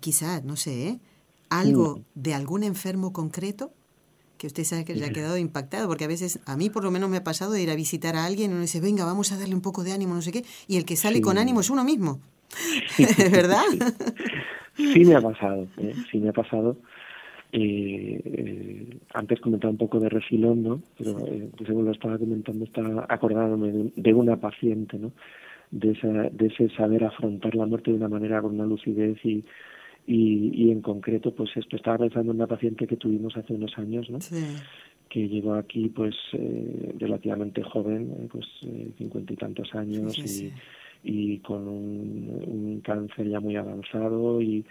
quizás, 0.00 0.44
no 0.44 0.56
sé, 0.56 0.88
¿eh? 0.88 1.00
algo 1.50 2.00
de 2.14 2.34
algún 2.34 2.62
enfermo 2.62 3.12
concreto 3.12 3.72
que 4.38 4.48
usted 4.48 4.64
sabe 4.64 4.84
que 4.84 4.96
ya 4.96 5.06
ha 5.06 5.10
quedado 5.10 5.36
impactado, 5.36 5.86
porque 5.86 6.02
a 6.02 6.08
veces, 6.08 6.40
a 6.46 6.56
mí 6.56 6.68
por 6.68 6.82
lo 6.82 6.90
menos 6.90 7.08
me 7.08 7.18
ha 7.18 7.22
pasado 7.22 7.52
de 7.52 7.62
ir 7.62 7.70
a 7.70 7.76
visitar 7.76 8.16
a 8.16 8.24
alguien 8.24 8.50
y 8.50 8.54
uno 8.54 8.62
dice, 8.62 8.80
venga, 8.80 9.04
vamos 9.04 9.30
a 9.30 9.38
darle 9.38 9.54
un 9.54 9.60
poco 9.60 9.84
de 9.84 9.92
ánimo, 9.92 10.14
no 10.14 10.22
sé 10.22 10.32
qué, 10.32 10.44
y 10.66 10.78
el 10.78 10.84
que 10.84 10.96
sale 10.96 11.20
con 11.20 11.38
ánimo 11.38 11.60
es 11.60 11.70
uno 11.70 11.84
mismo. 11.84 12.18
¿Verdad? 13.30 13.62
Sí 14.76 15.04
me 15.04 15.14
ha 15.14 15.20
pasado, 15.20 15.68
¿eh? 15.76 15.94
sí 16.10 16.18
me 16.18 16.30
ha 16.30 16.32
pasado. 16.32 16.76
Eh, 17.54 18.20
eh, 18.24 18.98
antes 19.12 19.38
comentaba 19.40 19.70
un 19.70 19.76
poco 19.76 20.00
de 20.00 20.08
refilón, 20.08 20.62
¿no? 20.62 20.82
Pero 20.96 21.18
eh, 21.26 21.50
según 21.66 21.84
lo 21.84 21.92
estaba 21.92 22.16
comentando, 22.16 22.64
estaba 22.64 23.04
acordándome 23.08 23.90
de, 23.94 24.14
una 24.14 24.36
paciente, 24.36 24.98
¿no? 24.98 25.12
De, 25.70 25.90
esa, 25.90 26.08
de 26.08 26.46
ese 26.46 26.70
saber 26.70 27.04
afrontar 27.04 27.54
la 27.54 27.66
muerte 27.66 27.90
de 27.90 27.98
una 27.98 28.08
manera 28.08 28.40
con 28.40 28.54
una 28.54 28.64
lucidez 28.64 29.18
y, 29.22 29.44
y, 30.06 30.64
y 30.64 30.70
en 30.70 30.80
concreto, 30.80 31.34
pues 31.34 31.50
esto, 31.54 31.76
estaba 31.76 31.98
pensando 31.98 32.32
en 32.32 32.38
una 32.38 32.46
paciente 32.46 32.86
que 32.86 32.96
tuvimos 32.96 33.36
hace 33.36 33.52
unos 33.52 33.76
años, 33.76 34.08
¿no? 34.08 34.18
que 35.10 35.28
llegó 35.28 35.52
aquí 35.52 35.90
pues 35.90 36.14
eh, 36.32 36.94
relativamente 36.98 37.62
joven, 37.62 38.14
eh, 38.18 38.28
pues 38.32 38.46
cincuenta 38.96 39.34
y 39.34 39.36
tantos 39.36 39.74
años 39.74 40.16
y, 40.16 40.50
y 41.04 41.38
con 41.40 41.68
un, 41.68 42.42
un, 42.46 42.80
cáncer 42.80 43.28
ya 43.28 43.38
muy 43.38 43.56
avanzado 43.56 44.40
y, 44.40 44.64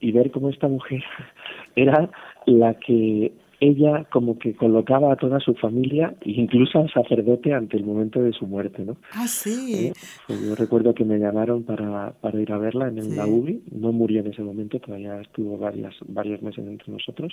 y 0.00 0.12
ver 0.12 0.30
cómo 0.30 0.50
esta 0.50 0.68
mujer 0.68 1.02
era 1.76 2.10
la 2.46 2.74
que 2.74 3.32
ella 3.60 4.04
como 4.10 4.38
que 4.38 4.54
colocaba 4.54 5.12
a 5.12 5.16
toda 5.16 5.40
su 5.40 5.54
familia 5.54 6.14
incluso 6.24 6.80
al 6.80 6.92
sacerdote 6.92 7.54
ante 7.54 7.76
el 7.76 7.84
momento 7.84 8.22
de 8.22 8.32
su 8.32 8.46
muerte, 8.46 8.84
¿no? 8.84 8.96
Ah, 9.12 9.26
sí. 9.26 9.86
Eh, 9.88 9.92
pues 10.26 10.46
yo 10.46 10.54
recuerdo 10.54 10.94
que 10.94 11.04
me 11.04 11.18
llamaron 11.18 11.62
para, 11.62 12.12
para 12.20 12.40
ir 12.40 12.52
a 12.52 12.58
verla 12.58 12.88
en 12.88 12.98
el 12.98 13.16
la 13.16 13.26
UBI, 13.26 13.62
no 13.70 13.92
murió 13.92 14.20
en 14.20 14.26
ese 14.28 14.42
momento, 14.42 14.80
todavía 14.80 15.20
estuvo 15.20 15.56
varias, 15.56 15.94
varios 16.08 16.42
meses 16.42 16.66
entre 16.66 16.92
nosotros, 16.92 17.32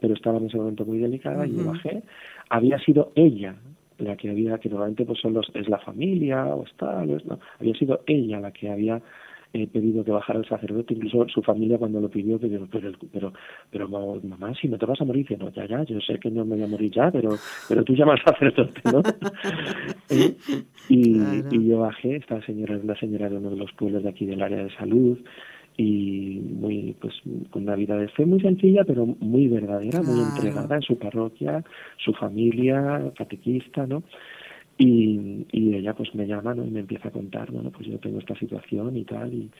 pero 0.00 0.14
estaba 0.14 0.38
en 0.38 0.46
ese 0.46 0.56
momento 0.56 0.84
muy 0.84 0.98
delicada 0.98 1.46
y 1.46 1.54
yo 1.54 1.66
bajé. 1.66 2.02
Había 2.48 2.78
sido 2.78 3.12
ella 3.14 3.54
la 3.98 4.16
que 4.16 4.30
había, 4.30 4.58
que 4.58 4.68
normalmente 4.68 5.04
pues 5.04 5.20
son 5.20 5.34
los, 5.34 5.50
es 5.54 5.68
la 5.68 5.78
familia 5.78 6.46
o 6.46 6.64
está, 6.64 7.04
no, 7.04 7.38
había 7.60 7.74
sido 7.74 8.00
ella 8.06 8.40
la 8.40 8.52
que 8.52 8.70
había 8.70 9.02
eh, 9.52 9.66
pedido 9.66 10.04
que 10.04 10.10
bajara 10.10 10.38
el 10.38 10.48
sacerdote, 10.48 10.94
incluso 10.94 11.26
su 11.28 11.42
familia 11.42 11.78
cuando 11.78 12.00
lo 12.00 12.08
pidió, 12.08 12.38
pero, 12.38 12.68
pero, 12.70 12.92
pero, 13.12 13.32
pero 13.70 13.88
mamá, 13.88 14.54
si 14.60 14.68
no 14.68 14.78
te 14.78 14.86
vas 14.86 15.00
a 15.00 15.04
morir, 15.04 15.26
dice, 15.26 15.42
no, 15.42 15.50
ya, 15.50 15.66
ya, 15.66 15.82
yo 15.84 16.00
sé 16.00 16.18
que 16.18 16.30
no 16.30 16.44
me 16.44 16.56
voy 16.56 16.64
a 16.64 16.68
morir 16.68 16.92
ya, 16.92 17.10
pero, 17.10 17.30
pero 17.68 17.82
tú 17.84 17.94
llamas 17.94 18.20
al 18.24 18.34
sacerdote, 18.34 18.80
¿no? 18.84 19.02
Eh, 20.10 20.34
y, 20.88 21.20
y 21.50 21.68
yo 21.68 21.80
bajé, 21.80 22.16
esta 22.16 22.40
señora 22.46 22.76
es 22.76 22.84
la 22.84 22.98
señora 22.98 23.28
de 23.28 23.36
uno 23.36 23.50
de 23.50 23.56
los 23.56 23.70
pueblos 23.72 24.02
de 24.02 24.08
aquí 24.08 24.24
del 24.24 24.40
área 24.40 24.64
de 24.64 24.74
salud, 24.74 25.18
y 25.78 26.40
muy 26.40 26.96
pues 27.00 27.14
con 27.50 27.62
una 27.62 27.76
vida 27.76 27.96
de 27.96 28.08
fe 28.08 28.26
muy 28.26 28.40
sencilla 28.40 28.82
pero 28.84 29.06
muy 29.06 29.46
verdadera 29.46 30.02
muy 30.02 30.20
entregada 30.20 30.74
en 30.74 30.82
su 30.82 30.98
parroquia 30.98 31.62
su 31.98 32.12
familia 32.14 33.12
catequista 33.16 33.86
no 33.86 34.02
y, 34.78 35.44
y 35.50 35.74
ella 35.74 35.92
pues 35.94 36.14
me 36.14 36.26
llama 36.26 36.54
¿no? 36.54 36.64
y 36.64 36.70
me 36.70 36.80
empieza 36.80 37.08
a 37.08 37.12
contar 37.12 37.50
bueno 37.50 37.70
pues 37.70 37.86
yo 37.86 37.98
tengo 37.98 38.20
esta 38.20 38.36
situación 38.36 38.96
y 38.96 39.04
tal 39.04 39.34
y, 39.34 39.50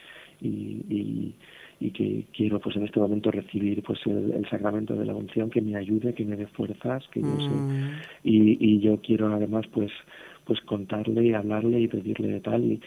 y, 0.40 1.34
y, 1.80 1.90
que 1.90 2.24
quiero 2.32 2.60
pues 2.60 2.76
en 2.76 2.84
este 2.84 3.00
momento 3.00 3.30
recibir 3.30 3.82
pues 3.82 3.98
el, 4.06 4.46
sacramento 4.48 4.94
de 4.94 5.04
la 5.04 5.14
unción 5.14 5.50
que 5.50 5.60
me 5.60 5.76
ayude 5.76 6.14
que 6.14 6.24
me 6.24 6.36
dé 6.36 6.46
fuerzas 6.46 7.06
que 7.08 7.20
yo 7.20 7.36
sé 7.36 7.48
mm. 7.48 7.90
y, 8.22 8.58
y 8.60 8.80
yo 8.80 9.00
quiero 9.00 9.32
además 9.34 9.66
pues 9.72 9.90
pues 10.48 10.62
contarle 10.62 11.26
y 11.26 11.34
hablarle 11.34 11.78
y 11.78 11.88
pedirle 11.88 12.28
de 12.28 12.40
tal. 12.40 12.64
Y, 12.64 12.80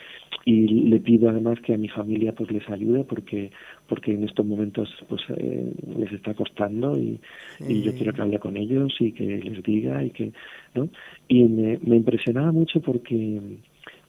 y 0.45 0.67
le 0.89 0.99
pido 0.99 1.29
además 1.29 1.59
que 1.61 1.75
a 1.75 1.77
mi 1.77 1.87
familia 1.87 2.33
pues 2.33 2.51
les 2.51 2.67
ayude 2.69 3.03
porque 3.03 3.51
porque 3.87 4.13
en 4.13 4.23
estos 4.23 4.43
momentos 4.43 4.89
pues 5.07 5.21
eh, 5.37 5.71
les 5.95 6.11
está 6.11 6.33
costando 6.33 6.97
y, 6.97 7.19
y, 7.59 7.83
yo 7.83 7.93
quiero 7.93 8.13
que 8.13 8.21
hable 8.23 8.39
con 8.39 8.57
ellos 8.57 8.95
y 8.99 9.11
que 9.11 9.37
les 9.37 9.61
diga 9.61 10.03
y 10.03 10.09
que 10.09 10.31
no 10.73 10.89
y 11.27 11.43
me, 11.43 11.77
me 11.83 11.97
impresionaba 11.97 12.51
mucho 12.51 12.81
porque 12.81 13.39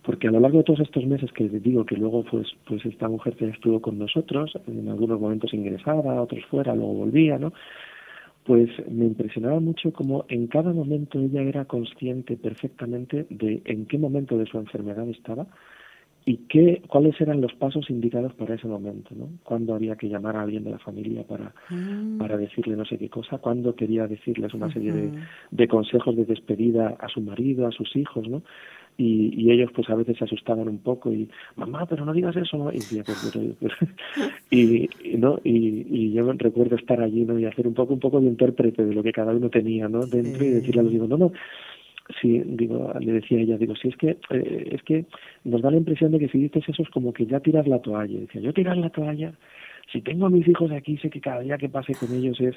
porque 0.03 0.29
a 0.29 0.31
lo 0.31 0.41
largo 0.41 0.59
de 0.59 0.65
todos 0.65 0.81
estos 0.81 1.05
meses 1.05 1.31
que 1.33 1.47
digo 1.49 1.85
que 1.85 1.97
luego 1.97 2.25
pues 2.25 2.49
pues 2.65 2.87
esta 2.87 3.09
mujer 3.09 3.35
que 3.35 3.49
estuvo 3.49 3.83
con 3.83 3.99
nosotros 3.99 4.59
en 4.67 4.89
algunos 4.89 5.21
momentos 5.21 5.53
ingresaba 5.53 6.23
otros 6.23 6.43
fuera 6.47 6.75
luego 6.75 6.95
volvía 6.95 7.39
no 7.39 7.53
pues 8.45 8.71
me 8.91 9.07
impresionaba 9.07 9.61
mucho 9.61 9.93
como 9.93 10.25
en 10.29 10.47
cada 10.49 10.73
momento 10.73 11.19
ella 11.19 11.43
era 11.43 11.65
consciente 11.65 12.37
perfectamente 12.37 13.27
de 13.31 13.63
en 13.65 13.87
qué 13.87 13.99
momento 13.99 14.37
de 14.37 14.47
su 14.47 14.59
enfermedad 14.59 15.09
estaba 15.09 15.47
y 16.25 16.37
qué, 16.49 16.83
cuáles 16.87 17.21
eran 17.21 17.41
los 17.41 17.53
pasos 17.55 17.91
indicados 17.91 18.33
para 18.35 18.55
ese 18.55 18.69
momento, 18.69 19.13
¿no? 19.15 19.29
Cuándo 19.43 19.75
había 19.75 19.97
que 19.97 20.09
llamar 20.09 20.37
a 20.37 20.43
alguien 20.43 20.63
de 20.63 20.71
la 20.71 20.79
familia 20.79 21.25
para, 21.25 21.53
mm. 21.69 22.19
para 22.19 22.37
decirle 22.37 22.77
no 22.77 22.85
sé 22.85 22.97
qué 22.97 23.09
cosa, 23.09 23.39
cuándo 23.39 23.75
quería 23.75 24.07
decirles 24.07 24.55
una 24.55 24.73
serie 24.73 24.93
de, 24.93 25.13
de 25.51 25.69
consejos 25.69 26.15
de 26.15 26.25
despedida 26.25 26.97
a 27.01 27.09
su 27.09 27.21
marido, 27.21 27.67
a 27.67 27.73
sus 27.73 27.97
hijos, 27.97 28.29
¿no? 28.29 28.43
Y, 28.99 29.33
y, 29.35 29.51
ellos 29.51 29.71
pues 29.75 29.89
a 29.89 29.95
veces 29.95 30.19
se 30.19 30.25
asustaban 30.25 30.69
un 30.69 30.79
poco 30.79 31.13
y 31.13 31.29
mamá 31.57 31.87
pero 31.87 32.05
no 32.05 32.13
digas 32.13 32.37
eso 32.37 32.71
y, 32.73 32.79
pues, 33.03 33.33
pues, 33.59 33.73
y, 34.51 34.89
no 35.17 35.41
y, 35.43 35.87
y, 35.89 36.13
yo 36.13 36.31
recuerdo 36.35 36.77
estar 36.77 37.01
allí 37.01 37.25
no 37.25 37.39
y 37.39 37.47
hacer 37.47 37.67
un 37.67 37.73
poco 37.73 37.95
un 37.95 38.01
poco 38.01 38.21
de 38.21 38.27
intérprete 38.27 38.85
de 38.85 38.95
lo 38.95 39.03
que 39.03 39.13
cada 39.13 39.33
uno 39.33 39.49
tenía 39.49 39.89
no 39.89 40.07
dentro 40.07 40.45
y 40.45 40.51
decirle 40.51 40.81
a 40.81 40.85
los 40.85 40.93
hijos 40.93 41.09
no 41.09 41.17
no 41.17 41.33
sí, 42.21 42.43
digo, 42.45 42.93
le 43.01 43.13
decía 43.13 43.39
ella, 43.39 43.57
digo, 43.57 43.75
si 43.77 43.89
es 43.89 43.97
que, 43.97 44.19
eh, 44.31 44.69
es 44.73 44.83
que 44.83 45.07
nos 45.45 45.63
da 45.63 45.71
la 45.71 45.77
impresión 45.77 46.13
de 46.13 46.19
que 46.19 46.29
si 46.29 46.39
dices 46.39 46.65
eso 46.69 46.83
es 46.83 46.91
como 46.91 47.13
que 47.13 47.27
ya 47.27 47.41
tiras 47.41 47.67
la 47.67 47.81
toalla. 47.81 48.21
Decía, 48.21 48.41
yo 48.41 48.53
tirar 48.53 48.77
la 48.77 48.91
toalla, 48.91 49.33
si 49.93 50.01
tengo 50.03 50.27
a 50.27 50.31
mis 50.31 50.47
hijos 50.47 50.71
aquí, 50.73 50.97
sé 50.99 51.11
que 51.11 51.21
cada 51.21 51.41
día 51.41 51.59
que 51.59 51.69
pase 51.69 51.95
con 51.95 52.13
ellos 52.15 52.41
es 52.41 52.57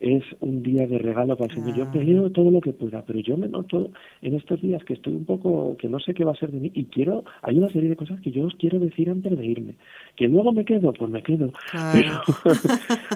es 0.00 0.24
un 0.40 0.62
día 0.62 0.86
de 0.86 0.98
regalo 0.98 1.36
para 1.36 1.52
el 1.52 1.58
Señor. 1.58 1.76
Yo 1.76 1.90
peleo 1.90 2.30
todo 2.30 2.50
lo 2.50 2.60
que 2.60 2.72
pueda, 2.72 3.04
pero 3.04 3.18
yo 3.20 3.36
me 3.36 3.48
noto 3.48 3.90
en 4.22 4.34
estos 4.34 4.60
días 4.60 4.84
que 4.84 4.94
estoy 4.94 5.14
un 5.14 5.24
poco, 5.24 5.76
que 5.78 5.88
no 5.88 5.98
sé 6.00 6.14
qué 6.14 6.24
va 6.24 6.32
a 6.32 6.36
ser 6.36 6.50
de 6.50 6.60
mí 6.60 6.70
y 6.74 6.84
quiero, 6.84 7.24
hay 7.42 7.58
una 7.58 7.68
serie 7.68 7.88
de 7.88 7.96
cosas 7.96 8.20
que 8.20 8.30
yo 8.30 8.46
os 8.46 8.54
quiero 8.56 8.78
decir 8.78 9.10
antes 9.10 9.36
de 9.36 9.46
irme. 9.46 9.74
Que 10.16 10.28
luego 10.28 10.52
me 10.52 10.64
quedo, 10.64 10.92
pues 10.92 11.10
me 11.10 11.22
quedo. 11.22 11.52
Pero, 11.92 12.20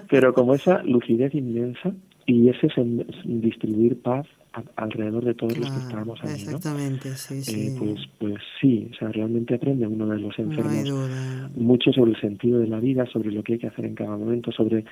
pero 0.09 0.35
como 0.35 0.55
esa 0.55 0.83
lucidez 0.83 1.35
inmensa 1.35 1.93
y 2.27 2.49
ese 2.49 2.67
es 2.67 2.75
distribuir 3.25 4.01
paz 4.01 4.27
alrededor 4.77 5.25
de 5.25 5.35
todos 5.35 5.57
los 5.57 5.71
que 5.71 5.79
estamos 5.79 6.23
ahí, 6.23 6.35
exactamente, 6.35 7.15
sí, 7.17 7.39
eh, 7.39 7.43
sí. 7.43 7.77
pues, 7.79 8.01
pues 8.19 8.35
sí, 8.61 8.89
o 8.93 8.95
sea, 8.95 9.09
realmente 9.09 9.55
aprende 9.55 9.87
uno 9.87 10.07
de 10.07 10.19
los 10.19 10.39
enfermos 10.39 10.91
mucho 11.57 11.93
sobre 11.93 12.13
el 12.13 12.21
sentido 12.21 12.59
de 12.59 12.67
la 12.67 12.81
vida, 12.81 13.07
sobre 13.07 13.31
lo 13.31 13.43
que 13.43 13.55
hay 13.55 13.59
que 13.59 13.69
hacer 13.69 13.85
en 13.85 13.95
cada 13.95 14.17
momento, 14.17 14.53
sobre 14.53 14.85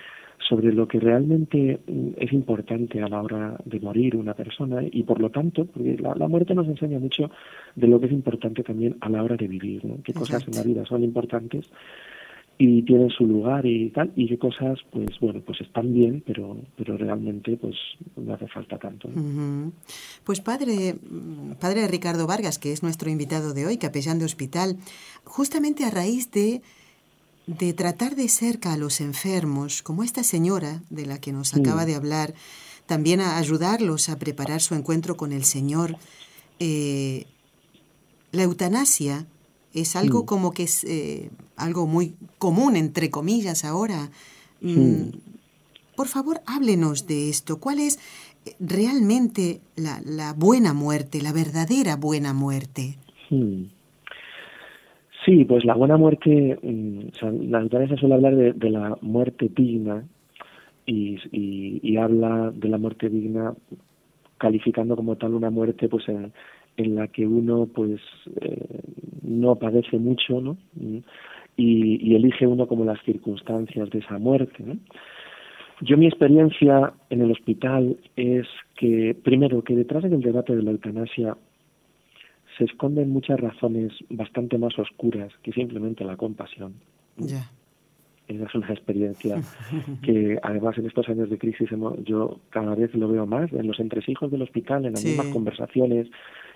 sobre 0.51 0.73
lo 0.73 0.89
que 0.89 0.99
realmente 0.99 1.81
mm, 1.87 2.09
es 2.17 2.33
importante 2.33 3.01
a 3.01 3.09
la 3.09 3.23
hora 3.23 3.57
de 3.65 3.81
morir 3.81 4.17
una 4.17 4.35
persona 4.35 4.83
y 4.83 5.05
por 5.05 5.21
lo 5.21 5.31
tanto, 5.31 5.67
porque 5.67 5.97
la, 5.99 6.29
muerte 6.29 6.55
nos 6.55 6.67
enseña 6.67 6.99
mucho 6.99 7.31
de 7.77 7.87
lo 7.87 8.01
que 8.01 8.07
es 8.07 8.13
importante 8.13 8.63
también 8.63 8.97
a 9.01 9.09
la 9.09 9.23
hora 9.23 9.37
de 9.37 9.47
vivir, 9.47 9.85
¿no? 9.85 9.99
qué 10.03 10.13
cosas 10.13 10.47
en 10.49 10.55
la 10.55 10.63
vida 10.63 10.85
son 10.87 11.05
importantes 11.05 11.67
y 12.63 12.83
tienen 12.83 13.09
su 13.09 13.27
lugar 13.27 13.65
y 13.65 13.89
tal 13.89 14.13
y 14.17 14.29
qué 14.29 14.39
cosas 14.39 14.79
pues 14.93 15.19
bueno 15.19 15.41
pues 15.41 15.63
están 15.63 15.95
bien 15.95 16.23
pero 16.27 16.59
pero 16.77 16.99
realmente 16.99 17.57
pues 17.57 17.75
no 18.17 18.35
hace 18.35 18.47
falta 18.49 18.79
tanto 18.79 19.09
pues 20.25 20.43
padre 20.43 20.97
padre 21.59 21.89
Ricardo 21.89 22.27
Vargas 22.27 22.59
que 22.59 22.73
es 22.73 22.83
nuestro 22.83 23.09
invitado 23.09 23.55
de 23.55 23.65
hoy 23.65 23.79
capellán 23.79 24.19
de 24.19 24.27
hospital 24.27 24.77
justamente 25.25 25.87
a 25.87 25.91
raíz 25.91 26.31
de 26.33 26.61
de 27.47 27.73
tratar 27.73 28.15
de 28.15 28.29
cerca 28.29 28.75
a 28.75 28.77
los 28.77 29.01
enfermos 29.01 29.83
como 29.83 30.05
esta 30.05 30.23
señora 30.23 30.83
de 30.91 31.07
la 31.07 31.19
que 31.19 31.33
nos 31.33 31.55
acaba 31.57 31.87
de 31.87 31.95
hablar 31.95 32.35
también 32.85 33.23
a 33.23 33.39
ayudarlos 33.39 34.11
a 34.11 34.19
preparar 34.19 34.61
su 34.61 34.75
encuentro 34.75 35.17
con 35.17 35.33
el 35.33 35.45
Señor 35.45 35.97
eh, 36.59 37.25
la 38.33 38.43
eutanasia 38.43 39.25
es 39.75 39.97
algo 39.97 40.27
como 40.27 40.53
que 40.53 40.65
es 40.65 40.85
eh, 40.85 41.31
algo 41.57 41.87
muy 41.87 42.15
común, 42.39 42.77
entre 42.77 43.11
comillas, 43.11 43.65
ahora. 43.65 44.11
Mm, 44.61 45.11
por 45.97 46.09
favor, 46.09 46.41
háblenos 46.47 47.07
de 47.07 47.29
esto. 47.29 47.61
¿Cuál 47.61 47.79
es 47.79 47.99
eh, 48.47 48.55
realmente 48.59 49.61
la, 49.77 50.01
la 50.05 50.33
buena 50.33 50.73
muerte, 50.73 51.23
la 51.23 51.33
verdadera 51.33 51.97
buena 51.97 52.33
muerte? 52.33 52.97
Sí, 55.25 55.45
pues 55.45 55.65
la 55.65 55.75
buena 55.75 55.97
muerte, 55.97 56.59
mm, 56.63 57.51
la 57.51 57.61
eutanasia 57.61 57.97
suele 57.97 58.15
hablar 58.15 58.35
de, 58.35 58.71
la 58.71 58.97
muerte 59.03 59.51
digna 59.55 60.05
y, 60.87 61.19
y, 61.31 61.97
habla 61.97 62.51
de 62.55 62.69
la 62.69 62.79
muerte 62.79 63.09
digna 63.09 63.55
calificando 64.39 64.97
como 64.97 65.17
tal 65.17 65.35
una 65.35 65.51
muerte 65.51 65.89
pues 65.89 66.09
en, 66.09 66.33
en 66.81 66.95
la 66.95 67.09
que 67.09 67.27
uno 67.27 67.67
pues 67.67 68.01
eh, 68.41 68.81
no 69.23 69.57
padece 69.57 69.99
mucho 69.99 70.41
no 70.41 70.57
y, 71.57 72.15
elige 72.15 72.47
uno 72.47 72.67
como 72.67 72.85
las 72.85 73.03
circunstancias 73.05 73.91
de 73.91 73.99
esa 73.99 74.19
muerte 74.19 74.63
¿no? 74.65 74.77
yo 75.83 75.97
mi 75.97 76.07
experiencia 76.07 76.93
en 77.11 77.23
el 77.23 77.31
hospital 77.31 77.97
es 78.17 78.47
que 78.77 79.17
primero 79.23 79.63
que 79.63 79.75
detrás 79.75 80.03
del 80.03 80.21
debate 80.21 80.55
de 80.55 80.63
la 80.63 80.71
eutanasia 80.73 81.37
se 82.59 82.65
esconden 82.65 83.11
muchas 83.11 83.41
razones 83.41 83.93
bastante 84.11 84.59
más 84.59 84.79
oscuras 84.79 85.33
que 85.43 85.53
simplemente 85.53 86.05
la 86.05 86.17
compasión. 86.17 86.75
Ya. 87.17 87.51
Esa 88.29 88.45
es 88.45 88.55
una 88.55 88.69
experiencia 88.69 89.37
que 90.03 90.39
además 90.43 90.77
en 90.77 90.87
estos 90.87 91.09
años 91.09 91.31
de 91.31 91.39
crisis 91.39 91.71
yo 92.05 92.41
cada 92.51 92.75
vez 92.75 92.95
lo 92.95 93.09
veo 93.09 93.27
más 93.27 93.51
en 93.53 93.67
los 93.67 93.81
entresijos 93.81 94.31
del 94.31 94.43
hospital, 94.43 94.85
en 94.85 94.93
las 94.93 95.05
mismas 95.05 95.29
conversaciones, 95.29 96.09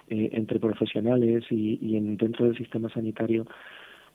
eh, 0.08 0.30
entre 0.32 0.58
profesionales 0.58 1.44
y, 1.50 1.78
y 1.80 1.96
en, 1.96 2.16
dentro 2.16 2.46
del 2.46 2.56
sistema 2.56 2.88
sanitario, 2.90 3.46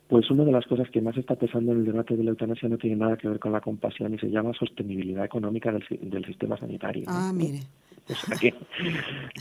pues 0.09 0.29
una 0.31 0.43
de 0.43 0.51
las 0.51 0.65
cosas 0.65 0.89
que 0.89 1.01
más 1.01 1.15
está 1.17 1.35
pesando 1.35 1.71
en 1.71 1.79
el 1.79 1.85
debate 1.85 2.17
de 2.17 2.23
la 2.23 2.31
eutanasia 2.31 2.67
no 2.67 2.77
tiene 2.77 2.95
nada 2.95 3.15
que 3.15 3.29
ver 3.29 3.39
con 3.39 3.51
la 3.51 3.61
compasión 3.61 4.13
y 4.13 4.17
se 4.17 4.29
llama 4.29 4.53
sostenibilidad 4.53 5.23
económica 5.23 5.71
del, 5.71 5.83
del 6.01 6.25
sistema 6.25 6.57
sanitario. 6.57 7.03
Ah, 7.07 7.31
mire. 7.33 7.59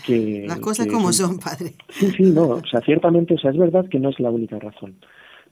que, 0.06 0.44
las 0.46 0.60
cosas 0.60 0.86
como 0.86 1.10
son, 1.10 1.38
padre. 1.38 1.72
Sí, 1.88 2.10
sí, 2.10 2.22
no, 2.24 2.48
o 2.48 2.66
sea, 2.66 2.82
ciertamente, 2.82 3.34
o 3.34 3.38
sea, 3.38 3.50
es 3.50 3.56
verdad 3.56 3.88
que 3.88 3.98
no 3.98 4.10
es 4.10 4.20
la 4.20 4.30
única 4.30 4.58
razón, 4.58 4.96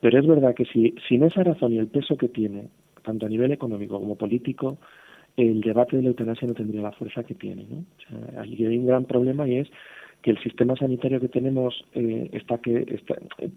pero 0.02 0.20
es 0.20 0.26
verdad 0.26 0.54
que 0.54 0.66
si 0.66 0.94
sin 1.08 1.22
esa 1.22 1.42
razón 1.42 1.72
y 1.72 1.78
el 1.78 1.86
peso 1.86 2.18
que 2.18 2.28
tiene, 2.28 2.68
tanto 3.02 3.24
a 3.24 3.28
nivel 3.30 3.52
económico 3.52 3.98
como 3.98 4.16
político, 4.16 4.76
el 5.38 5.62
debate 5.62 5.96
de 5.96 6.02
la 6.02 6.08
eutanasia 6.08 6.48
no 6.48 6.54
tendría 6.54 6.82
la 6.82 6.92
fuerza 6.92 7.22
que 7.22 7.34
tiene, 7.34 7.66
¿no? 7.68 7.78
O 7.78 8.32
sea, 8.32 8.42
hay 8.42 8.78
un 8.78 8.86
gran 8.86 9.04
problema 9.04 9.48
y 9.48 9.58
es 9.60 9.68
que 10.26 10.32
el 10.32 10.42
sistema 10.42 10.74
sanitario 10.74 11.20
que 11.20 11.28
tenemos 11.28 11.84
eh, 11.94 12.28
está 12.32 12.58
que 12.58 12.98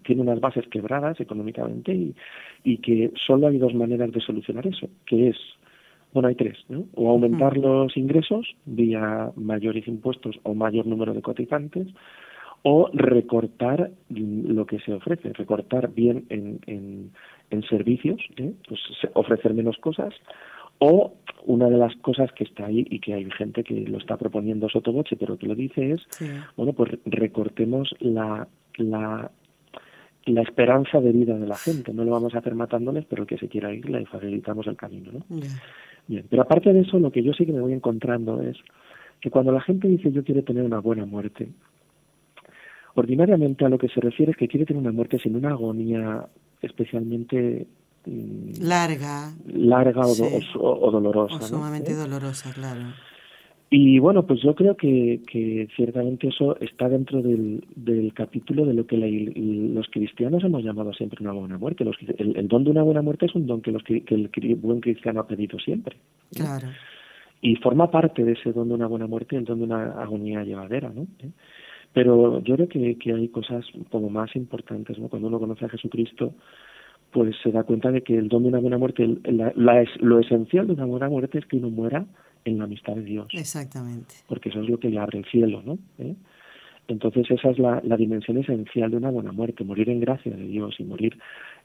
tiene 0.04 0.22
unas 0.22 0.38
bases 0.38 0.68
quebradas 0.68 1.20
económicamente 1.20 1.92
y, 1.92 2.14
y 2.62 2.76
que 2.76 3.10
solo 3.26 3.48
hay 3.48 3.58
dos 3.58 3.74
maneras 3.74 4.12
de 4.12 4.20
solucionar 4.20 4.68
eso, 4.68 4.88
que 5.04 5.30
es 5.30 5.36
bueno, 6.12 6.28
hay 6.28 6.36
tres, 6.36 6.58
¿no? 6.68 6.84
O 6.94 7.10
aumentar 7.10 7.56
los 7.56 7.96
ingresos 7.96 8.54
vía 8.66 9.32
mayores 9.34 9.88
impuestos 9.88 10.38
o 10.44 10.54
mayor 10.54 10.86
número 10.86 11.12
de 11.12 11.22
cotizantes, 11.22 11.88
o 12.62 12.88
recortar 12.92 13.90
lo 14.08 14.64
que 14.64 14.78
se 14.78 14.92
ofrece, 14.92 15.32
recortar 15.32 15.92
bien 15.92 16.26
en, 16.28 16.60
en, 16.66 17.10
en 17.50 17.62
servicios, 17.64 18.20
¿eh? 18.36 18.52
pues 18.68 18.80
ofrecer 19.14 19.54
menos 19.54 19.76
cosas, 19.78 20.14
o 20.80 21.12
una 21.46 21.68
de 21.68 21.78
las 21.78 21.94
cosas 21.96 22.32
que 22.32 22.44
está 22.44 22.66
ahí 22.66 22.86
y 22.90 23.00
que 23.00 23.14
hay 23.14 23.30
gente 23.30 23.62
que 23.62 23.80
lo 23.82 23.98
está 23.98 24.16
proponiendo 24.16 24.68
sotoboche, 24.68 25.16
pero 25.16 25.38
que 25.38 25.46
lo 25.46 25.54
dice 25.54 25.92
es, 25.92 26.02
bueno, 26.56 26.72
pues 26.72 26.92
recortemos 27.04 27.94
la, 28.00 28.48
la, 28.76 29.30
la 30.26 30.42
esperanza 30.42 31.00
de 31.00 31.12
vida 31.12 31.38
de 31.38 31.46
la 31.46 31.56
gente. 31.56 31.92
No 31.92 32.04
lo 32.04 32.10
vamos 32.10 32.34
a 32.34 32.38
hacer 32.38 32.54
matándoles, 32.54 33.04
pero 33.06 33.22
el 33.22 33.28
que 33.28 33.38
se 33.38 33.48
quiera 33.48 33.72
ir 33.72 33.88
le 33.88 34.04
facilitamos 34.06 34.66
el 34.66 34.76
camino, 34.76 35.12
¿no? 35.12 35.40
Bien, 36.06 36.26
pero 36.28 36.42
aparte 36.42 36.72
de 36.72 36.80
eso, 36.80 36.98
lo 36.98 37.12
que 37.12 37.22
yo 37.22 37.32
sí 37.32 37.46
que 37.46 37.52
me 37.52 37.60
voy 37.60 37.72
encontrando 37.72 38.42
es 38.42 38.56
que 39.20 39.30
cuando 39.30 39.52
la 39.52 39.60
gente 39.60 39.86
dice 39.86 40.10
yo 40.10 40.24
quiero 40.24 40.42
tener 40.42 40.64
una 40.64 40.80
buena 40.80 41.04
muerte, 41.04 41.48
ordinariamente 42.94 43.64
a 43.64 43.68
lo 43.68 43.78
que 43.78 43.88
se 43.88 44.00
refiere 44.00 44.32
es 44.32 44.38
que 44.38 44.48
quiere 44.48 44.66
tener 44.66 44.80
una 44.80 44.92
muerte 44.92 45.18
sin 45.18 45.36
una 45.36 45.50
agonía 45.50 46.26
especialmente 46.62 47.66
larga. 48.06 49.32
Larga 49.46 50.02
o, 50.06 50.90
dolorosa. 50.90 51.36
O 51.36 51.40
sumamente 51.40 51.94
dolorosa, 51.94 52.52
claro. 52.52 52.80
Y 53.72 54.00
bueno, 54.00 54.26
pues 54.26 54.42
yo 54.42 54.56
creo 54.56 54.76
que, 54.76 55.20
que 55.30 55.68
ciertamente 55.76 56.26
eso 56.26 56.58
está 56.60 56.88
dentro 56.88 57.22
del, 57.22 57.64
del 57.76 58.12
capítulo 58.12 58.64
de 58.64 58.74
lo 58.74 58.84
que 58.84 58.96
los 58.96 59.86
cristianos 59.90 60.42
hemos 60.42 60.64
llamado 60.64 60.92
siempre 60.92 61.22
una 61.22 61.32
buena 61.32 61.56
muerte. 61.56 61.84
Los, 61.84 61.96
el, 62.18 62.48
don 62.48 62.64
de 62.64 62.70
una 62.70 62.82
buena 62.82 63.00
muerte 63.00 63.26
es 63.26 63.34
un 63.36 63.46
don 63.46 63.62
que, 63.62 63.70
los, 63.70 63.84
que 63.84 64.02
el 64.08 64.56
buen 64.56 64.80
cristiano 64.80 65.20
ha 65.20 65.28
pedido 65.28 65.60
siempre. 65.60 65.96
Claro. 66.34 66.66
Y 67.42 67.54
forma 67.56 67.92
parte 67.92 68.24
de 68.24 68.32
ese 68.32 68.52
don 68.52 68.68
de 68.68 68.74
una 68.74 68.88
buena 68.88 69.06
muerte 69.06 69.36
el 69.36 69.44
don 69.44 69.60
de 69.60 69.64
una 69.66 70.02
agonía 70.02 70.42
llevadera, 70.42 70.90
¿no? 70.90 71.02
¿Eh? 71.20 71.30
Pero 71.92 72.40
yo 72.42 72.56
creo 72.56 72.68
que, 72.68 72.98
que 72.98 73.12
hay 73.12 73.28
cosas 73.28 73.64
como 73.90 74.10
más 74.10 74.34
importantes, 74.36 74.98
¿no? 74.98 75.08
Cuando 75.08 75.28
uno 75.28 75.38
conoce 75.38 75.64
a 75.64 75.68
Jesucristo, 75.68 76.34
pues 77.12 77.34
se 77.42 77.50
da 77.50 77.64
cuenta 77.64 77.90
de 77.90 78.02
que 78.02 78.16
el 78.16 78.28
don 78.28 78.42
de 78.42 78.48
una 78.48 78.60
buena 78.60 78.78
muerte, 78.78 79.18
la, 79.24 79.84
lo 79.98 80.20
esencial 80.20 80.66
de 80.66 80.74
una 80.74 80.84
buena 80.84 81.08
muerte 81.08 81.38
es 81.38 81.46
que 81.46 81.56
uno 81.56 81.70
muera 81.70 82.06
en 82.44 82.58
la 82.58 82.64
amistad 82.64 82.94
de 82.94 83.02
Dios. 83.02 83.28
Exactamente. 83.32 84.14
Porque 84.28 84.48
eso 84.48 84.60
es 84.60 84.68
lo 84.68 84.78
que 84.78 84.90
le 84.90 84.98
abre 84.98 85.18
el 85.18 85.24
cielo, 85.26 85.62
¿no? 85.64 85.78
¿Eh? 85.98 86.14
Entonces 86.88 87.30
esa 87.30 87.50
es 87.50 87.58
la, 87.58 87.80
la, 87.84 87.96
dimensión 87.96 88.38
esencial 88.38 88.90
de 88.90 88.96
una 88.96 89.10
buena 89.10 89.30
muerte, 89.30 89.62
morir 89.64 89.88
en 89.90 90.00
gracia 90.00 90.32
de 90.32 90.44
Dios 90.44 90.74
y 90.78 90.84
morir 90.84 91.16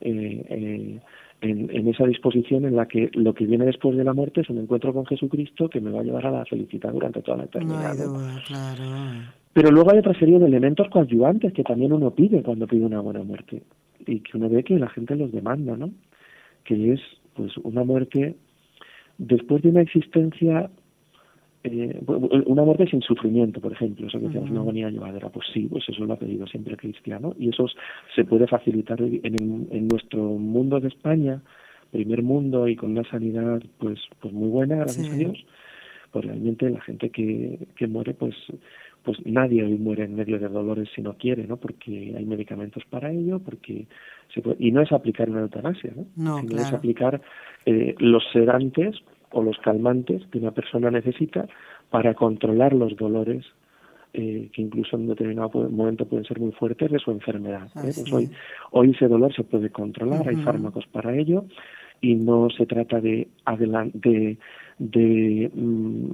eh, 0.02 0.46
eh, 0.50 1.00
en, 1.42 1.70
en, 1.72 1.88
esa 1.88 2.06
disposición 2.06 2.66
en 2.66 2.76
la 2.76 2.88
que 2.88 3.10
lo 3.14 3.34
que 3.34 3.48
viene 3.48 3.66
después 3.66 3.98
de 3.98 4.04
la 4.04 4.14
muerte 4.14 4.42
es 4.42 4.50
un 4.50 4.60
encuentro 4.60 4.94
con 4.94 5.06
Jesucristo 5.08 5.68
que 5.68 5.82
me 5.82 5.90
va 5.90 6.02
a 6.02 6.04
llevar 6.04 6.28
a 6.28 6.32
la 6.32 6.46
felicidad 6.46 6.92
durante 6.92 7.24
toda 7.24 7.38
la 7.38 7.46
eternidad. 7.46 7.96
No 7.96 8.14
duda, 8.14 8.44
claro. 8.46 8.84
Pero 9.54 9.72
luego 9.72 9.92
hay 9.92 10.00
otra 10.00 10.14
serie 10.20 10.38
de 10.38 10.46
elementos 10.46 10.90
coadyuvantes 10.90 11.54
que 11.54 11.64
también 11.64 11.92
uno 11.92 12.12
pide 12.12 12.44
cuando 12.44 12.68
pide 12.68 12.86
una 12.86 13.00
buena 13.00 13.24
muerte 13.24 13.64
y 14.06 14.20
que 14.20 14.38
uno 14.38 14.50
ve 14.50 14.64
que 14.64 14.80
la 14.80 14.90
gente 14.90 15.16
los 15.16 15.32
demanda, 15.32 15.76
¿no? 15.78 15.92
Que 16.64 16.94
es 16.94 17.02
pues 17.34 17.56
una 17.58 17.84
muerte 17.84 18.36
después 19.18 19.62
de 19.62 19.70
una 19.70 19.82
existencia 19.82 20.70
eh, 21.64 22.00
una 22.46 22.64
muerte 22.64 22.86
sin 22.88 23.02
sufrimiento, 23.02 23.60
por 23.60 23.72
ejemplo, 23.72 24.06
eso 24.06 24.20
que 24.20 24.26
decíamos, 24.26 24.52
una 24.52 24.60
agonía 24.60 24.92
llevadera, 24.92 25.30
pues 25.30 25.48
sí, 25.52 25.68
pues 25.68 25.84
eso 25.90 26.06
lo 26.06 26.14
ha 26.14 26.20
pedido 26.20 26.46
siempre 26.46 26.74
el 26.74 26.78
cristiano 26.78 27.34
y 27.40 27.50
eso 27.50 27.66
se 28.16 28.24
puede 28.24 28.46
facilitar 28.46 29.02
en, 29.02 29.68
en 29.72 29.88
nuestro 29.88 30.22
mundo 30.22 30.80
de 30.80 30.90
España, 30.90 31.42
primer 31.92 32.22
mundo 32.22 32.68
y 32.68 32.76
con 32.76 32.92
una 32.92 33.04
sanidad 33.10 33.64
pues 33.80 34.00
pues 34.20 34.32
muy 34.32 34.50
buena, 34.50 34.76
gracias 34.76 35.10
a 35.12 35.16
Dios, 35.16 35.44
pues 36.12 36.26
realmente 36.26 36.70
la 36.70 36.82
gente 36.82 37.10
que, 37.10 37.58
que 37.76 37.88
muere 37.88 38.14
pues 38.14 38.36
pues 39.06 39.20
nadie 39.26 39.64
hoy 39.64 39.78
muere 39.78 40.04
en 40.06 40.16
medio 40.16 40.40
de 40.40 40.50
dolores 40.50 40.90
si 40.96 41.02
no 41.02 41.14
quiere, 41.14 41.46
¿no? 41.46 41.58
Porque 41.58 42.14
hay 42.18 42.26
medicamentos 42.26 42.84
para 42.90 43.12
ello, 43.12 43.40
porque 43.40 43.86
se 44.34 44.42
puede, 44.42 44.58
y 44.60 44.72
no 44.72 44.82
es 44.82 44.92
aplicar 44.92 45.30
una 45.30 45.42
eutanasia, 45.42 45.92
¿no? 45.96 46.06
no 46.16 46.40
sino 46.40 46.50
claro. 46.50 46.68
es 46.68 46.74
aplicar 46.74 47.22
eh, 47.66 47.96
los 48.00 48.24
sedantes 48.34 48.96
o 49.32 49.44
los 49.44 49.58
calmantes 49.60 50.24
que 50.32 50.40
una 50.40 50.52
persona 50.52 50.90
necesita 50.90 51.48
para 51.90 52.16
controlar 52.16 52.74
los 52.74 52.96
dolores 52.96 53.46
eh, 54.14 54.50
que 54.54 54.62
incluso 54.62 54.96
en 54.96 55.04
un 55.04 55.08
determinado 55.10 55.70
momento 55.70 56.06
pueden 56.06 56.26
ser 56.26 56.40
muy 56.40 56.54
fuertes 56.54 56.90
de 56.90 57.00
su 57.00 57.12
enfermedad. 57.12 57.68
¿eh? 57.76 57.92
Pues 57.96 58.14
hoy, 58.14 58.30
hoy 58.72 58.92
ese 58.92 59.10
dolor 59.10 59.36
se 59.36 59.44
puede 59.44 59.70
controlar, 59.70 60.22
uh 60.22 60.24
-huh. 60.24 60.30
hay 60.30 60.36
fármacos 60.38 60.88
para 60.88 61.14
ello 61.16 61.44
y 62.00 62.16
no 62.16 62.50
se 62.50 62.66
trata 62.66 63.02
de, 63.02 63.28
de, 63.94 64.38
de 64.80 65.52
mm, 65.54 66.12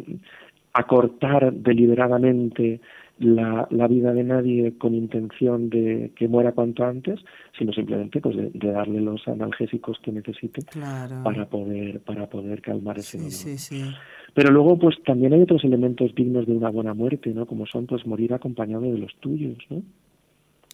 acortar 0.73 1.53
deliberadamente 1.53 2.81
la, 3.19 3.67
la, 3.69 3.87
vida 3.87 4.13
de 4.13 4.23
nadie 4.23 4.77
con 4.77 4.95
intención 4.95 5.69
de 5.69 6.11
que 6.15 6.27
muera 6.27 6.53
cuanto 6.53 6.83
antes, 6.83 7.19
sino 7.57 7.71
simplemente 7.71 8.19
pues 8.19 8.35
de, 8.35 8.49
de 8.51 8.71
darle 8.71 8.99
los 8.99 9.27
analgésicos 9.27 9.99
que 9.99 10.11
necesite 10.11 10.63
claro. 10.63 11.21
para 11.23 11.47
poder 11.47 11.99
para 11.99 12.27
poder 12.27 12.61
calmar 12.61 12.97
ese 12.97 13.17
dolor. 13.17 13.31
Sí, 13.31 13.57
sí. 13.57 13.83
Pero 14.33 14.51
luego 14.51 14.79
pues 14.79 14.95
también 15.03 15.33
hay 15.33 15.41
otros 15.41 15.63
elementos 15.63 16.15
dignos 16.15 16.47
de 16.47 16.53
una 16.53 16.69
buena 16.69 16.95
muerte, 16.95 17.31
¿no? 17.31 17.45
Como 17.45 17.67
son 17.67 17.85
pues 17.85 18.07
morir 18.07 18.33
acompañado 18.33 18.83
de 18.83 18.97
los 18.97 19.15
tuyos, 19.17 19.57
¿no? 19.69 19.83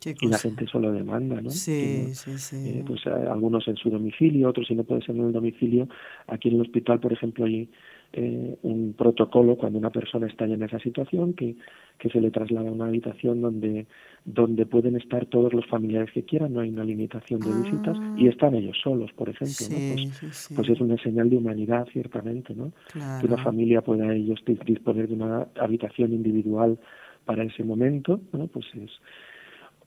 y 0.05 0.27
la 0.27 0.38
gente 0.38 0.65
eso 0.65 0.79
lo 0.79 0.91
demanda, 0.91 1.41
¿no? 1.41 1.49
Sí, 1.49 2.13
sí, 2.13 2.38
sí. 2.38 2.69
Eh, 2.69 2.83
pues 2.86 3.01
eh, 3.05 3.10
algunos 3.10 3.67
en 3.67 3.75
su 3.75 3.89
domicilio, 3.89 4.49
otros 4.49 4.67
si 4.67 4.75
no 4.75 4.83
puede 4.83 5.01
ser 5.01 5.15
en 5.15 5.25
el 5.25 5.31
domicilio. 5.33 5.88
Aquí 6.27 6.49
en 6.49 6.55
el 6.55 6.62
hospital, 6.62 6.99
por 6.99 7.13
ejemplo, 7.13 7.45
hay 7.45 7.69
eh, 8.13 8.58
un 8.63 8.93
protocolo 8.93 9.58
cuando 9.58 9.80
una 9.80 9.89
persona 9.89 10.28
está 10.28 10.48
ya 10.48 10.56
en 10.56 10.63
esa 10.63 10.80
situación 10.80 11.34
que, 11.34 11.56
que 11.98 12.10
se 12.10 12.22
le 12.22 12.32
traslada 12.32 12.70
a 12.70 12.72
una 12.72 12.86
habitación 12.86 13.41
donde 13.41 13.86
donde 14.24 14.65
pueden 14.65 14.98
estar 14.98 15.26
todos 15.26 15.54
los 15.54 15.65
familiares 15.67 16.12
que 16.12 16.24
quieran, 16.24 16.54
no 16.54 16.60
hay 16.60 16.70
una 16.70 16.84
limitación 16.84 17.39
de 17.39 17.50
ah. 17.50 17.62
visitas 17.63 17.98
y 18.17 18.28
están 18.28 18.56
ellos 18.56 18.78
solos, 18.84 19.10
por 19.13 19.30
ejemplo, 19.30 19.54
sí, 19.54 19.72
¿no? 19.72 19.93
Pues, 19.93 20.17
sí, 20.17 20.28
sí. 20.32 20.54
pues 20.54 20.70
es 20.70 20.82
una 20.82 20.98
señal 20.98 21.30
de 21.30 21.38
humanidad 21.38 21.88
ciertamente, 21.93 22.54
¿no? 22.54 22.74
Claro. 22.91 23.22
Que 23.22 23.34
una 23.34 23.41
familia 23.41 23.82
pueda 23.82 24.13
ellos 24.13 24.43
disponer 24.65 25.08
de 25.08 25.13
una 25.13 25.48
habitación 25.58 26.12
individual 26.12 26.78
para 27.24 27.43
ese 27.43 27.63
momento, 27.63 28.20
¿no? 28.34 28.48
Pues 28.48 28.65
es 28.76 28.91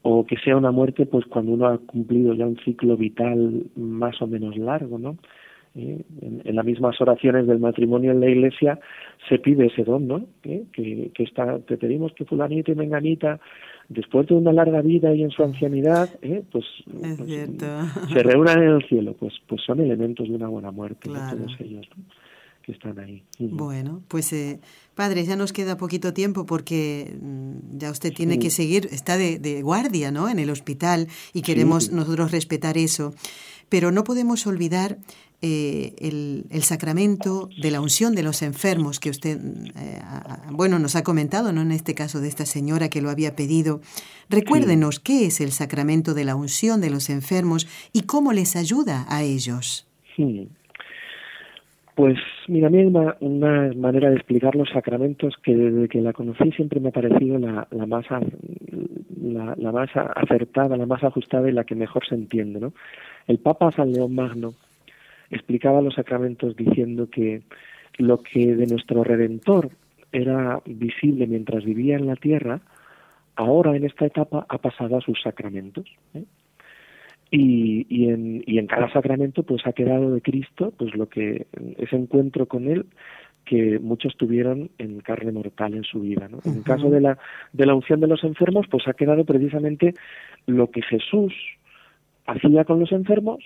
o 0.03 0.25
que 0.25 0.37
sea 0.39 0.57
una 0.57 0.71
muerte 0.71 1.05
pues 1.05 1.27
cuando 1.27 1.53
uno 1.53 1.67
ha 1.67 1.79
cumplido 1.79 2.33
ya 2.33 2.47
un 2.47 2.57
ciclo 2.65 2.97
vital 2.97 3.65
más 3.77 4.21
o 4.23 4.27
menos 4.27 4.57
largo, 4.57 4.99
¿no? 4.99 5.19
¿Eh? 5.77 6.03
En, 6.21 6.43
en, 6.45 6.57
las 6.57 6.65
mismas 6.65 7.01
oraciones 7.01 7.47
del 7.47 7.61
matrimonio 7.61 8.11
en 8.11 8.21
la 8.21 8.29
iglesia 8.29 8.81
se 9.29 9.39
pide 9.39 9.67
ese 9.67 9.85
don, 9.85 10.09
¿no? 10.09 10.27
¿Eh? 10.43 10.65
Que, 10.73 11.13
que 11.15 11.23
está, 11.23 11.61
te 11.61 11.77
pedimos 11.77 12.13
que 12.15 12.25
fulanita 12.25 12.73
y 12.73 12.75
menganita, 12.75 13.39
después 13.89 14.27
de 14.29 14.35
una 14.35 14.53
larga 14.53 14.81
vida 14.81 15.15
y 15.15 15.23
en 15.23 15.31
su 15.31 15.43
ancianidad, 15.43 16.09
¿eh? 16.23 16.43
pues, 16.51 16.65
es 17.03 17.19
pues 17.19 18.13
se 18.13 18.23
reúnan 18.23 18.63
en 18.63 18.69
el 18.69 18.89
cielo, 18.89 19.15
pues, 19.19 19.35
pues 19.47 19.61
son 19.67 19.81
elementos 19.81 20.29
de 20.29 20.35
una 20.35 20.49
buena 20.49 20.71
muerte, 20.71 21.09
claro. 21.09 21.39
¿no? 21.39 21.47
todos 21.47 21.61
ellos, 21.61 21.87
¿no? 21.97 22.05
que 22.63 22.73
están 22.73 22.99
ahí. 22.99 23.23
Bueno, 23.39 24.03
pues 24.09 24.33
eh, 24.33 24.61
padre, 24.95 25.25
ya 25.25 25.35
nos 25.35 25.53
queda 25.53 25.77
poquito 25.77 26.13
tiempo 26.13 26.47
porque 26.47 27.17
mm, 27.21 27.79
ya 27.79 27.91
usted 27.91 28.13
tiene 28.13 28.35
sí. 28.35 28.39
que 28.39 28.51
seguir, 28.51 28.89
está 28.93 29.17
de, 29.17 29.39
de, 29.39 29.63
guardia, 29.63 30.11
¿no? 30.11 30.29
En 30.29 30.39
el 30.39 30.51
hospital 30.51 31.09
y 31.33 31.43
queremos 31.43 31.85
sí. 31.85 31.95
nosotros 31.95 32.33
respetar 32.33 32.77
eso. 32.77 33.15
Pero 33.69 33.93
no 33.93 34.05
podemos 34.05 34.47
olvidar 34.47 34.99
eh, 35.43 35.95
el, 35.99 36.45
el, 36.51 36.63
sacramento 36.63 37.49
de 37.63 37.71
la 37.71 37.81
unción 37.81 38.15
de 38.15 38.23
los 38.23 38.43
enfermos 38.43 39.01
que 39.01 39.09
usted, 39.09 39.39
eh, 39.39 40.01
bueno, 40.51 40.79
nos 40.79 40.97
ha 40.97 41.03
comentado, 41.03 41.51
¿no? 41.51 41.63
En 41.63 41.73
este 41.73 41.95
caso 41.95 42.21
de 42.21 42.29
esta 42.29 42.45
señora 42.45 42.91
que 42.91 43.01
lo 43.01 43.09
había 43.09 43.35
pedido. 43.37 43.81
Recuérdenos 44.29 44.97
sí. 44.97 45.03
qué 45.03 45.27
es 45.27 45.41
el 45.41 45.53
sacramento 45.53 46.13
de 46.13 46.25
la 46.25 46.37
unción 46.37 46.83
de 46.83 46.91
los 46.91 47.09
enfermos 47.09 47.67
y 47.95 48.03
cómo 48.03 48.35
les 48.35 48.55
ayuda 48.55 49.07
a 49.09 49.23
ellos. 49.23 49.89
Sí. 50.15 50.49
Pues 51.95 52.19
mira, 52.47 52.67
a 52.67 52.71
mí 52.71 52.79
hay 52.79 52.87
una, 52.87 53.17
una, 53.21 53.73
manera 53.75 54.11
de 54.11 54.17
explicar 54.17 54.55
los 54.55 54.69
sacramentos 54.69 55.35
que 55.43 55.57
desde 55.57 55.89
que 55.89 56.03
la 56.03 56.13
conocí 56.13 56.53
siempre 56.53 56.81
me 56.81 56.91
ha 56.91 56.93
parecido 56.93 57.39
la, 57.39 57.67
la 57.71 57.87
más 57.87 58.05
la, 58.11 59.55
la, 59.57 59.73
más 59.73 59.89
acertada, 59.95 60.77
la 60.77 60.87
más 60.87 61.03
ajustada 61.03 61.49
y 61.49 61.53
la 61.53 61.65
que 61.65 61.75
mejor 61.75 62.07
se 62.07 62.15
entiende, 62.15 62.61
¿no? 62.61 62.75
El 63.27 63.39
Papa 63.39 63.71
San 63.73 63.93
León 63.93 64.15
Magno 64.15 64.55
explicaba 65.31 65.81
los 65.81 65.95
sacramentos 65.95 66.57
diciendo 66.57 67.09
que 67.11 67.43
lo 67.99 68.23
que 68.23 68.55
de 68.55 68.67
nuestro 68.67 69.05
Redentor 69.05 69.71
era 70.13 70.61
visible 70.67 71.27
mientras 71.27 71.65
vivía 71.65 71.97
en 71.97 72.07
la 72.07 72.17
tierra, 72.17 72.61
ahora 73.37 73.77
en 73.77 73.85
esta 73.85 74.07
etapa 74.07 74.47
ha 74.49 74.59
pasado 74.59 74.97
a 74.97 75.01
sus 75.01 75.21
sacramentos. 75.23 75.87
¿eh? 76.15 76.25
Y, 77.31 77.87
y, 77.89 78.09
en, 78.09 78.43
y 78.45 78.59
en 78.59 78.67
cada 78.67 78.93
sacramento 78.93 79.45
pues 79.45 79.65
ha 79.65 79.73
quedado 79.73 80.13
de 80.13 80.21
Cristo 80.21 80.73
pues 80.77 80.95
lo 80.97 81.09
que 81.09 81.47
ese 81.79 81.95
encuentro 81.95 82.47
con 82.47 82.67
él 82.69 82.87
que 83.45 83.79
muchos 83.79 84.17
tuvieron 84.17 84.71
en 84.79 85.01
carne 85.01 85.33
mortal 85.33 85.75
en 85.75 85.85
su 85.85 86.01
vida. 86.01 86.29
¿no? 86.29 86.39
En 86.45 86.59
el 86.59 86.63
caso 86.63 86.91
de 86.91 87.01
la, 87.01 87.19
de 87.53 87.67
la 87.67 87.75
unción 87.75 88.01
de 88.01 88.07
los 88.07 88.23
enfermos, 88.25 88.67
pues 88.71 88.87
ha 88.89 88.95
quedado 88.95 89.25
precisamente 89.25 89.95
lo 90.47 90.71
que 90.71 90.83
Jesús 90.83 91.33
hacía 92.27 92.65
con 92.65 92.81
los 92.81 92.93
enfermos, 92.93 93.39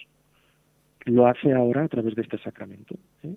lo 1.04 1.26
hace 1.26 1.52
ahora 1.52 1.84
a 1.84 1.88
través 1.88 2.14
de 2.14 2.22
este 2.22 2.38
sacramento. 2.38 2.96
¿eh? 3.22 3.34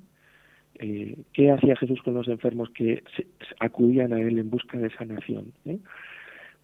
Eh, 0.79 1.17
¿Qué 1.33 1.51
hacía 1.51 1.75
Jesús 1.75 2.01
con 2.03 2.13
los 2.13 2.27
enfermos 2.27 2.69
que 2.69 3.03
se, 3.15 3.27
acudían 3.59 4.13
a 4.13 4.21
él 4.21 4.37
en 4.37 4.49
busca 4.49 4.77
de 4.77 4.89
sanación? 4.91 5.53
¿eh? 5.65 5.79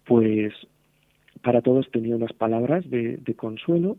Pues 0.04 0.52
para 1.42 1.62
todos 1.62 1.90
tenía 1.90 2.16
unas 2.16 2.32
palabras 2.32 2.88
de, 2.88 3.16
de, 3.16 3.34
consuelo, 3.34 3.96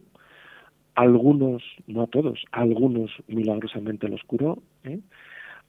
algunos, 0.96 1.64
no 1.88 2.04
a 2.04 2.08
todos, 2.08 2.44
algunos 2.52 3.12
milagrosamente 3.28 4.08
los 4.08 4.24
curó, 4.24 4.64
¿eh? 4.86 5.00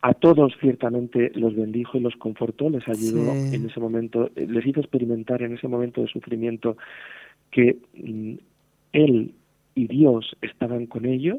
a 0.03 0.15
todos 0.15 0.55
ciertamente 0.61 1.33
los 1.35 1.57
bendijo 1.57 1.99
y 1.99 2.01
los 2.01 2.15
confortó, 2.17 2.71
les 2.71 2.87
ayudó 2.87 3.33
sí. 3.33 3.57
en 3.57 3.67
ese 3.67 3.81
momento, 3.81 4.31
les 4.37 4.65
hizo 4.65 4.81
experimentar 4.81 5.43
en 5.43 5.55
ese 5.55 5.67
momento 5.69 6.03
de 6.03 6.09
sufrimiento 6.09 6.77
que 7.51 7.79
mm, 7.95 8.35
él 8.93 9.35
y 9.77 9.87
Dios 9.87 10.37
estaban 10.41 10.87
con 10.87 11.05
ellos, 11.07 11.39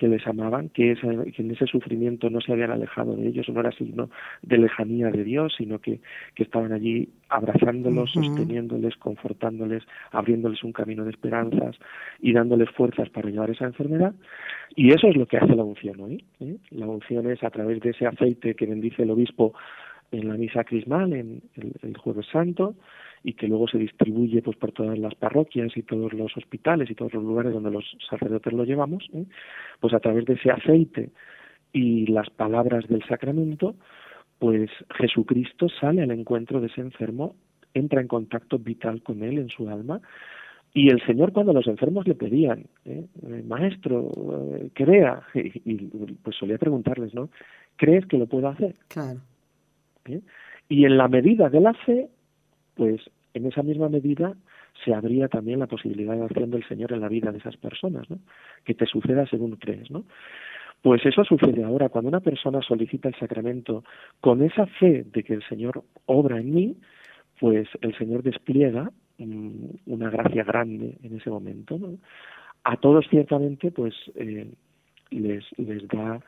que 0.00 0.08
les 0.08 0.26
amaban, 0.26 0.70
que, 0.70 0.92
esa, 0.92 1.08
que, 1.08 1.42
en 1.42 1.50
ese 1.50 1.66
sufrimiento 1.66 2.30
no 2.30 2.40
se 2.40 2.52
habían 2.52 2.70
alejado 2.70 3.16
de 3.16 3.28
ellos, 3.28 3.46
no 3.50 3.60
era 3.60 3.70
signo 3.70 4.08
de 4.40 4.56
lejanía 4.56 5.10
de 5.10 5.24
Dios, 5.24 5.52
sino 5.58 5.78
que, 5.78 6.00
que 6.34 6.42
estaban 6.42 6.72
allí 6.72 7.10
abrazándolos, 7.28 8.16
uh 8.16 8.20
-huh. 8.20 8.24
sosteniéndoles, 8.24 8.96
confortándoles, 8.96 9.82
abriéndoles 10.10 10.64
un 10.64 10.72
camino 10.72 11.04
de 11.04 11.10
esperanzas 11.10 11.76
y 12.18 12.32
dándoles 12.32 12.70
fuerzas 12.70 13.10
para 13.10 13.28
llevar 13.28 13.50
esa 13.50 13.66
enfermedad. 13.66 14.14
Y 14.74 14.88
eso 14.88 15.06
es 15.08 15.16
lo 15.16 15.26
que 15.26 15.36
hace 15.36 15.54
la 15.54 15.64
unción 15.64 16.00
hoy. 16.00 16.24
¿eh? 16.40 16.56
La 16.70 16.86
unción 16.86 17.30
es 17.30 17.42
a 17.44 17.50
través 17.50 17.80
de 17.80 17.90
ese 17.90 18.06
aceite 18.06 18.54
que 18.54 18.64
bendice 18.64 19.02
el 19.02 19.10
obispo 19.10 19.52
en 20.12 20.28
la 20.28 20.34
misa 20.38 20.64
crismal, 20.64 21.12
en 21.12 21.42
el, 21.56 21.74
el 21.82 21.96
jueves 21.98 22.26
santo, 22.32 22.74
y 23.22 23.34
que 23.34 23.48
luego 23.48 23.68
se 23.68 23.78
distribuye 23.78 24.42
pues 24.42 24.56
por 24.56 24.72
todas 24.72 24.98
las 24.98 25.14
parroquias 25.14 25.76
y 25.76 25.82
todos 25.82 26.12
los 26.12 26.36
hospitales 26.36 26.90
y 26.90 26.94
todos 26.94 27.12
los 27.14 27.22
lugares 27.22 27.52
donde 27.52 27.70
los 27.70 27.84
sacerdotes 28.08 28.52
lo 28.52 28.64
llevamos, 28.64 29.08
¿eh? 29.12 29.24
pues 29.78 29.92
a 29.94 30.00
través 30.00 30.24
de 30.24 30.34
ese 30.34 30.50
aceite 30.50 31.10
y 31.72 32.06
las 32.06 32.30
palabras 32.30 32.88
del 32.88 33.04
sacramento, 33.04 33.74
pues 34.38 34.70
Jesucristo 34.96 35.68
sale 35.68 36.02
al 36.02 36.10
encuentro 36.10 36.60
de 36.60 36.68
ese 36.68 36.80
enfermo, 36.80 37.36
entra 37.74 38.00
en 38.00 38.08
contacto 38.08 38.58
vital 38.58 39.02
con 39.02 39.22
él 39.22 39.38
en 39.38 39.48
su 39.50 39.68
alma, 39.68 40.00
y 40.72 40.88
el 40.88 41.04
Señor 41.04 41.32
cuando 41.32 41.52
los 41.52 41.66
enfermos 41.66 42.06
le 42.06 42.14
pedían, 42.14 42.64
¿eh? 42.84 43.04
maestro, 43.46 44.10
eh, 44.56 44.70
que 44.74 44.84
vea, 44.84 45.22
y, 45.34 45.72
y, 45.72 45.76
pues 46.22 46.36
solía 46.36 46.58
preguntarles, 46.58 47.12
¿no? 47.14 47.28
¿Crees 47.76 48.06
que 48.06 48.18
lo 48.18 48.26
puedo 48.26 48.48
hacer? 48.48 48.76
Claro. 48.88 49.20
¿Eh? 50.06 50.20
Y 50.68 50.84
en 50.84 50.96
la 50.96 51.08
medida 51.08 51.48
de 51.48 51.60
la 51.60 51.74
fe, 51.74 52.08
pues 52.74 53.00
en 53.34 53.46
esa 53.46 53.62
misma 53.62 53.88
medida 53.88 54.34
se 54.84 54.94
abría 54.94 55.28
también 55.28 55.60
la 55.60 55.66
posibilidad 55.66 56.14
de 56.14 56.24
acción 56.24 56.50
del 56.50 56.66
Señor 56.66 56.92
en 56.92 57.00
la 57.00 57.08
vida 57.08 57.32
de 57.32 57.38
esas 57.38 57.56
personas, 57.56 58.08
¿no? 58.10 58.18
Que 58.64 58.74
te 58.74 58.86
suceda 58.86 59.26
según 59.26 59.56
crees, 59.56 59.90
¿no? 59.90 60.04
Pues 60.82 61.04
eso 61.04 61.24
sucede 61.24 61.62
ahora. 61.62 61.90
Cuando 61.90 62.08
una 62.08 62.20
persona 62.20 62.62
solicita 62.62 63.08
el 63.08 63.14
sacramento 63.16 63.84
con 64.20 64.42
esa 64.42 64.66
fe 64.66 65.04
de 65.12 65.22
que 65.22 65.34
el 65.34 65.42
Señor 65.46 65.84
obra 66.06 66.38
en 66.38 66.54
mí, 66.54 66.76
pues 67.38 67.68
el 67.82 67.96
Señor 67.98 68.22
despliega 68.22 68.90
mm, 69.18 69.66
una 69.86 70.10
gracia 70.10 70.44
grande 70.44 70.96
en 71.02 71.16
ese 71.16 71.28
momento. 71.28 71.78
¿no? 71.78 71.98
A 72.64 72.76
todos 72.78 73.06
ciertamente, 73.10 73.70
pues 73.70 73.94
eh, 74.14 74.50
les, 75.10 75.44
les 75.58 75.86
da 75.88 76.20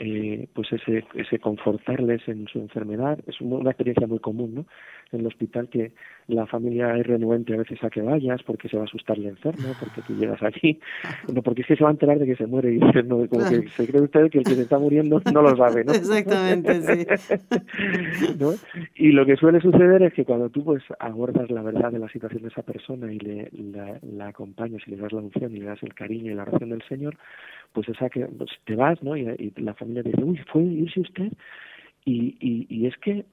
eh, 0.00 0.48
pues 0.54 0.72
ese, 0.72 1.04
ese 1.14 1.38
confortarles 1.38 2.26
en 2.28 2.46
su 2.46 2.60
enfermedad. 2.60 3.18
Es 3.26 3.40
una 3.40 3.70
experiencia 3.70 4.06
muy 4.06 4.20
común 4.20 4.54
¿no? 4.54 4.66
en 5.12 5.20
el 5.20 5.26
hospital 5.26 5.68
que 5.68 5.92
la 6.28 6.46
familia 6.46 6.96
es 6.96 7.06
renuente 7.06 7.54
a 7.54 7.56
veces 7.56 7.82
a 7.82 7.90
que 7.90 8.02
vayas 8.02 8.42
porque 8.44 8.68
se 8.68 8.76
va 8.76 8.82
a 8.82 8.86
asustar 8.86 9.16
el 9.16 9.26
enfermo, 9.26 9.74
porque 9.80 10.02
tú 10.06 10.14
llegas 10.14 10.40
allí, 10.42 10.78
no, 11.34 11.42
porque 11.42 11.62
es 11.62 11.68
que 11.68 11.76
se 11.76 11.82
va 11.82 11.90
a 11.90 11.92
enterar 11.92 12.18
de 12.18 12.26
que 12.26 12.36
se 12.36 12.46
muere 12.46 12.74
y 12.74 12.78
no, 12.78 13.26
como 13.28 13.48
que 13.48 13.68
se 13.68 13.86
cree 13.88 14.02
usted 14.02 14.30
que 14.30 14.38
el 14.38 14.44
que 14.44 14.54
se 14.54 14.62
está 14.62 14.78
muriendo 14.78 15.20
no 15.32 15.42
lo 15.42 15.56
sabe, 15.56 15.84
¿no? 15.84 15.92
Exactamente, 15.94 16.82
sí. 16.82 17.06
¿No? 18.38 18.52
Y 18.94 19.12
lo 19.12 19.26
que 19.26 19.36
suele 19.36 19.60
suceder 19.60 20.02
es 20.02 20.12
que 20.12 20.24
cuando 20.24 20.48
tú 20.50 20.62
pues 20.64 20.82
abordas 21.00 21.50
la 21.50 21.62
verdad 21.62 21.90
de 21.90 21.98
la 21.98 22.08
situación 22.08 22.42
de 22.42 22.48
esa 22.48 22.62
persona 22.62 23.12
y 23.12 23.18
le 23.18 23.50
la, 23.52 23.98
la 24.02 24.28
acompañas 24.28 24.82
y 24.86 24.92
le 24.92 24.98
das 24.98 25.12
la 25.12 25.20
unción 25.20 25.56
y 25.56 25.60
le 25.60 25.66
das 25.66 25.82
el 25.82 25.94
cariño 25.94 26.30
y 26.30 26.34
la 26.34 26.42
oración 26.42 26.70
del 26.70 26.82
Señor, 26.82 27.16
pues 27.72 27.88
esa 27.88 28.08
que 28.10 28.26
pues, 28.26 28.50
te 28.64 28.76
vas, 28.76 29.02
¿no? 29.02 29.16
Y, 29.16 29.22
y 29.22 29.60
la 29.60 29.74
familia 29.74 29.87
dice, 29.94 30.22
uy, 30.22 30.38
¿fue 30.52 30.62
irse 30.62 31.00
usted? 31.00 31.32
Y, 32.04 32.36
y, 32.40 32.66
y 32.68 32.86
es 32.86 32.96
que 32.98 33.24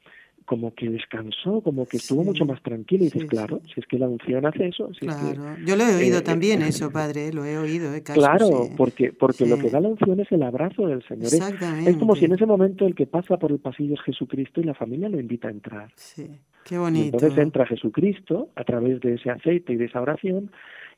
como 0.45 0.73
que 0.75 0.89
descansó, 0.89 1.61
como 1.61 1.87
que 1.87 1.97
estuvo 1.97 2.23
mucho 2.23 2.45
más 2.45 2.61
tranquilo. 2.61 3.03
Y 3.03 3.05
dices, 3.05 3.23
sí, 3.23 3.27
claro, 3.27 3.61
sí. 3.65 3.71
si 3.73 3.79
es 3.81 3.87
que 3.87 3.97
la 3.97 4.07
unción 4.07 4.45
hace 4.45 4.67
eso. 4.67 4.93
Si 4.93 4.99
claro. 5.07 5.29
es 5.29 5.57
que, 5.57 5.65
Yo 5.65 5.75
lo 5.75 5.83
he 5.83 5.95
oído 5.95 6.19
eh, 6.19 6.21
también 6.21 6.61
eh, 6.61 6.67
eso, 6.67 6.91
padre, 6.91 7.33
lo 7.33 7.45
he 7.45 7.57
oído. 7.57 7.93
Eh, 7.93 8.03
Claro, 8.03 8.69
porque 8.77 9.11
porque 9.11 9.45
lo 9.47 9.57
que 9.57 9.69
da 9.69 9.79
la 9.79 9.89
unción 9.89 10.19
es 10.19 10.31
el 10.31 10.43
abrazo 10.43 10.87
del 10.87 11.03
Señor. 11.07 11.25
Exactamente. 11.25 11.89
es 11.91 11.97
como 11.97 12.15
si 12.15 12.25
en 12.25 12.33
ese 12.33 12.45
momento 12.45 12.85
el 12.85 12.93
que 12.93 13.07
pasa 13.07 13.37
por 13.37 13.51
el 13.51 13.59
pasillo 13.59 13.95
es 13.95 14.01
Jesucristo 14.01 14.61
y 14.61 14.65
la 14.65 14.75
familia 14.75 15.09
lo 15.09 15.19
invita 15.19 15.47
a 15.47 15.51
entrar. 15.51 15.89
Sí, 15.95 16.27
qué 16.63 16.75
Y 16.75 16.77
bonito. 16.77 17.17
entonces 17.17 17.37
entra 17.39 17.65
Jesucristo 17.65 18.49
a 18.55 18.63
través 18.63 18.99
de 19.01 19.15
ese 19.15 19.31
aceite 19.31 19.73
y 19.73 19.77
de 19.77 19.85
esa 19.85 20.01
oración. 20.01 20.51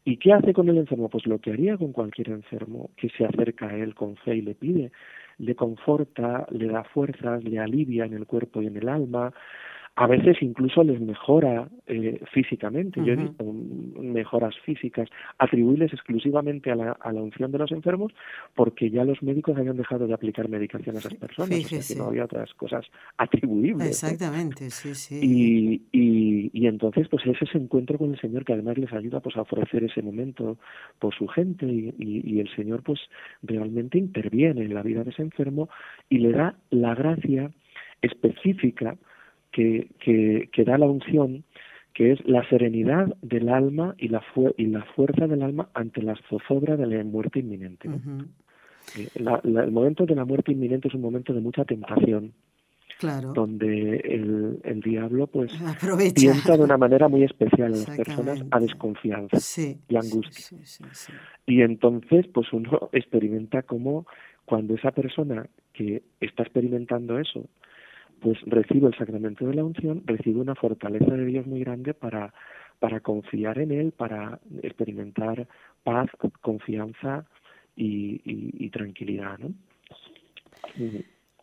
¿Y 0.03 0.18
qué 0.18 0.34
hace 0.34 0.53
con 0.53 0.70
el 0.70 0.78
enfermo? 0.78 1.10
Pues 1.10 1.26
lo 1.26 1.39
que 1.39 1.51
haría 1.51 1.78
con 1.78 1.91
cualquier 1.91 2.30
enfermo 2.30 2.91
que 2.97 3.10
se 3.10 3.26
acerca 3.26 3.68
a 3.68 3.76
él 3.76 3.93
con 3.93 4.16
fe 4.18 4.38
y 4.38 4.41
le 4.41 4.55
pide. 4.55 4.91
Le 5.39 5.55
conforta, 5.55 6.47
le 6.51 6.67
da 6.67 6.83
fuerzas, 6.83 7.43
le 7.43 7.59
alivia 7.59 8.05
en 8.05 8.13
el 8.13 8.25
cuerpo 8.25 8.61
y 8.61 8.67
en 8.67 8.77
el 8.77 8.89
alma. 8.89 9.33
A 10.00 10.06
veces 10.06 10.38
incluso 10.41 10.84
les 10.84 11.02
mejora 11.02 11.68
eh, 11.88 12.22
físicamente. 12.32 13.04
Yo 13.04 13.14
he 13.14 13.16
visto 13.16 13.43
mejoras 13.43 14.54
físicas 14.64 15.10
atribuibles 15.39 15.91
exclusivamente 15.91 16.70
a 16.70 16.76
la, 16.76 16.91
a 16.91 17.12
la 17.12 17.24
unción 17.24 17.52
de 17.52 17.58
los 17.58 17.72
enfermos 17.72 18.14
porque 18.54 18.91
ya 18.91 19.04
los 19.04 19.24
médicos 19.24 19.58
habían 19.58 19.76
dejado 19.76 20.06
de 20.06 20.14
aplicar 20.14 20.50
medicación 20.50 20.95
a 20.95 21.00
esas 21.00 21.16
personas. 21.16 21.50
O 21.50 21.68
sea 21.68 21.80
que 21.82 21.95
no 22.00 22.10
había 22.10 22.26
otras 22.26 22.54
cosas 22.54 22.86
atribuibles. 23.18 23.78
¿no? 23.78 23.86
Exactamente, 23.86 24.70
sí, 24.70 24.93
sí. 24.93 25.20
Y, 25.20 25.82
y, 25.91 26.52
y 26.54 26.68
entonces 26.68 27.08
pues 27.10 27.26
es 27.26 27.41
ese 27.41 27.58
encuentro 27.58 27.98
con 27.98 28.14
el 28.14 28.22
Señor 28.22 28.45
que 28.45 28.54
además 28.54 28.78
les 28.78 28.93
ayuda 28.93 29.20
pues 29.20 29.36
a 29.36 29.41
ofrecer 29.41 29.84
ese 29.84 30.04
momento 30.04 30.60
por 31.00 31.16
su 31.16 31.28
gente 31.28 31.66
y, 31.66 31.91
y, 31.98 32.36
y 32.36 32.39
el 32.39 32.56
Señor 32.56 32.84
pues 32.84 33.00
realmente 33.41 33.98
interviene 33.98 34.62
en 34.62 34.76
la 34.76 34.84
vida 34.84 35.04
de 35.04 35.10
ese 35.10 35.24
enfermo 35.24 35.70
y 36.08 36.20
le 36.20 36.34
da 36.34 36.56
la 36.70 36.93
gracia 36.93 37.50
específica 38.04 38.95
que, 39.58 39.88
que, 39.99 40.49
que 40.53 40.64
da 40.64 40.78
la 40.78 40.86
unción 40.86 41.43
que 41.95 42.12
es 42.12 42.20
la 42.28 42.47
serenidad 42.47 43.08
del 43.24 43.49
alma 43.49 43.95
y 43.97 44.10
la, 44.10 44.22
fu- 44.22 44.53
y 44.55 44.68
la 44.68 44.84
fuerza 44.95 45.26
del 45.26 45.41
alma 45.41 45.70
ante 45.74 46.03
la 46.03 46.16
zozobra 46.30 46.78
de 46.78 46.86
la 46.86 47.03
muerte 47.03 47.39
inminente. 47.39 47.88
¿no? 47.89 47.95
Ujú, 47.95 48.26
Eh, 48.97 49.10
la- 49.16 49.41
la- 49.43 49.64
el 49.64 49.72
momento 49.72 50.05
de 50.05 50.14
la 50.16 50.24
muerte 50.24 50.51
inminente 50.51 50.88
es 50.89 50.93
un 50.93 51.01
momento 51.01 51.34
de 51.34 51.41
mucha 51.41 51.66
tentación, 51.66 52.34
Claro. 52.99 53.34
donde 53.34 53.97
el, 53.97 54.60
el 54.64 54.80
diablo 54.82 55.26
pues 55.28 55.51
Aprovecha. 55.76 56.14
tienta 56.14 56.55
de 56.58 56.64
una 56.64 56.78
manera 56.78 57.08
muy 57.08 57.24
especial 57.24 57.74
a 57.74 57.78
las 57.78 57.86
personas 57.97 58.43
a 58.51 58.60
desconfianza 58.60 59.39
Sí, 59.39 59.78
y 59.89 59.95
angustia. 59.95 60.45
sí, 60.66 60.84
sí. 60.93 61.14
Y 61.47 61.62
entonces, 61.62 62.28
pues 62.34 62.53
uno 62.53 62.89
experimenta 62.91 63.64
como 63.64 64.05
cuando 64.45 64.76
esa 64.76 64.91
persona 64.91 65.47
que 65.74 66.03
está 66.22 66.43
experimentando 66.43 67.18
eso, 67.20 67.45
pues 68.22 68.38
recibe 68.45 68.88
el 68.88 68.97
sacramento 68.97 69.45
de 69.45 69.53
la 69.55 69.63
unción, 69.63 70.03
recibe 70.05 70.39
una 70.41 70.55
fortaleza 70.55 71.13
de 71.15 71.26
Dios 71.26 71.45
muy 71.47 71.59
grande 71.61 71.93
para, 71.93 72.34
para 72.80 72.99
confiar 72.99 73.59
en 73.59 73.72
Él, 73.72 73.91
para 73.91 74.39
experimentar 74.61 75.47
paz, 75.84 76.09
confianza 76.41 77.26
y, 77.76 78.22
y, 78.26 78.70
tranquilidad, 78.70 79.38
¿no? 79.38 79.53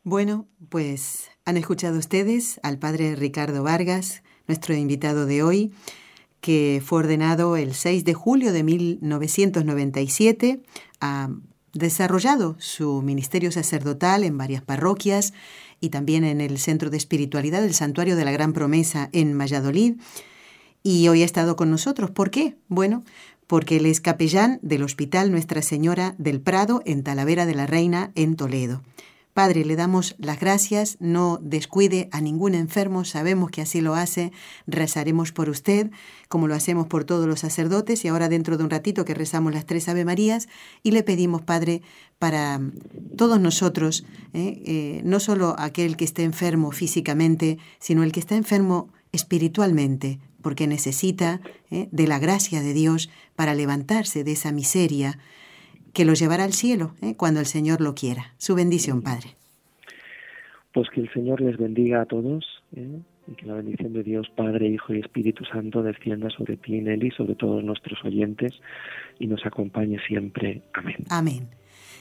Bueno, 0.03 0.47
pues 0.69 1.31
han 1.45 1.57
escuchado 1.57 1.99
ustedes 1.99 2.61
al 2.63 2.79
padre 2.79 3.17
Ricardo 3.17 3.63
Vargas, 3.63 4.23
nuestro 4.47 4.75
invitado 4.75 5.27
de 5.27 5.43
hoy, 5.43 5.73
que 6.41 6.83
fue 6.85 6.99
ordenado 6.99 7.57
el 7.57 7.73
6 7.73 8.05
de 8.05 8.13
julio 8.13 8.53
de 8.53 8.63
1997, 8.65 10.61
ha 11.01 11.31
desarrollado 11.75 12.57
su 12.59 13.03
ministerio 13.03 13.53
sacerdotal 13.53 14.25
en 14.25 14.39
varias 14.39 14.63
parroquias 14.63 15.35
y 15.81 15.91
también 15.91 16.25
en 16.25 16.41
el 16.41 16.59
Centro 16.59 16.91
de 16.91 16.97
Espiritualidad 16.97 17.61
del 17.61 17.75
Santuario 17.75 18.17
de 18.17 18.25
la 18.25 18.33
Gran 18.33 18.53
Promesa 18.53 19.11
en 19.13 19.37
Valladolid. 19.37 19.97
Y 20.83 21.09
hoy 21.09 21.23
ha 21.23 21.27
estado 21.27 21.57
con 21.57 21.71
nosotros. 21.71 22.11
¿Por 22.11 22.31
qué? 22.31 22.57
Bueno, 22.69 23.05
porque 23.47 23.77
él 23.77 23.87
es 23.87 24.01
capellán 24.01 24.59
del 24.63 24.83
Hospital 24.83 25.31
Nuestra 25.31 25.63
Señora 25.63 26.15
del 26.19 26.41
Prado 26.41 26.83
en 26.85 27.03
Talavera 27.03 27.47
de 27.47 27.55
la 27.55 27.67
Reina, 27.67 28.13
en 28.15 28.37
Toledo. 28.37 28.83
Padre, 29.35 29.65
le 29.65 29.75
damos 29.75 30.15
las 30.19 30.39
gracias, 30.39 30.97
no 31.01 31.41
descuide 31.43 32.09
a 32.13 32.21
ningún 32.21 32.55
enfermo, 32.55 33.05
sabemos 33.05 33.51
que 33.51 33.63
así 33.63 33.81
lo 33.81 33.97
hace, 33.97 34.31
rezaremos 34.69 35.33
por 35.33 35.51
usted, 35.51 35.91
como 36.29 36.47
lo 36.47 36.55
hacemos 36.55 36.87
por 36.87 37.03
todos 37.03 37.27
los 37.27 37.41
sacerdotes, 37.41 38.05
y 38.05 38.09
ahora 38.09 38.29
dentro 38.29 38.57
de 38.57 38.63
un 38.63 38.71
ratito 38.71 39.05
que 39.05 39.13
rezamos 39.13 39.53
las 39.53 39.67
tres 39.67 39.89
Ave 39.89 40.05
Marías, 40.05 40.49
y 40.85 40.93
le 40.93 41.03
pedimos, 41.03 41.43
Padre, 41.43 41.83
para 42.21 42.61
todos 43.17 43.41
nosotros, 43.41 44.07
¿eh? 44.35 44.63
Eh, 44.67 45.03
no 45.05 45.19
solo 45.19 45.57
aquel 45.59 45.97
que 45.97 46.05
esté 46.05 46.23
enfermo 46.23 46.71
físicamente, 46.71 47.59
sino 47.81 48.05
el 48.05 48.13
que 48.13 48.21
está 48.21 48.37
enfermo 48.37 48.89
espiritualmente, 49.11 50.21
porque 50.43 50.69
necesita 50.69 51.41
¿eh? 51.73 51.89
de 51.91 52.07
la 52.07 52.21
gracia 52.21 52.61
de 52.61 52.73
Dios 52.73 53.11
para 53.35 53.55
levantarse 53.55 54.23
de 54.23 54.33
esa 54.33 54.53
miseria 54.53 55.19
que 55.95 56.05
lo 56.05 56.13
llevará 56.13 56.45
al 56.45 56.53
cielo 56.53 56.95
¿eh? 57.01 57.15
cuando 57.17 57.41
el 57.41 57.47
Señor 57.47 57.81
lo 57.81 57.95
quiera. 57.95 58.35
Su 58.37 58.55
bendición, 58.55 59.03
Padre. 59.03 59.31
Pues 60.73 60.91
que 60.91 61.01
el 61.01 61.13
Señor 61.13 61.41
les 61.41 61.57
bendiga 61.57 62.03
a 62.03 62.07
todos 62.07 62.45
¿eh? 62.77 62.99
y 63.29 63.33
que 63.37 63.47
la 63.47 63.55
bendición 63.55 63.93
de 63.93 64.03
Dios, 64.03 64.29
Padre, 64.37 64.69
Hijo 64.69 64.93
y 64.93 64.99
Espíritu 64.99 65.45
Santo 65.45 65.83
descienda 65.83 66.29
sobre 66.31 66.57
ti, 66.57 66.81
Nelly, 66.81 67.13
sobre 67.13 67.37
todos 67.37 67.63
nuestros 67.65 68.05
oyentes 68.05 68.53
y 69.19 69.29
nos 69.29 69.47
acompañe 69.47 69.99
siempre. 70.07 70.63
Amén. 70.75 70.97
Amén. 71.09 71.49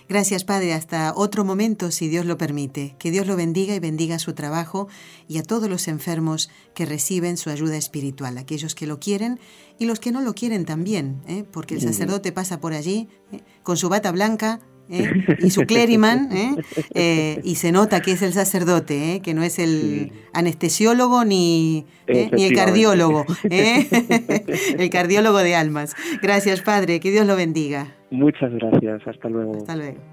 Gracias, 0.09 0.43
Padre. 0.43 0.73
Hasta 0.73 1.13
otro 1.15 1.45
momento, 1.45 1.91
si 1.91 2.07
Dios 2.07 2.25
lo 2.25 2.37
permite. 2.37 2.95
Que 2.99 3.11
Dios 3.11 3.27
lo 3.27 3.35
bendiga 3.35 3.75
y 3.75 3.79
bendiga 3.79 4.19
su 4.19 4.33
trabajo 4.33 4.87
y 5.27 5.37
a 5.37 5.43
todos 5.43 5.69
los 5.69 5.87
enfermos 5.87 6.49
que 6.73 6.85
reciben 6.85 7.37
su 7.37 7.49
ayuda 7.49 7.77
espiritual, 7.77 8.37
aquellos 8.37 8.75
que 8.75 8.87
lo 8.87 8.99
quieren 8.99 9.39
y 9.79 9.85
los 9.85 9.99
que 9.99 10.11
no 10.11 10.21
lo 10.21 10.33
quieren 10.33 10.65
también, 10.65 11.21
¿eh? 11.27 11.45
porque 11.49 11.75
el 11.75 11.81
sacerdote 11.81 12.31
pasa 12.31 12.59
por 12.59 12.73
allí 12.73 13.07
¿eh? 13.31 13.41
con 13.63 13.77
su 13.77 13.89
bata 13.89 14.11
blanca. 14.11 14.59
¿Eh? 14.89 15.11
y 15.39 15.49
su 15.49 15.61
clériman, 15.61 16.29
¿eh? 16.35 16.55
Eh, 16.93 17.39
y 17.43 17.55
se 17.55 17.71
nota 17.71 18.01
que 18.01 18.11
es 18.11 18.21
el 18.21 18.33
sacerdote, 18.33 19.21
que 19.23 19.33
no 19.33 19.43
es 19.43 19.59
el 19.59 19.71
Sí. 19.73 20.11
anestesiólogo 20.33 21.25
ni, 21.25 21.85
ni 22.07 22.43
el 22.43 22.53
cardiólogo, 22.55 23.25
el 23.49 24.89
cardiólogo 24.89 25.39
de 25.39 25.55
almas. 25.55 25.95
Gracias, 26.21 26.61
Padre, 26.61 26.99
que 26.99 27.11
Dios 27.11 27.25
lo 27.25 27.35
bendiga. 27.35 27.95
Muchas 28.11 28.51
gracias. 28.53 29.01
Hasta 29.07 29.29
luego. 29.29 29.57
Hasta 29.57 29.75
luego. 29.75 30.12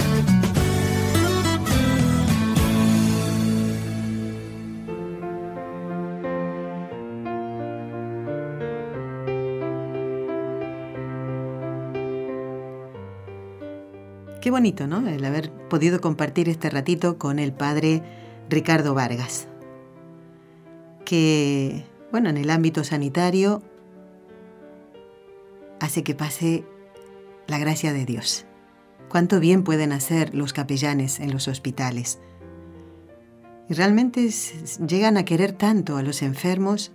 Qué 14.41 14.49
bonito, 14.49 14.87
¿no? 14.87 15.07
El 15.07 15.23
haber 15.23 15.51
podido 15.69 16.01
compartir 16.01 16.49
este 16.49 16.71
ratito 16.71 17.19
con 17.19 17.37
el 17.37 17.53
padre 17.53 18.01
Ricardo 18.49 18.95
Vargas, 18.95 19.47
que, 21.05 21.85
bueno, 22.11 22.29
en 22.29 22.37
el 22.37 22.49
ámbito 22.49 22.83
sanitario 22.83 23.61
hace 25.79 26.03
que 26.03 26.15
pase 26.15 26.65
la 27.45 27.59
gracia 27.59 27.93
de 27.93 28.03
Dios. 28.05 28.45
Cuánto 29.09 29.39
bien 29.39 29.63
pueden 29.63 29.91
hacer 29.91 30.33
los 30.33 30.53
capellanes 30.53 31.19
en 31.19 31.31
los 31.31 31.47
hospitales. 31.47 32.17
Y 33.69 33.75
realmente 33.75 34.27
llegan 34.87 35.17
a 35.17 35.25
querer 35.25 35.51
tanto 35.51 35.97
a 35.97 36.01
los 36.01 36.23
enfermos 36.23 36.91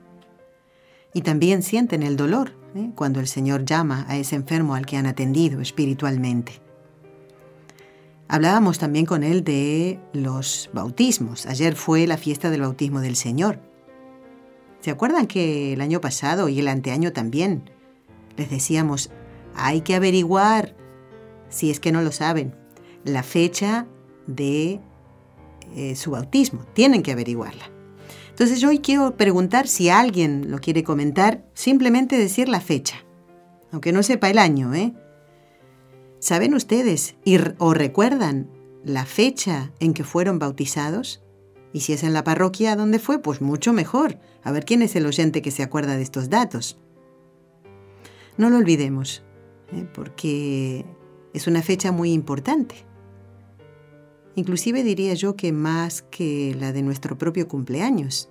y 1.14 1.22
también 1.22 1.62
sienten 1.62 2.02
el 2.02 2.16
dolor 2.16 2.52
¿eh? 2.74 2.90
cuando 2.96 3.20
el 3.20 3.28
Señor 3.28 3.64
llama 3.64 4.04
a 4.08 4.16
ese 4.16 4.34
enfermo 4.34 4.74
al 4.74 4.84
que 4.84 4.96
han 4.96 5.06
atendido 5.06 5.60
espiritualmente. 5.60 6.65
Hablábamos 8.28 8.78
también 8.78 9.06
con 9.06 9.22
él 9.22 9.44
de 9.44 10.00
los 10.12 10.68
bautismos. 10.72 11.46
Ayer 11.46 11.76
fue 11.76 12.06
la 12.06 12.16
fiesta 12.16 12.50
del 12.50 12.62
bautismo 12.62 13.00
del 13.00 13.16
Señor. 13.16 13.60
¿Se 14.80 14.90
acuerdan 14.90 15.26
que 15.26 15.72
el 15.72 15.80
año 15.80 16.00
pasado 16.00 16.48
y 16.48 16.58
el 16.58 16.68
anteaño 16.68 17.12
también 17.12 17.70
les 18.36 18.50
decíamos, 18.50 19.10
hay 19.54 19.80
que 19.80 19.94
averiguar, 19.94 20.76
si 21.48 21.70
es 21.70 21.80
que 21.80 21.92
no 21.92 22.02
lo 22.02 22.12
saben, 22.12 22.54
la 23.04 23.22
fecha 23.22 23.86
de 24.26 24.80
eh, 25.74 25.94
su 25.94 26.10
bautismo? 26.10 26.64
Tienen 26.74 27.02
que 27.02 27.12
averiguarla. 27.12 27.70
Entonces 28.30 28.60
yo 28.60 28.68
hoy 28.68 28.80
quiero 28.80 29.16
preguntar 29.16 29.66
si 29.66 29.88
alguien 29.88 30.50
lo 30.50 30.58
quiere 30.58 30.84
comentar, 30.84 31.44
simplemente 31.54 32.18
decir 32.18 32.48
la 32.48 32.60
fecha, 32.60 32.96
aunque 33.72 33.92
no 33.92 34.02
sepa 34.02 34.28
el 34.28 34.38
año, 34.38 34.74
¿eh? 34.74 34.92
¿Saben 36.18 36.54
ustedes 36.54 37.14
o 37.58 37.74
recuerdan 37.74 38.50
la 38.84 39.04
fecha 39.04 39.72
en 39.80 39.92
que 39.92 40.04
fueron 40.04 40.38
bautizados? 40.38 41.22
Y 41.72 41.80
si 41.80 41.92
es 41.92 42.04
en 42.04 42.14
la 42.14 42.24
parroquia 42.24 42.74
donde 42.74 42.98
fue, 42.98 43.20
pues 43.20 43.42
mucho 43.42 43.72
mejor. 43.72 44.18
A 44.42 44.50
ver 44.50 44.64
quién 44.64 44.80
es 44.80 44.96
el 44.96 45.04
oyente 45.04 45.42
que 45.42 45.50
se 45.50 45.62
acuerda 45.62 45.96
de 45.96 46.02
estos 46.02 46.30
datos. 46.30 46.78
No 48.38 48.48
lo 48.48 48.56
olvidemos, 48.56 49.22
¿eh? 49.72 49.86
porque 49.92 50.86
es 51.34 51.46
una 51.46 51.62
fecha 51.62 51.92
muy 51.92 52.12
importante. 52.12 52.76
Inclusive 54.36 54.84
diría 54.84 55.14
yo 55.14 55.36
que 55.36 55.52
más 55.52 56.02
que 56.02 56.56
la 56.58 56.72
de 56.72 56.82
nuestro 56.82 57.18
propio 57.18 57.46
cumpleaños. 57.46 58.30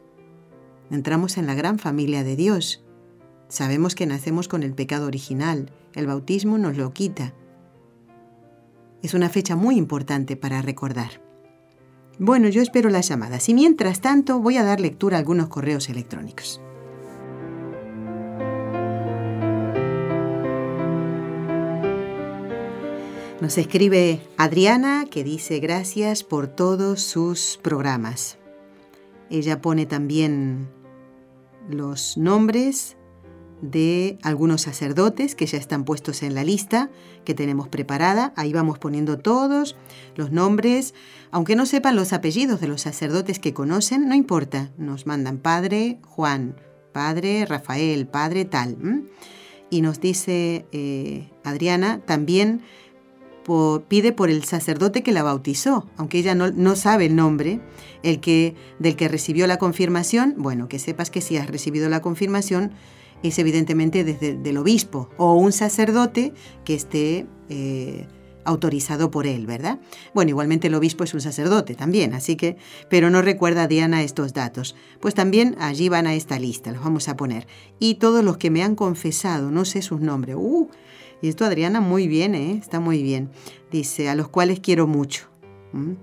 Entramos 0.89 1.37
en 1.37 1.45
la 1.45 1.55
gran 1.55 1.77
familia 1.77 2.23
de 2.23 2.35
Dios. 2.35 2.83
Sabemos 3.47 3.93
que 3.93 4.05
nacemos 4.05 4.47
con 4.47 4.63
el 4.63 4.73
pecado 4.73 5.05
original. 5.05 5.71
El 5.93 6.07
bautismo 6.07 6.57
nos 6.57 6.77
lo 6.77 6.93
quita 6.93 7.33
es 9.05 9.13
una 9.13 9.29
fecha 9.29 9.55
muy 9.55 9.77
importante 9.77 10.35
para 10.35 10.61
recordar. 10.61 11.21
Bueno, 12.17 12.49
yo 12.49 12.61
espero 12.61 12.89
las 12.89 13.07
llamadas 13.07 13.47
y 13.49 13.53
mientras 13.53 14.01
tanto 14.01 14.39
voy 14.39 14.57
a 14.57 14.63
dar 14.63 14.79
lectura 14.79 15.17
a 15.17 15.19
algunos 15.19 15.47
correos 15.47 15.89
electrónicos. 15.89 16.59
Nos 23.41 23.57
escribe 23.57 24.21
Adriana 24.37 25.05
que 25.11 25.23
dice 25.23 25.59
gracias 25.59 26.23
por 26.23 26.47
todos 26.47 27.01
sus 27.01 27.59
programas. 27.61 28.37
Ella 29.29 29.61
pone 29.61 29.85
también 29.85 30.69
los 31.69 32.17
nombres 32.17 32.97
de 33.61 34.17
algunos 34.21 34.61
sacerdotes 34.61 35.35
que 35.35 35.45
ya 35.45 35.57
están 35.57 35.85
puestos 35.85 36.23
en 36.23 36.35
la 36.35 36.43
lista 36.43 36.89
que 37.23 37.33
tenemos 37.33 37.67
preparada. 37.67 38.33
Ahí 38.35 38.53
vamos 38.53 38.79
poniendo 38.79 39.17
todos 39.17 39.75
los 40.15 40.31
nombres. 40.31 40.93
Aunque 41.31 41.55
no 41.55 41.65
sepan 41.65 41.95
los 41.95 42.13
apellidos 42.13 42.59
de 42.61 42.67
los 42.67 42.81
sacerdotes 42.81 43.39
que 43.39 43.53
conocen, 43.53 44.07
no 44.07 44.15
importa. 44.15 44.71
Nos 44.77 45.05
mandan 45.05 45.37
Padre 45.37 45.99
Juan, 46.03 46.55
Padre 46.91 47.45
Rafael, 47.45 48.07
Padre 48.07 48.45
tal. 48.45 48.77
Y 49.69 49.81
nos 49.81 49.99
dice 49.99 50.65
eh, 50.71 51.29
Adriana 51.43 52.01
también 52.05 52.61
pide 53.87 54.11
por 54.11 54.29
el 54.29 54.43
sacerdote 54.43 55.03
que 55.03 55.11
la 55.11 55.21
bautizó, 55.21 55.87
aunque 55.97 56.17
ella 56.17 56.33
no, 56.33 56.49
no, 56.51 56.75
sabe 56.75 57.05
el 57.05 57.15
nombre, 57.15 57.61
el 58.01 58.19
que, 58.19 58.55
del 58.79 58.95
que 58.95 59.07
recibió 59.07 59.45
la 59.45 59.57
confirmación, 59.57 60.33
bueno, 60.37 60.67
que 60.67 60.79
sepas 60.79 61.11
que 61.11 61.21
si 61.21 61.37
has 61.37 61.47
recibido 61.47 61.87
la 61.87 62.01
confirmación, 62.01 62.71
es 63.23 63.39
evidentemente 63.39 64.03
desde 64.03 64.37
el 64.49 64.57
obispo 64.57 65.09
o 65.17 65.33
un 65.33 65.51
sacerdote 65.51 66.33
que 66.63 66.75
esté 66.75 67.27
eh, 67.49 68.07
autorizado 68.45 69.11
por 69.11 69.27
él, 69.27 69.45
¿verdad? 69.47 69.79
Bueno, 70.13 70.29
igualmente 70.29 70.67
el 70.67 70.75
obispo 70.75 71.03
es 71.03 71.13
un 71.13 71.21
sacerdote 71.21 71.75
también, 71.75 72.13
así 72.13 72.35
que, 72.35 72.57
pero 72.89 73.09
no 73.09 73.21
recuerda 73.21 73.67
Diana 73.67 74.03
estos 74.03 74.33
datos. 74.33 74.75
Pues 74.99 75.15
también 75.15 75.55
allí 75.59 75.89
van 75.89 76.07
a 76.07 76.13
esta 76.13 76.39
lista, 76.39 76.71
los 76.71 76.83
vamos 76.83 77.09
a 77.09 77.17
poner. 77.17 77.47
Y 77.79 77.95
todos 77.95 78.23
los 78.23 78.37
que 78.37 78.51
me 78.51 78.63
han 78.63 78.75
confesado, 78.75 79.51
no 79.51 79.65
sé 79.65 79.81
sus 79.81 79.99
nombres. 79.99 80.35
Uh, 80.37 80.69
y 81.21 81.27
esto 81.27 81.43
Adriana 81.43 81.81
muy 81.81 82.07
bien, 82.07 82.35
¿eh? 82.35 82.57
Está 82.61 82.79
muy 82.79 83.01
bien. 83.01 83.31
Dice, 83.71 84.09
a 84.09 84.15
los 84.15 84.29
cuales 84.29 84.59
quiero 84.59 84.85
mucho. 84.85 85.27
¿Mm? 85.73 85.93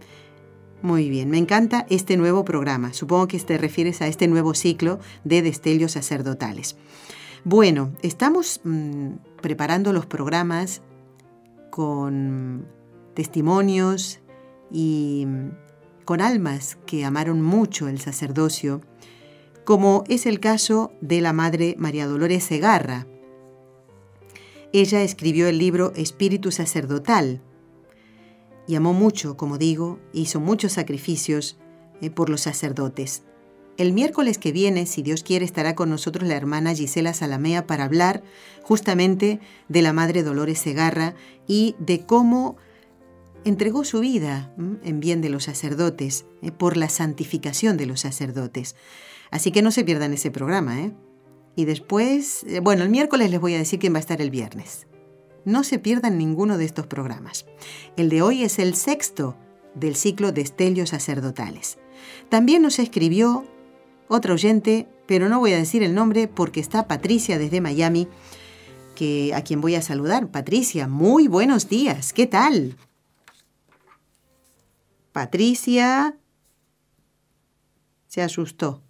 Muy 0.82 1.08
bien, 1.08 1.30
me 1.30 1.38
encanta 1.38 1.86
este 1.90 2.16
nuevo 2.16 2.44
programa. 2.44 2.92
Supongo 2.92 3.28
que 3.28 3.38
te 3.38 3.56
refieres 3.56 4.02
a 4.02 4.08
este 4.08 4.26
nuevo 4.26 4.52
ciclo 4.52 4.98
de 5.22 5.40
destellos 5.40 5.92
sacerdotales. 5.92 6.76
Bueno, 7.44 7.92
estamos 8.02 8.60
mm, 8.64 9.12
preparando 9.40 9.92
los 9.92 10.06
programas 10.06 10.82
con 11.70 12.66
testimonios 13.14 14.18
y 14.72 15.24
mm, 15.26 15.50
con 16.04 16.20
almas 16.20 16.78
que 16.84 17.04
amaron 17.04 17.42
mucho 17.42 17.86
el 17.86 18.00
sacerdocio, 18.00 18.80
como 19.64 20.02
es 20.08 20.26
el 20.26 20.40
caso 20.40 20.92
de 21.00 21.20
la 21.20 21.32
Madre 21.32 21.76
María 21.78 22.08
Dolores 22.08 22.42
Segarra. 22.42 23.06
Ella 24.72 25.02
escribió 25.02 25.46
el 25.46 25.58
libro 25.58 25.92
Espíritu 25.94 26.50
Sacerdotal, 26.50 27.40
y 28.66 28.74
amó 28.74 28.92
mucho, 28.92 29.36
como 29.36 29.58
digo, 29.58 29.98
hizo 30.12 30.40
muchos 30.40 30.72
sacrificios 30.72 31.58
eh, 32.00 32.10
por 32.10 32.30
los 32.30 32.42
sacerdotes. 32.42 33.22
El 33.78 33.92
miércoles 33.92 34.38
que 34.38 34.52
viene, 34.52 34.86
si 34.86 35.02
Dios 35.02 35.22
quiere, 35.22 35.44
estará 35.44 35.74
con 35.74 35.88
nosotros 35.88 36.28
la 36.28 36.36
hermana 36.36 36.74
Gisela 36.74 37.14
Salamea 37.14 37.66
para 37.66 37.84
hablar 37.84 38.22
justamente 38.62 39.40
de 39.68 39.82
la 39.82 39.92
Madre 39.92 40.22
Dolores 40.22 40.58
Segarra 40.58 41.14
y 41.46 41.74
de 41.78 42.04
cómo 42.04 42.56
entregó 43.44 43.84
su 43.84 44.00
vida 44.00 44.54
en 44.56 45.00
bien 45.00 45.20
de 45.20 45.30
los 45.30 45.44
sacerdotes, 45.44 46.26
eh, 46.42 46.52
por 46.52 46.76
la 46.76 46.88
santificación 46.88 47.76
de 47.76 47.86
los 47.86 48.00
sacerdotes. 48.00 48.76
Así 49.30 49.50
que 49.50 49.62
no 49.62 49.70
se 49.70 49.84
pierdan 49.84 50.12
ese 50.12 50.30
programa. 50.30 50.80
¿eh? 50.80 50.92
Y 51.56 51.64
después, 51.64 52.44
eh, 52.44 52.60
bueno, 52.60 52.82
el 52.82 52.90
miércoles 52.90 53.30
les 53.30 53.40
voy 53.40 53.54
a 53.54 53.58
decir 53.58 53.78
quién 53.78 53.94
va 53.94 53.98
a 53.98 54.00
estar 54.00 54.20
el 54.20 54.30
viernes. 54.30 54.86
No 55.44 55.64
se 55.64 55.78
pierdan 55.78 56.18
ninguno 56.18 56.58
de 56.58 56.64
estos 56.64 56.86
programas. 56.86 57.46
El 57.96 58.08
de 58.08 58.22
hoy 58.22 58.44
es 58.44 58.58
el 58.58 58.74
sexto 58.74 59.36
del 59.74 59.96
ciclo 59.96 60.32
de 60.32 60.42
Estelios 60.42 60.90
Sacerdotales. 60.90 61.78
También 62.28 62.62
nos 62.62 62.78
escribió 62.78 63.44
otro 64.08 64.34
oyente, 64.34 64.88
pero 65.06 65.28
no 65.28 65.40
voy 65.40 65.52
a 65.52 65.58
decir 65.58 65.82
el 65.82 65.94
nombre 65.94 66.28
porque 66.28 66.60
está 66.60 66.86
Patricia 66.86 67.38
desde 67.38 67.60
Miami, 67.60 68.08
que 68.94 69.34
a 69.34 69.42
quien 69.42 69.60
voy 69.60 69.74
a 69.74 69.82
saludar. 69.82 70.30
Patricia, 70.30 70.86
muy 70.86 71.28
buenos 71.28 71.68
días. 71.68 72.12
¿Qué 72.12 72.26
tal? 72.26 72.76
Patricia 75.12 76.16
se 78.06 78.22
asustó. 78.22 78.82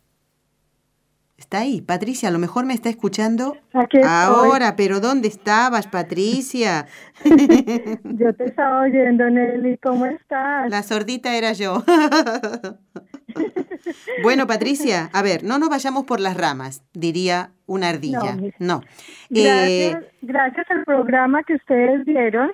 Está 1.53 1.65
ahí. 1.65 1.83
Patricia, 1.83 2.31
a 2.31 2.33
lo 2.33 2.39
mejor 2.39 2.65
me 2.65 2.73
está 2.73 2.89
escuchando 2.89 3.59
ahora, 4.07 4.75
pero 4.75 5.01
¿dónde 5.01 5.29
estabas, 5.29 5.87
Patricia? 5.87 6.87
yo 8.05 8.33
te 8.33 8.47
estaba 8.47 8.81
oyendo, 8.81 9.29
Nelly. 9.29 9.77
¿Cómo 9.77 10.07
estás? 10.07 10.71
La 10.71 10.83
sordita 10.83 11.37
era 11.37 11.53
yo. 11.53 11.85
bueno, 14.23 14.47
Patricia, 14.47 15.11
a 15.13 15.21
ver, 15.21 15.45
no 15.45 15.59
nos 15.59 15.69
vayamos 15.69 16.05
por 16.05 16.21
las 16.21 16.39
ramas, 16.39 16.83
diría 16.95 17.51
una 17.67 17.91
ardilla. 17.91 18.39
No. 18.59 18.81
Eh, 19.29 19.95
gracias, 20.23 20.71
al 20.71 20.85
programa 20.85 21.43
que 21.43 21.57
ustedes 21.57 22.07
dieron, 22.07 22.51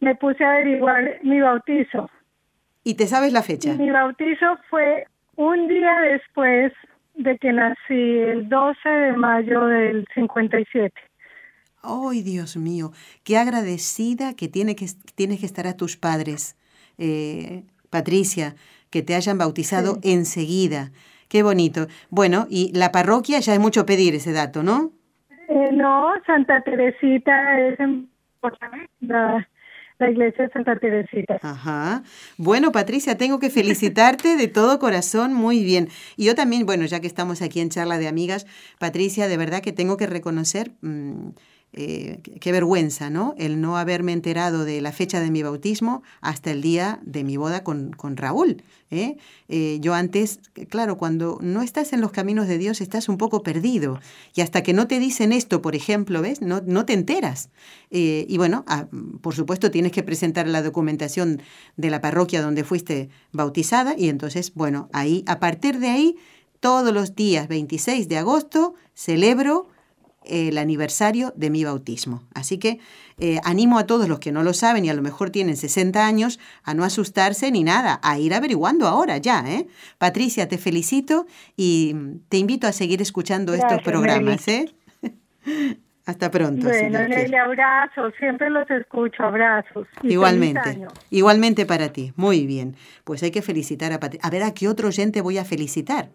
me 0.00 0.16
puse 0.16 0.42
a 0.42 0.54
averiguar 0.54 1.20
mi 1.22 1.38
bautizo. 1.38 2.10
¿Y 2.82 2.94
te 2.94 3.06
sabes 3.06 3.32
la 3.32 3.42
fecha? 3.42 3.74
Mi 3.74 3.88
bautizo 3.88 4.58
fue 4.68 5.06
un 5.36 5.68
día 5.68 5.94
después 6.00 6.72
de 7.22 7.38
que 7.38 7.52
nací 7.52 8.18
el 8.18 8.48
12 8.48 8.88
de 8.88 9.12
mayo 9.12 9.66
del 9.66 10.06
57. 10.14 10.92
¡Ay, 11.82 12.22
Dios 12.22 12.56
mío! 12.56 12.90
Qué 13.24 13.38
agradecida 13.38 14.34
que, 14.34 14.48
tiene 14.48 14.76
que 14.76 14.86
tienes 15.14 15.40
que 15.40 15.46
estar 15.46 15.66
a 15.66 15.76
tus 15.76 15.96
padres, 15.96 16.56
eh, 16.98 17.64
Patricia, 17.88 18.54
que 18.90 19.02
te 19.02 19.14
hayan 19.14 19.38
bautizado 19.38 19.98
enseguida. 20.02 20.90
Qué 21.28 21.42
bonito. 21.42 21.86
Bueno, 22.10 22.46
y 22.50 22.72
la 22.76 22.92
parroquia 22.92 23.38
ya 23.40 23.54
es 23.54 23.60
mucho 23.60 23.86
pedir 23.86 24.14
ese 24.14 24.32
dato, 24.32 24.62
¿no? 24.62 24.90
Eh, 25.48 25.70
no, 25.72 26.12
Santa 26.26 26.60
Teresita 26.62 27.60
es 27.60 27.78
la, 29.00 29.48
la 30.00 30.10
iglesia 30.10 30.46
de 30.46 30.52
Santa 30.52 30.76
Teresita. 30.76 31.38
Ajá. 31.42 32.02
Bueno, 32.36 32.72
Patricia, 32.72 33.16
tengo 33.16 33.38
que 33.38 33.50
felicitarte 33.50 34.36
de 34.36 34.48
todo 34.48 34.78
corazón, 34.78 35.34
muy 35.34 35.62
bien. 35.62 35.88
Y 36.16 36.24
yo 36.24 36.34
también, 36.34 36.66
bueno, 36.66 36.86
ya 36.86 37.00
que 37.00 37.06
estamos 37.06 37.42
aquí 37.42 37.60
en 37.60 37.68
charla 37.68 37.98
de 37.98 38.08
amigas, 38.08 38.46
Patricia, 38.78 39.28
de 39.28 39.36
verdad 39.36 39.62
que 39.62 39.72
tengo 39.72 39.96
que 39.96 40.06
reconocer... 40.06 40.72
Mm, 40.80 41.30
eh, 41.72 42.20
qué 42.40 42.50
vergüenza, 42.50 43.10
¿no? 43.10 43.34
El 43.38 43.60
no 43.60 43.76
haberme 43.76 44.12
enterado 44.12 44.64
de 44.64 44.80
la 44.80 44.90
fecha 44.90 45.20
de 45.20 45.30
mi 45.30 45.44
bautismo 45.44 46.02
hasta 46.20 46.50
el 46.50 46.62
día 46.62 46.98
de 47.04 47.22
mi 47.22 47.36
boda 47.36 47.62
con, 47.62 47.92
con 47.92 48.16
Raúl. 48.16 48.64
¿eh? 48.90 49.18
Eh, 49.48 49.78
yo 49.80 49.94
antes, 49.94 50.40
claro, 50.68 50.96
cuando 50.96 51.38
no 51.40 51.62
estás 51.62 51.92
en 51.92 52.00
los 52.00 52.10
caminos 52.10 52.48
de 52.48 52.58
Dios 52.58 52.80
estás 52.80 53.08
un 53.08 53.18
poco 53.18 53.44
perdido. 53.44 54.00
Y 54.34 54.40
hasta 54.40 54.64
que 54.64 54.72
no 54.72 54.88
te 54.88 54.98
dicen 54.98 55.30
esto, 55.32 55.62
por 55.62 55.76
ejemplo, 55.76 56.20
¿ves? 56.22 56.42
No, 56.42 56.60
no 56.66 56.86
te 56.86 56.92
enteras. 56.92 57.50
y 57.90 58.36
bueno, 58.36 58.64
ah, 58.66 58.88
por 59.20 59.36
supuesto 59.36 59.70
tienes 59.70 59.92
que 59.92 60.02
presentar 60.02 60.48
la 60.48 60.62
documentación 60.62 61.40
de 61.76 61.90
la 61.90 62.00
parroquia 62.00 62.42
donde 62.42 62.64
fuiste 62.64 63.10
bautizada 63.30 63.94
y 63.96 64.08
entonces, 64.08 64.54
bueno, 64.54 64.88
ahí, 64.92 65.22
a 65.26 65.38
partir 65.38 65.78
de 65.78 65.88
ahí, 65.88 66.16
todos 66.58 66.92
los 66.92 67.14
días 67.14 67.48
26 67.48 68.08
de 68.08 68.18
agosto 68.18 68.74
celebro 68.94 69.68
el 70.24 70.58
aniversario 70.58 71.32
de 71.36 71.50
mi 71.50 71.64
bautismo. 71.64 72.22
Así 72.34 72.58
que 72.58 72.78
eh, 73.18 73.40
animo 73.44 73.78
a 73.78 73.86
todos 73.86 74.08
los 74.08 74.18
que 74.18 74.32
no 74.32 74.42
lo 74.42 74.52
saben 74.52 74.84
y 74.84 74.90
a 74.90 74.94
lo 74.94 75.02
mejor 75.02 75.30
tienen 75.30 75.56
60 75.56 76.06
años 76.06 76.38
a 76.62 76.74
no 76.74 76.84
asustarse 76.84 77.50
ni 77.50 77.64
nada, 77.64 78.00
a 78.02 78.18
ir 78.18 78.34
averiguando 78.34 78.86
ahora 78.86 79.18
ya. 79.18 79.44
¿eh? 79.46 79.66
Patricia, 79.98 80.48
te 80.48 80.58
felicito 80.58 81.26
y 81.56 81.94
te 82.28 82.38
invito 82.38 82.66
a 82.66 82.72
seguir 82.72 83.02
escuchando 83.02 83.54
estos 83.54 83.82
programas. 83.82 84.46
¿eh? 84.48 84.72
Hasta 86.10 86.28
pronto. 86.28 86.66
Bueno, 86.66 86.98
le 87.06 87.38
abrazo, 87.38 88.10
siempre 88.18 88.50
los 88.50 88.68
escucho, 88.68 89.22
abrazos. 89.22 89.86
igualmente, 90.02 90.84
igualmente 91.08 91.66
para 91.66 91.92
ti. 91.92 92.12
Muy 92.16 92.46
bien. 92.46 92.74
Pues 93.04 93.22
hay 93.22 93.30
que 93.30 93.42
felicitar 93.42 93.92
a 93.92 94.00
Patricia. 94.00 94.26
A 94.26 94.30
ver 94.30 94.42
a 94.42 94.52
qué 94.52 94.66
otro 94.66 94.88
oyente 94.88 95.20
voy 95.20 95.38
a 95.38 95.44
felicitar 95.44 96.10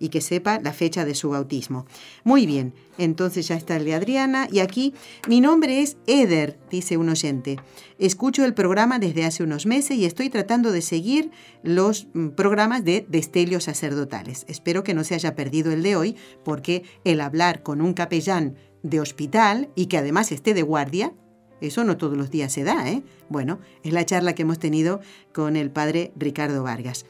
y 0.00 0.08
que 0.08 0.20
sepa 0.20 0.58
la 0.58 0.72
fecha 0.72 1.04
de 1.04 1.14
su 1.14 1.30
bautismo. 1.30 1.86
Muy 2.24 2.44
bien, 2.44 2.74
entonces 2.98 3.46
ya 3.46 3.54
está 3.54 3.76
el 3.76 3.84
de 3.84 3.94
Adriana 3.94 4.48
y 4.50 4.58
aquí 4.58 4.94
mi 5.28 5.40
nombre 5.40 5.80
es 5.80 5.96
Eder, 6.08 6.58
dice 6.68 6.96
un 6.96 7.08
oyente. 7.08 7.60
Escucho 8.00 8.44
el 8.44 8.52
programa 8.52 8.98
desde 8.98 9.24
hace 9.24 9.44
unos 9.44 9.64
meses 9.64 9.96
y 9.96 10.06
estoy 10.06 10.28
tratando 10.28 10.72
de 10.72 10.82
seguir 10.82 11.30
los 11.62 12.08
mm, 12.14 12.30
programas 12.30 12.84
de 12.84 13.06
destelios 13.08 13.64
sacerdotales. 13.64 14.44
Espero 14.48 14.82
que 14.82 14.94
no 14.94 15.04
se 15.04 15.14
haya 15.14 15.36
perdido 15.36 15.70
el 15.70 15.84
de 15.84 15.94
hoy 15.94 16.16
porque 16.44 16.82
el 17.04 17.20
hablar 17.20 17.62
con 17.62 17.80
un 17.80 17.94
capellán 17.94 18.56
de 18.84 19.00
hospital 19.00 19.70
y 19.74 19.86
que 19.86 19.98
además 19.98 20.30
esté 20.30 20.54
de 20.54 20.62
guardia, 20.62 21.12
eso 21.60 21.82
no 21.82 21.96
todos 21.96 22.16
los 22.16 22.30
días 22.30 22.52
se 22.52 22.62
da, 22.62 22.88
¿eh? 22.88 23.02
Bueno, 23.28 23.58
es 23.82 23.92
la 23.92 24.04
charla 24.04 24.34
que 24.34 24.42
hemos 24.42 24.58
tenido 24.58 25.00
con 25.32 25.56
el 25.56 25.70
padre 25.70 26.12
Ricardo 26.14 26.62
Vargas. 26.62 27.06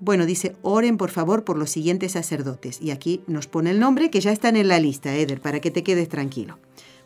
Bueno, 0.00 0.26
dice, 0.26 0.54
oren 0.62 0.96
por 0.96 1.10
favor 1.10 1.44
por 1.44 1.58
los 1.58 1.70
siguientes 1.70 2.12
sacerdotes. 2.12 2.80
Y 2.80 2.90
aquí 2.90 3.22
nos 3.26 3.48
pone 3.48 3.70
el 3.70 3.80
nombre 3.80 4.10
que 4.10 4.20
ya 4.20 4.30
están 4.30 4.56
en 4.56 4.68
la 4.68 4.78
lista, 4.78 5.14
Eder, 5.14 5.40
para 5.40 5.60
que 5.60 5.70
te 5.70 5.82
quedes 5.82 6.08
tranquilo. 6.08 6.58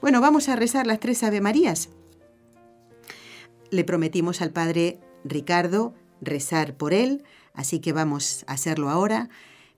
Bueno, 0.03 0.21
vamos 0.21 0.49
a 0.49 0.57
rezar 0.57 0.87
las 0.87 1.01
tres 1.01 1.23
Ave 1.23 1.41
Marías. 1.41 1.89
Le 3.71 3.85
prometimos 3.85 4.43
al 4.43 4.51
padre 4.51 4.99
Ricardo 5.25 5.95
rezar 6.21 6.77
por 6.77 6.93
él, 6.93 7.23
así 7.55 7.79
que 7.79 7.93
vamos 7.93 8.45
a 8.47 8.53
hacerlo 8.55 8.91
ahora, 8.91 9.31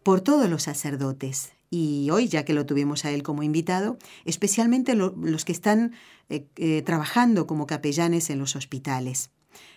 por 0.02 0.20
todos 0.20 0.48
los 0.48 0.64
sacerdotes, 0.64 1.52
y 1.74 2.08
hoy, 2.10 2.28
ya 2.28 2.44
que 2.44 2.54
lo 2.54 2.66
tuvimos 2.66 3.04
a 3.04 3.10
él 3.10 3.24
como 3.24 3.42
invitado, 3.42 3.98
especialmente 4.24 4.94
los 4.94 5.44
que 5.44 5.50
están 5.50 5.92
eh, 6.28 6.46
eh, 6.54 6.82
trabajando 6.82 7.48
como 7.48 7.66
capellanes 7.66 8.30
en 8.30 8.38
los 8.38 8.54
hospitales. 8.54 9.30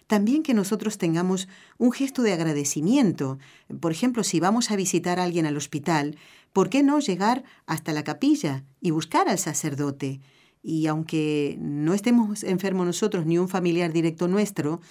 También 0.05 0.43
que 0.43 0.53
nosotros 0.53 0.99
tengamos 0.99 1.47
un 1.79 1.91
gesto 1.91 2.21
de 2.21 2.33
agradecimiento. 2.33 3.39
Por 3.79 3.91
ejemplo, 3.91 4.23
si 4.23 4.39
vamos 4.39 4.69
a 4.69 4.75
visitar 4.75 5.19
a 5.19 5.23
alguien 5.23 5.47
al 5.47 5.57
hospital, 5.57 6.17
¿por 6.53 6.69
qué 6.69 6.83
no 6.83 6.99
llegar 6.99 7.43
hasta 7.65 7.93
la 7.93 8.03
capilla 8.03 8.63
y 8.79 8.91
buscar 8.91 9.27
al 9.27 9.39
sacerdote? 9.39 10.21
Y 10.61 10.85
aunque 10.85 11.57
no 11.59 11.95
estemos 11.95 12.43
enfermos 12.43 12.85
nosotros 12.85 13.25
ni 13.25 13.39
un 13.39 13.49
familiar 13.49 13.91
directo 13.91 14.27
nuestro, 14.27 14.81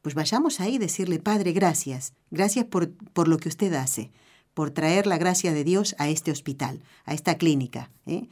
pues 0.00 0.14
vayamos 0.14 0.60
ahí 0.60 0.76
y 0.76 0.78
decirle, 0.78 1.18
Padre, 1.18 1.52
gracias, 1.52 2.12
gracias 2.30 2.66
por, 2.66 2.92
por 3.12 3.26
lo 3.26 3.38
que 3.38 3.48
usted 3.48 3.74
hace 3.74 4.12
por 4.56 4.70
traer 4.70 5.06
la 5.06 5.18
gracia 5.18 5.52
de 5.52 5.64
Dios 5.64 5.94
a 5.98 6.08
este 6.08 6.30
hospital, 6.30 6.82
a 7.04 7.12
esta 7.12 7.36
clínica. 7.36 7.90
¿eh? 8.06 8.26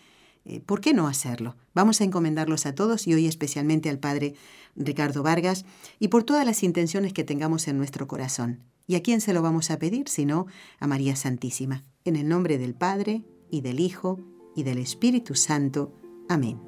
Eh, 0.47 0.61
¿Por 0.61 0.81
qué 0.81 0.95
no 0.95 1.07
hacerlo? 1.07 1.55
Vamos 1.75 2.01
a 2.01 2.05
encomendarlos 2.05 2.65
a 2.65 2.75
todos 2.75 3.07
y 3.07 3.13
hoy 3.13 3.27
especialmente 3.27 3.91
al 3.91 3.99
Padre 3.99 4.35
Ricardo 4.75 5.23
Vargas 5.23 5.67
y 6.01 6.09
por 6.09 6.25
todas 6.25 6.47
las 6.47 6.63
intenciones 6.63 7.13
que 7.13 7.25
tengamos 7.25 7.69
en 7.69 7.77
nuestro 7.77 8.09
corazón. 8.09 8.63
¿Y 8.87 8.95
a 8.95 9.03
quién 9.03 9.21
se 9.21 9.35
lo 9.35 9.43
vamos 9.43 9.71
a 9.71 9.79
pedir? 9.79 10.09
Sino 10.09 10.47
a 10.81 10.87
María 10.87 11.15
Santísima. 11.15 11.85
En 12.07 12.17
el 12.17 12.27
nombre 12.27 12.57
del 12.57 12.73
Padre 12.73 13.23
y 13.51 13.61
del 13.61 13.79
Hijo 13.79 14.19
y 14.57 14.63
del 14.63 14.79
Espíritu 14.79 15.35
Santo. 15.35 15.93
Amén. 16.31 16.59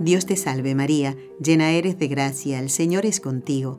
Dios 0.00 0.24
te 0.24 0.36
salve 0.36 0.74
María, 0.74 1.18
llena 1.38 1.72
eres 1.72 1.98
de 1.98 2.08
gracia, 2.08 2.60
el 2.60 2.70
Señor 2.70 3.04
es 3.04 3.20
contigo. 3.20 3.78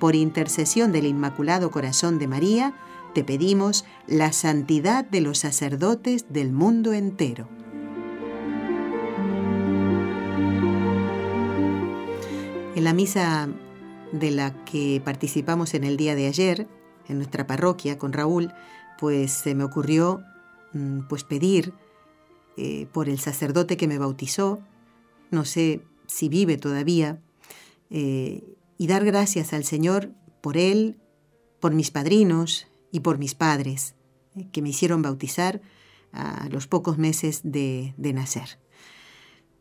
por 0.00 0.16
intercesión 0.16 0.90
del 0.90 1.06
Inmaculado 1.06 1.70
Corazón 1.70 2.18
de 2.18 2.26
María, 2.26 2.74
te 3.14 3.22
pedimos 3.22 3.84
la 4.08 4.32
santidad 4.32 5.04
de 5.04 5.20
los 5.20 5.38
sacerdotes 5.38 6.32
del 6.32 6.50
mundo 6.50 6.92
entero. 6.92 7.48
En 12.74 12.84
la 12.84 12.94
misa 12.94 13.48
de 14.12 14.30
la 14.30 14.64
que 14.64 15.02
participamos 15.04 15.74
en 15.74 15.84
el 15.84 15.98
día 15.98 16.14
de 16.14 16.26
ayer, 16.26 16.66
en 17.08 17.18
nuestra 17.18 17.46
parroquia 17.46 17.98
con 17.98 18.14
Raúl, 18.14 18.52
pues 18.98 19.32
se 19.32 19.54
me 19.54 19.64
ocurrió 19.64 20.22
mm, 20.72 21.00
pues 21.08 21.24
pedir 21.24 21.74
eh, 22.56 22.86
por 22.90 23.08
el 23.10 23.18
sacerdote 23.18 23.76
que 23.76 23.86
me 23.86 23.98
bautizó, 23.98 24.60
no 25.30 25.44
sé 25.44 25.82
si 26.06 26.30
vive 26.30 26.56
todavía, 26.56 27.20
eh, 27.90 28.56
y 28.80 28.86
dar 28.86 29.04
gracias 29.04 29.52
al 29.52 29.64
Señor 29.64 30.10
por 30.40 30.56
Él, 30.56 30.96
por 31.60 31.74
mis 31.74 31.90
padrinos 31.90 32.66
y 32.90 33.00
por 33.00 33.18
mis 33.18 33.34
padres, 33.34 33.94
eh, 34.34 34.46
que 34.50 34.62
me 34.62 34.70
hicieron 34.70 35.02
bautizar 35.02 35.60
a 36.14 36.48
los 36.50 36.66
pocos 36.66 36.96
meses 36.96 37.42
de, 37.44 37.92
de 37.98 38.14
nacer. 38.14 38.58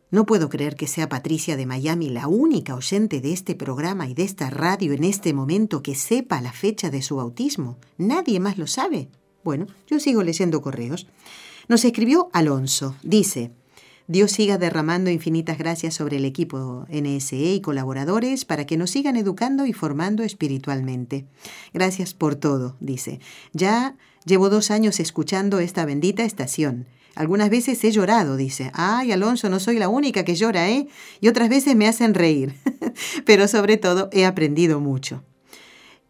No 0.10 0.26
puedo 0.26 0.48
creer 0.48 0.78
que 0.78 0.88
sea 0.88 1.10
Patricia 1.10 1.58
de 1.58 1.66
Miami 1.66 2.08
la 2.08 2.30
única 2.30 2.76
oyente 2.76 3.20
de 3.20 3.34
este 3.34 3.56
programa 3.56 4.08
y 4.08 4.14
de 4.14 4.24
esta 4.24 4.50
radio 4.50 4.94
en 4.94 5.04
este 5.04 5.34
momento 5.34 5.84
que 5.84 5.96
sepa 5.96 6.40
la 6.40 6.54
fecha 6.54 6.90
de 6.90 7.02
su 7.02 7.18
bautismo. 7.18 7.78
Nadie 7.98 8.40
más 8.40 8.58
lo 8.58 8.68
sabe. 8.68 9.10
Bueno, 9.44 9.68
yo 9.86 10.00
sigo 10.00 10.24
leyendo 10.24 10.62
correos. 10.62 11.08
Nos 11.68 11.84
escribió 11.84 12.30
Alonso. 12.32 12.96
Dice, 13.04 13.52
Dios 14.10 14.32
siga 14.32 14.58
derramando 14.58 15.12
infinitas 15.12 15.60
gracias 15.60 15.94
sobre 15.94 16.18
el 16.18 16.26
equipo 16.26 16.88
NSE 16.90 17.54
y 17.54 17.62
colaboradores 17.62 18.44
para 18.44 18.66
que 18.66 18.76
nos 18.76 18.90
sigan 18.90 19.16
educando 19.16 19.68
y 19.68 19.74
formando 19.74 20.24
espiritualmente. 20.24 21.28
Gracias 21.76 22.16
por 22.16 22.34
todo, 22.34 22.76
dice. 22.80 23.20
Ya 23.54 23.98
llevo 24.26 24.50
dos 24.50 24.72
años 24.72 25.00
escuchando 25.00 25.60
esta 25.60 25.86
bendita 25.86 26.24
estación. 26.24 26.88
Algunas 27.14 27.52
veces 27.52 27.84
he 27.84 27.92
llorado, 27.92 28.36
dice. 28.36 28.72
Ay, 28.74 29.12
Alonso, 29.12 29.48
no 29.48 29.60
soy 29.60 29.78
la 29.78 29.90
única 29.90 30.26
que 30.26 30.34
llora, 30.34 30.72
¿eh? 30.72 30.88
Y 31.22 31.28
otras 31.28 31.48
veces 31.48 31.76
me 31.76 31.88
hacen 31.88 32.16
reír. 32.16 32.56
Pero 33.28 33.48
sobre 33.48 33.78
todo 33.78 34.10
he 34.12 34.26
aprendido 34.26 34.80
mucho. 34.80 35.24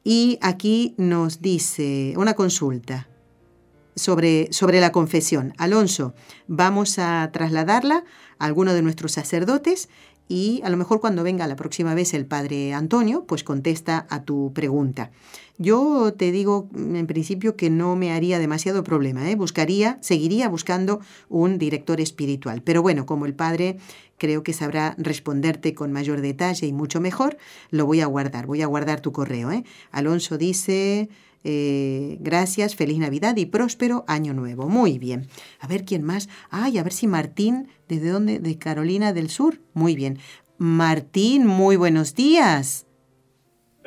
Y 0.06 0.40
aquí 0.42 0.96
nos 0.98 1.42
dice 1.42 2.14
una 2.16 2.34
consulta 2.34 3.09
sobre, 4.00 4.48
sobre 4.52 4.80
la 4.80 4.92
confesión. 4.92 5.54
Alonso, 5.58 6.14
vamos 6.48 6.98
a 6.98 7.30
trasladarla 7.32 8.04
a 8.40 8.46
alguno 8.46 8.74
de 8.74 8.82
nuestros 8.82 9.12
sacerdotes 9.12 9.90
y 10.32 10.62
a 10.64 10.70
lo 10.70 10.78
mejor 10.78 11.02
cuando 11.02 11.24
venga 11.24 11.48
la 11.48 11.56
próxima 11.56 11.96
vez 11.96 12.14
el 12.14 12.28
padre 12.28 12.74
Antonio, 12.74 13.26
pues 13.28 13.44
contesta 13.44 14.06
a 14.12 14.24
tu 14.24 14.54
pregunta. 14.54 15.10
Yo 15.58 16.14
te 16.16 16.32
digo 16.32 16.70
en 16.76 17.08
principio 17.08 17.58
que 17.58 17.72
no 17.72 17.96
me 17.96 18.14
haría 18.14 18.38
demasiado 18.38 18.84
problema, 18.84 19.30
¿eh? 19.30 19.36
buscaría, 19.36 19.98
seguiría 20.02 20.48
buscando 20.48 21.02
un 21.30 21.58
director 21.58 22.00
espiritual. 22.00 22.62
Pero 22.62 22.84
bueno, 22.84 23.08
como 23.08 23.26
el 23.26 23.34
padre 23.34 23.78
creo 24.20 24.44
que 24.44 24.54
sabrá 24.54 24.94
responderte 25.00 25.74
con 25.74 25.92
mayor 25.92 26.22
detalle 26.22 26.68
y 26.68 26.74
mucho 26.74 27.02
mejor, 27.02 27.38
lo 27.72 27.88
voy 27.88 28.02
a 28.02 28.06
guardar, 28.06 28.46
voy 28.46 28.62
a 28.62 28.68
guardar 28.68 29.02
tu 29.02 29.12
correo. 29.12 29.52
¿eh? 29.52 29.64
Alonso 29.92 30.38
dice, 30.38 31.10
eh, 31.44 32.18
gracias, 32.20 32.76
feliz 32.76 32.98
Navidad 33.00 33.36
y 33.38 33.46
próspero 33.46 34.04
año 34.08 34.34
nuevo. 34.34 34.68
Muy 34.68 35.00
bien. 35.00 35.28
A 35.60 35.68
ver 35.68 35.86
quién 35.86 36.04
más. 36.04 36.30
Ay, 36.50 36.78
a 36.78 36.84
ver 36.84 36.94
si 36.94 37.08
Martín, 37.08 37.70
¿desde 37.88 38.10
dónde? 38.10 38.40
De 38.40 38.58
Carolina 38.58 39.14
del 39.14 39.30
Sur. 39.30 39.60
Muy 39.74 39.96
bien. 39.96 40.20
Martín, 40.58 41.46
muy 41.46 41.78
buenos 41.78 42.16
días. 42.16 42.86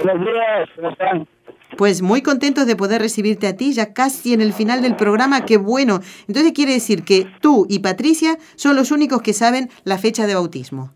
Buenos 0.03 0.27
días, 0.27 0.69
¿cómo 0.75 0.89
están? 0.89 1.29
Pues 1.77 2.03
muy 2.03 2.23
contentos 2.23 2.67
de 2.67 2.77
poder 2.77 3.01
recibirte 3.01 3.47
a 3.47 3.57
ti, 3.57 3.73
ya 3.73 3.95
casi 3.95 4.35
en 4.35 4.41
el 4.41 4.53
final 4.53 4.83
del 4.83 4.97
programa, 4.97 5.45
qué 5.45 5.57
bueno. 5.57 6.01
Entonces 6.29 6.53
quiere 6.53 6.73
decir 6.73 7.03
que 7.03 7.27
tú 7.41 7.67
y 7.69 7.79
Patricia 7.79 8.39
son 8.57 8.77
los 8.77 8.91
únicos 8.91 9.23
que 9.23 9.33
saben 9.33 9.71
la 9.85 9.99
fecha 9.99 10.27
de 10.27 10.35
bautismo. 10.35 10.93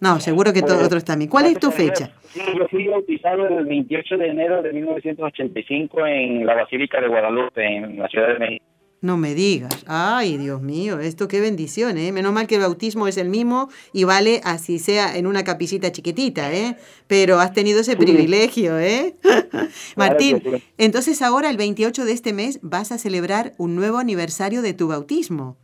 No, 0.00 0.20
seguro 0.20 0.52
que 0.52 0.62
todos 0.62 0.82
otros 0.82 1.04
también. 1.04 1.30
¿Cuál 1.30 1.46
es 1.46 1.58
tu 1.58 1.70
fecha? 1.70 2.10
Sí, 2.22 2.40
yo 2.56 2.68
fui 2.68 2.86
bautizado 2.86 3.46
el 3.48 3.64
28 3.64 4.18
de 4.18 4.28
enero 4.28 4.62
de 4.62 4.72
1985 4.72 6.06
en 6.06 6.44
la 6.44 6.54
Basílica 6.54 7.00
de 7.00 7.08
Guadalupe, 7.08 7.64
en 7.64 7.98
la 7.98 8.08
Ciudad 8.08 8.28
de 8.28 8.38
México. 8.38 8.64
No 9.02 9.16
me 9.16 9.34
digas. 9.34 9.84
Ay, 9.86 10.36
Dios 10.38 10.60
mío, 10.62 10.98
esto 11.00 11.28
qué 11.28 11.40
bendición, 11.40 11.98
¿eh? 11.98 12.12
Menos 12.12 12.32
mal 12.32 12.46
que 12.46 12.56
el 12.56 12.62
bautismo 12.62 13.06
es 13.06 13.18
el 13.18 13.28
mismo 13.28 13.68
y 13.92 14.04
vale 14.04 14.40
así 14.42 14.78
sea 14.78 15.16
en 15.16 15.26
una 15.26 15.44
capillita 15.44 15.92
chiquitita, 15.92 16.52
¿eh? 16.52 16.76
Pero 17.06 17.38
has 17.38 17.52
tenido 17.52 17.80
ese 17.80 17.96
privilegio, 17.96 18.78
¿eh? 18.78 19.14
Martín, 19.96 20.42
entonces 20.78 21.20
ahora 21.22 21.50
el 21.50 21.56
28 21.56 22.04
de 22.04 22.12
este 22.12 22.32
mes 22.32 22.58
vas 22.62 22.90
a 22.90 22.98
celebrar 22.98 23.52
un 23.58 23.76
nuevo 23.76 23.98
aniversario 23.98 24.62
de 24.62 24.72
tu 24.72 24.88
bautismo. 24.88 25.56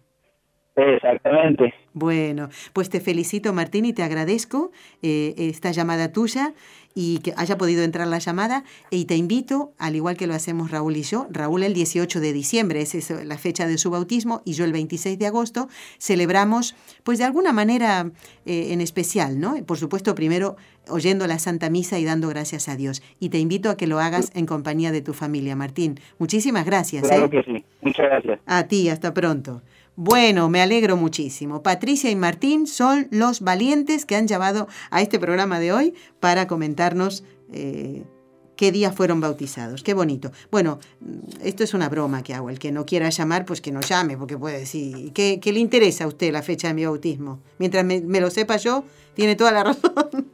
Exactamente. 0.74 1.74
Bueno, 1.92 2.48
pues 2.72 2.88
te 2.88 3.00
felicito 3.00 3.52
Martín 3.52 3.84
y 3.84 3.92
te 3.92 4.02
agradezco 4.02 4.72
eh, 5.02 5.34
esta 5.36 5.70
llamada 5.70 6.12
tuya 6.12 6.54
y 6.94 7.18
que 7.18 7.34
haya 7.36 7.58
podido 7.58 7.82
entrar 7.82 8.06
la 8.06 8.18
llamada 8.18 8.64
y 8.90 9.04
te 9.04 9.16
invito, 9.16 9.72
al 9.78 9.96
igual 9.96 10.16
que 10.16 10.26
lo 10.26 10.34
hacemos 10.34 10.70
Raúl 10.70 10.96
y 10.96 11.02
yo, 11.02 11.26
Raúl 11.30 11.62
el 11.62 11.74
18 11.74 12.20
de 12.20 12.32
diciembre, 12.32 12.80
esa 12.80 12.98
es 12.98 13.26
la 13.26 13.38
fecha 13.38 13.66
de 13.66 13.78
su 13.78 13.90
bautismo, 13.90 14.42
y 14.44 14.54
yo 14.54 14.64
el 14.64 14.72
26 14.72 15.18
de 15.18 15.26
agosto, 15.26 15.68
celebramos 15.98 16.74
pues 17.02 17.18
de 17.18 17.24
alguna 17.24 17.52
manera 17.52 18.10
eh, 18.46 18.72
en 18.72 18.80
especial, 18.80 19.40
¿no? 19.40 19.54
Por 19.64 19.78
supuesto, 19.78 20.14
primero 20.14 20.56
oyendo 20.88 21.26
la 21.26 21.38
Santa 21.38 21.70
Misa 21.70 21.98
y 21.98 22.04
dando 22.04 22.28
gracias 22.28 22.68
a 22.68 22.76
Dios. 22.76 23.02
Y 23.20 23.28
te 23.28 23.38
invito 23.38 23.70
a 23.70 23.76
que 23.76 23.86
lo 23.86 24.00
hagas 24.00 24.32
en 24.34 24.46
compañía 24.46 24.92
de 24.92 25.00
tu 25.00 25.12
familia, 25.12 25.54
Martín. 25.54 26.00
Muchísimas 26.18 26.66
gracias. 26.66 27.04
Claro 27.06 27.26
¿eh? 27.26 27.30
que 27.30 27.42
sí. 27.44 27.64
Muchas 27.82 28.06
gracias. 28.06 28.40
A 28.46 28.66
ti, 28.66 28.88
hasta 28.88 29.14
pronto. 29.14 29.62
Bueno, 29.96 30.48
me 30.48 30.62
alegro 30.62 30.96
muchísimo. 30.96 31.62
Patricia 31.62 32.10
y 32.10 32.16
Martín 32.16 32.66
son 32.66 33.08
los 33.10 33.40
valientes 33.40 34.06
que 34.06 34.16
han 34.16 34.26
llevado 34.26 34.66
a 34.90 35.02
este 35.02 35.18
programa 35.18 35.60
de 35.60 35.72
hoy 35.72 35.94
para 36.18 36.46
comentarnos 36.46 37.24
eh, 37.52 38.04
qué 38.56 38.72
día 38.72 38.90
fueron 38.90 39.20
bautizados. 39.20 39.82
Qué 39.82 39.92
bonito. 39.92 40.32
Bueno, 40.50 40.78
esto 41.42 41.62
es 41.62 41.74
una 41.74 41.90
broma 41.90 42.22
que 42.22 42.32
hago. 42.32 42.48
El 42.48 42.58
que 42.58 42.72
no 42.72 42.86
quiera 42.86 43.10
llamar, 43.10 43.44
pues 43.44 43.60
que 43.60 43.70
no 43.70 43.80
llame, 43.80 44.16
porque 44.16 44.38
puede 44.38 44.60
decir, 44.60 45.12
¿qué, 45.12 45.40
qué 45.40 45.52
le 45.52 45.60
interesa 45.60 46.04
a 46.04 46.06
usted 46.06 46.32
la 46.32 46.42
fecha 46.42 46.68
de 46.68 46.74
mi 46.74 46.86
bautismo? 46.86 47.40
Mientras 47.58 47.84
me, 47.84 48.00
me 48.00 48.20
lo 48.20 48.30
sepa 48.30 48.56
yo, 48.56 48.84
tiene 49.14 49.36
toda 49.36 49.52
la 49.52 49.64
razón. 49.64 50.30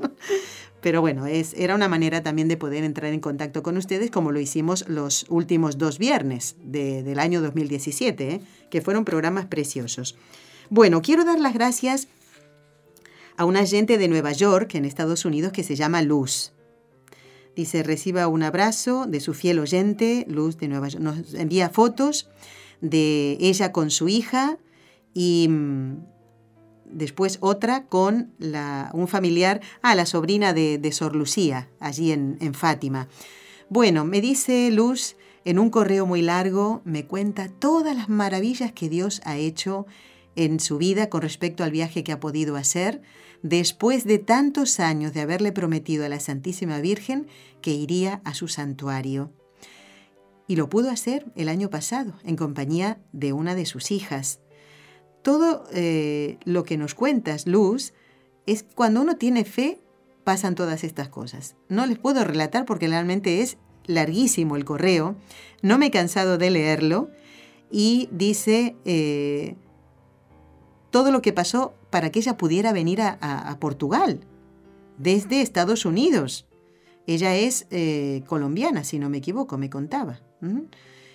Pero 0.80 1.00
bueno, 1.00 1.26
es, 1.26 1.54
era 1.54 1.74
una 1.74 1.88
manera 1.88 2.22
también 2.22 2.48
de 2.48 2.56
poder 2.56 2.84
entrar 2.84 3.12
en 3.12 3.20
contacto 3.20 3.62
con 3.62 3.76
ustedes 3.76 4.10
como 4.10 4.30
lo 4.30 4.38
hicimos 4.38 4.88
los 4.88 5.26
últimos 5.28 5.76
dos 5.76 5.98
viernes 5.98 6.56
de, 6.62 7.02
del 7.02 7.18
año 7.18 7.42
2017, 7.42 8.30
¿eh? 8.30 8.40
que 8.70 8.80
fueron 8.80 9.04
programas 9.04 9.46
preciosos. 9.46 10.16
Bueno, 10.70 11.02
quiero 11.02 11.24
dar 11.24 11.40
las 11.40 11.54
gracias 11.54 12.08
a 13.36 13.44
una 13.44 13.64
gente 13.64 13.98
de 13.98 14.08
Nueva 14.08 14.32
York, 14.32 14.74
en 14.74 14.84
Estados 14.84 15.24
Unidos, 15.24 15.52
que 15.52 15.62
se 15.62 15.76
llama 15.76 16.02
Luz. 16.02 16.52
Dice, 17.56 17.82
reciba 17.82 18.28
un 18.28 18.42
abrazo 18.44 19.06
de 19.06 19.20
su 19.20 19.34
fiel 19.34 19.58
oyente, 19.58 20.26
Luz 20.28 20.58
de 20.58 20.68
Nueva 20.68 20.88
York. 20.88 21.02
Nos 21.02 21.34
envía 21.34 21.70
fotos 21.70 22.28
de 22.80 23.36
ella 23.40 23.72
con 23.72 23.90
su 23.90 24.08
hija 24.08 24.58
y 25.14 25.48
después 26.90 27.38
otra 27.40 27.86
con 27.86 28.32
la, 28.38 28.90
un 28.94 29.08
familiar, 29.08 29.60
ah, 29.82 29.94
la 29.94 30.06
sobrina 30.06 30.52
de, 30.52 30.78
de 30.78 30.92
Sor 30.92 31.14
Lucía, 31.14 31.68
allí 31.80 32.12
en, 32.12 32.38
en, 32.40 32.54
Fátima. 32.54 33.08
Bueno, 33.68 34.04
me 34.04 34.20
dice 34.20 34.70
Luz 34.70 35.16
en 35.44 35.58
un 35.58 35.70
correo 35.70 36.06
muy 36.06 36.22
largo, 36.22 36.82
me 36.84 37.06
cuenta 37.06 37.48
todas 37.48 37.96
las 37.96 38.08
maravillas 38.08 38.72
que 38.72 38.88
Dios 38.88 39.20
ha 39.24 39.36
hecho 39.36 39.86
en 40.36 40.60
su 40.60 40.78
vida 40.78 41.08
con 41.08 41.22
respecto 41.22 41.64
al 41.64 41.70
viaje 41.70 42.04
que 42.04 42.12
ha 42.12 42.20
podido 42.20 42.56
hacer, 42.56 43.02
después 43.42 44.04
de 44.04 44.18
tantos 44.18 44.80
años 44.80 45.12
de 45.12 45.20
haberle 45.20 45.52
prometido 45.52 46.04
a 46.04 46.08
la 46.08 46.20
Santísima 46.20 46.80
Virgen 46.80 47.26
que 47.60 47.72
iría 47.72 48.20
a 48.24 48.34
su 48.34 48.48
santuario. 48.48 49.32
Y 50.46 50.56
lo 50.56 50.68
pudo 50.68 50.90
hacer 50.90 51.26
el 51.34 51.48
año 51.48 51.70
pasado, 51.70 52.14
en 52.24 52.36
compañía 52.36 53.00
de 53.12 53.32
una 53.32 53.54
de 53.54 53.66
sus 53.66 53.90
hijas, 53.90 54.40
todo 55.28 55.64
eh, 55.74 56.38
lo 56.46 56.64
que 56.64 56.78
nos 56.78 56.94
cuentas, 56.94 57.46
Luz, 57.46 57.92
es 58.46 58.64
cuando 58.74 59.02
uno 59.02 59.16
tiene 59.16 59.44
fe, 59.44 59.78
pasan 60.24 60.54
todas 60.54 60.84
estas 60.84 61.10
cosas. 61.10 61.54
No 61.68 61.84
les 61.84 61.98
puedo 61.98 62.24
relatar 62.24 62.64
porque 62.64 62.88
realmente 62.88 63.42
es 63.42 63.58
larguísimo 63.84 64.56
el 64.56 64.64
correo, 64.64 65.16
no 65.60 65.76
me 65.76 65.88
he 65.88 65.90
cansado 65.90 66.38
de 66.38 66.48
leerlo 66.48 67.10
y 67.70 68.08
dice 68.10 68.74
eh, 68.86 69.56
todo 70.88 71.12
lo 71.12 71.20
que 71.20 71.34
pasó 71.34 71.74
para 71.90 72.08
que 72.08 72.20
ella 72.20 72.38
pudiera 72.38 72.72
venir 72.72 73.02
a, 73.02 73.54
Portugal 73.60 74.20
desde 74.96 75.42
Estados 75.42 75.84
Unidos. 75.84 76.46
Ella 77.06 77.36
es 77.36 77.66
eh, 77.70 78.22
colombiana, 78.26 78.82
si 78.82 78.98
no 78.98 79.10
me 79.10 79.18
equivoco, 79.18 79.58
me 79.58 79.68
contaba. 79.68 80.22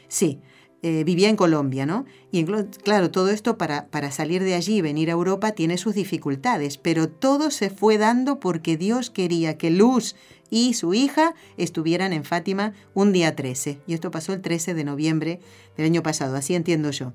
Sí, 0.08 0.40
eh, 0.86 1.06
vivía 1.06 1.30
en 1.30 1.38
Colombia, 1.38 1.86
¿no? 1.86 2.06
Y 2.30 2.44
claro, 2.44 3.10
todo 3.10 3.30
esto 3.30 3.58
para, 3.58 3.88
para 3.88 4.12
salir 4.12 4.44
de 4.44 4.54
allí 4.54 4.76
y 4.76 4.82
venir 4.82 5.10
a 5.10 5.14
Europa 5.14 5.54
tiene 5.54 5.78
sus 5.78 5.96
dificultades, 5.96 6.78
pero 6.78 7.08
todo 7.08 7.52
se 7.52 7.70
fue 7.70 7.98
dando 7.98 8.42
porque 8.42 8.76
Dios 8.76 9.10
quería 9.10 9.58
que 9.58 9.72
Luz 9.72 10.16
y 10.50 10.74
su 10.74 10.94
hija 10.94 11.36
estuvieran 11.56 12.12
en 12.12 12.26
Fátima 12.26 12.74
un 12.94 13.14
día 13.14 13.34
13. 13.34 13.80
Y 13.88 13.94
esto 13.94 14.12
pasó 14.12 14.34
el 14.34 14.42
13 14.42 14.74
de 14.74 14.84
noviembre 14.84 15.40
del 15.78 15.86
año 15.86 16.04
pasado, 16.04 16.36
así 16.36 16.54
entiendo 16.54 16.92
yo. 16.92 17.14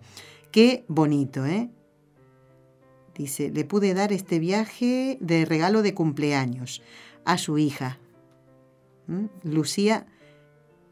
Qué 0.51 0.87
bonito, 0.89 1.45
¿eh? 1.45 1.69
Dice, 3.15 3.51
le 3.51 3.67
pude 3.67 3.93
dar 3.93 4.15
este 4.15 4.39
viaje 4.39 5.19
de 5.21 5.45
regalo 5.45 5.83
de 5.83 5.93
cumpleaños 5.93 6.81
a 7.27 7.37
su 7.37 7.59
hija. 7.59 7.99
Lucía 9.43 10.07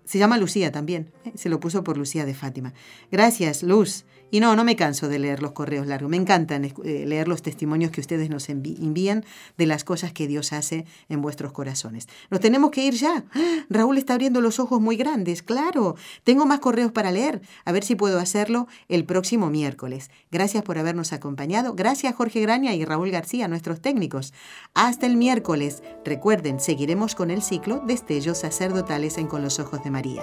se 0.07 0.19
llama 0.19 0.39
Lucía 0.39 0.73
también. 0.73 1.11
¿eh? 1.25 1.33
Se 1.35 1.49
lo 1.49 1.61
puso 1.61 1.85
por 1.85 1.99
Lucía 1.99 2.25
de 2.25 2.35
Fátima. 2.35 2.73
Gracias, 3.11 3.63
Luz. 3.63 4.05
Y 4.31 4.41
no, 4.41 4.57
no 4.57 4.65
me 4.65 4.77
canso 4.77 5.09
de 5.09 5.19
leer 5.19 5.41
los 5.41 5.53
correos 5.53 5.87
largos. 5.87 6.11
Me 6.11 6.17
encantan 6.17 6.65
eh, 6.65 7.05
leer 7.07 7.29
los 7.29 7.43
testimonios 7.43 7.91
que 7.91 8.01
ustedes 8.01 8.29
nos 8.29 8.49
envían 8.49 9.25
de 9.57 9.67
las 9.67 9.85
cosas 9.85 10.13
que 10.13 10.27
Dios 10.27 10.53
hace 10.53 10.85
en 11.09 11.23
vuestros 11.23 11.53
corazones. 11.53 12.09
Nos 12.31 12.41
tenemos 12.41 12.71
que 12.71 12.85
ir 12.85 12.95
ya. 12.95 13.25
Raúl 13.71 13.99
está 13.99 14.15
abriendo 14.15 14.41
los 14.41 14.59
ojos 14.59 14.81
muy 14.81 14.97
grandes. 14.97 15.43
Claro, 15.43 15.97
tengo 16.25 16.45
más 16.45 16.61
correos 16.61 16.93
para 16.93 17.13
leer. 17.13 17.41
A 17.65 17.73
ver 17.73 17.85
si 17.85 17.95
puedo 17.95 18.19
hacerlo 18.19 18.67
el 18.89 19.05
próximo 19.05 19.49
miércoles. 19.49 20.11
Gracias 20.31 20.63
por 20.65 20.79
habernos 20.79 21.13
acompañado. 21.13 21.75
Gracias 21.75 22.15
Jorge 22.15 22.41
Graña 22.41 22.75
y 22.75 22.85
Raúl 22.85 23.11
García, 23.11 23.49
nuestros 23.49 23.81
técnicos. 23.81 24.33
Hasta 24.75 25.07
el 25.07 25.17
miércoles. 25.17 25.83
Recuerden, 26.05 26.61
seguiremos 26.61 27.15
con 27.15 27.31
el 27.31 27.43
ciclo 27.43 27.83
Destellos 27.87 28.39
sacerdotales 28.39 29.19
en 29.19 29.29
Con 29.29 29.43
los 29.43 29.61
Ojos 29.61 29.83
de 29.85 29.91
María. 29.91 30.23